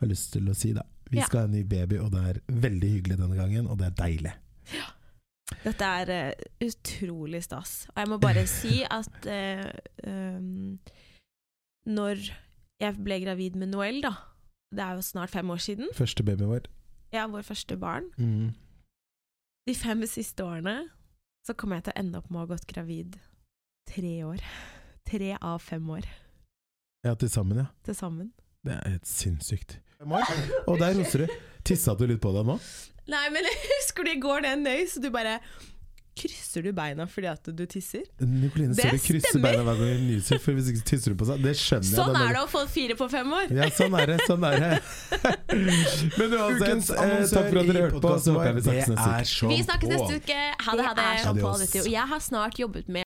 har 0.00 0.08
lyst 0.12 0.32
til 0.36 0.48
å 0.48 0.54
si, 0.56 0.72
da. 0.76 0.84
Vi 1.10 1.18
Ja. 1.18 1.24
skal 1.26 1.40
ha 1.40 1.44
en 1.48 1.52
ny 1.56 1.62
baby, 1.64 1.96
og 1.98 2.12
det 2.12 2.20
er 2.28 2.40
veldig 2.52 2.90
hyggelig 2.94 3.18
denne 3.18 3.36
gangen, 3.36 3.66
og 3.66 3.78
det 3.78 3.86
er 3.86 3.96
deilig. 3.98 4.32
Dette 5.64 5.88
er 6.00 6.12
uh, 6.32 6.44
utrolig 6.64 7.42
stas. 7.44 7.84
Og 7.92 8.00
jeg 8.02 8.10
må 8.12 8.18
bare 8.22 8.46
si 8.60 8.82
at 8.88 9.28
uh, 9.28 9.68
um, 10.08 10.78
når 11.86 12.22
jeg 12.80 12.96
ble 13.04 13.20
gravid 13.24 13.58
med 13.60 13.72
Noel, 13.72 14.00
da 14.04 14.14
Det 14.74 14.82
er 14.82 14.96
jo 14.98 15.04
snart 15.06 15.30
fem 15.30 15.50
år 15.50 15.60
siden. 15.62 15.88
Første 15.94 16.24
babyen 16.26 16.50
vår. 16.50 16.68
Ja, 17.12 17.26
vår 17.30 17.42
første 17.46 17.76
barn. 17.78 18.08
Mm. 18.18 18.54
De 19.68 19.74
fem 19.74 20.02
siste 20.06 20.44
årene 20.44 20.88
så 21.46 21.54
kommer 21.54 21.76
jeg 21.78 21.84
til 21.84 21.94
å 21.94 22.00
ende 22.00 22.18
opp 22.18 22.30
med 22.30 22.40
å 22.40 22.44
ha 22.44 22.50
gått 22.54 22.66
gravid 22.66 23.18
tre 23.88 24.24
år. 24.24 24.42
Tre 25.04 25.36
av 25.40 25.60
fem 25.60 25.84
år 25.92 26.08
Ja, 27.04 27.12
til 27.14 27.28
sammen, 27.28 27.58
ja. 27.60 27.66
til 27.84 27.94
sammen. 27.94 28.32
Det 28.64 28.72
er 28.72 28.94
helt 28.94 29.06
sinnssykt. 29.06 29.78
Og 30.66 30.78
der 30.80 30.96
hoster 30.96 31.26
du. 31.26 31.34
Tissa 31.64 31.94
du 31.96 32.06
litt 32.08 32.22
på 32.24 32.32
deg 32.32 32.48
nå? 32.48 32.56
Nei, 33.10 33.28
men 33.34 33.44
jeg 33.44 33.62
husker 33.76 34.06
du 34.06 34.14
i 34.14 34.20
går 34.20 34.44
det 34.46 34.58
nøy, 34.64 34.84
så 34.90 35.02
du 35.02 35.10
bare 35.14 35.38
Krysser 36.14 36.62
du 36.62 36.70
beina 36.70 37.08
fordi 37.10 37.26
at 37.26 37.48
du 37.58 37.64
tisser? 37.66 38.04
Nicoline, 38.22 38.70
Det 38.78 38.84
du 38.94 39.00
krysser 39.02 39.40
beina 39.42 39.64
hver 39.66 39.80
gang 39.80 39.96
hun 39.96 40.04
nyser, 40.12 40.38
for 40.38 40.54
hvis 40.54 40.68
ikke 40.70 40.84
tisser 40.86 41.10
du 41.10 41.18
på 41.18 41.26
seg. 41.26 41.40
Det 41.42 41.54
skjønner 41.58 41.88
jeg. 41.88 41.96
Sånn 41.98 42.18
er 42.20 42.36
det 42.36 42.42
å 42.44 42.50
få 42.52 42.60
fire 42.70 42.94
på 43.00 43.08
fem 43.10 43.32
år! 43.34 43.50
Ja, 43.50 43.66
sånn 43.74 43.96
er 43.98 44.12
det. 44.12 44.18
Sånn 44.28 44.46
er 44.46 44.54
det. 44.62 44.68
Men 46.20 46.36
uansett, 46.38 46.62
Ukens 46.62 46.92
eh, 46.94 47.16
takk 47.32 47.48
for 47.50 47.58
at 47.64 47.66
dere 47.72 47.82
hørte 47.88 48.02
på. 48.04 48.12
Så 48.22 48.36
håper 48.36 48.46
jeg 48.46 48.54
vi 48.60 48.62
snakkes 48.68 48.92
neste 48.94 49.10
uke. 49.10 49.50
Vi 49.50 49.58
snakkes 49.66 49.88
neste 49.90 50.20
uke. 50.22 50.38
Ha 50.68 50.76
det, 50.78 50.86
ha 50.86 51.34
det. 51.34 51.84
Jeg 51.96 52.06
har 52.14 52.22
snart 52.22 52.54
jobbet 52.62 52.86
med 52.86 53.02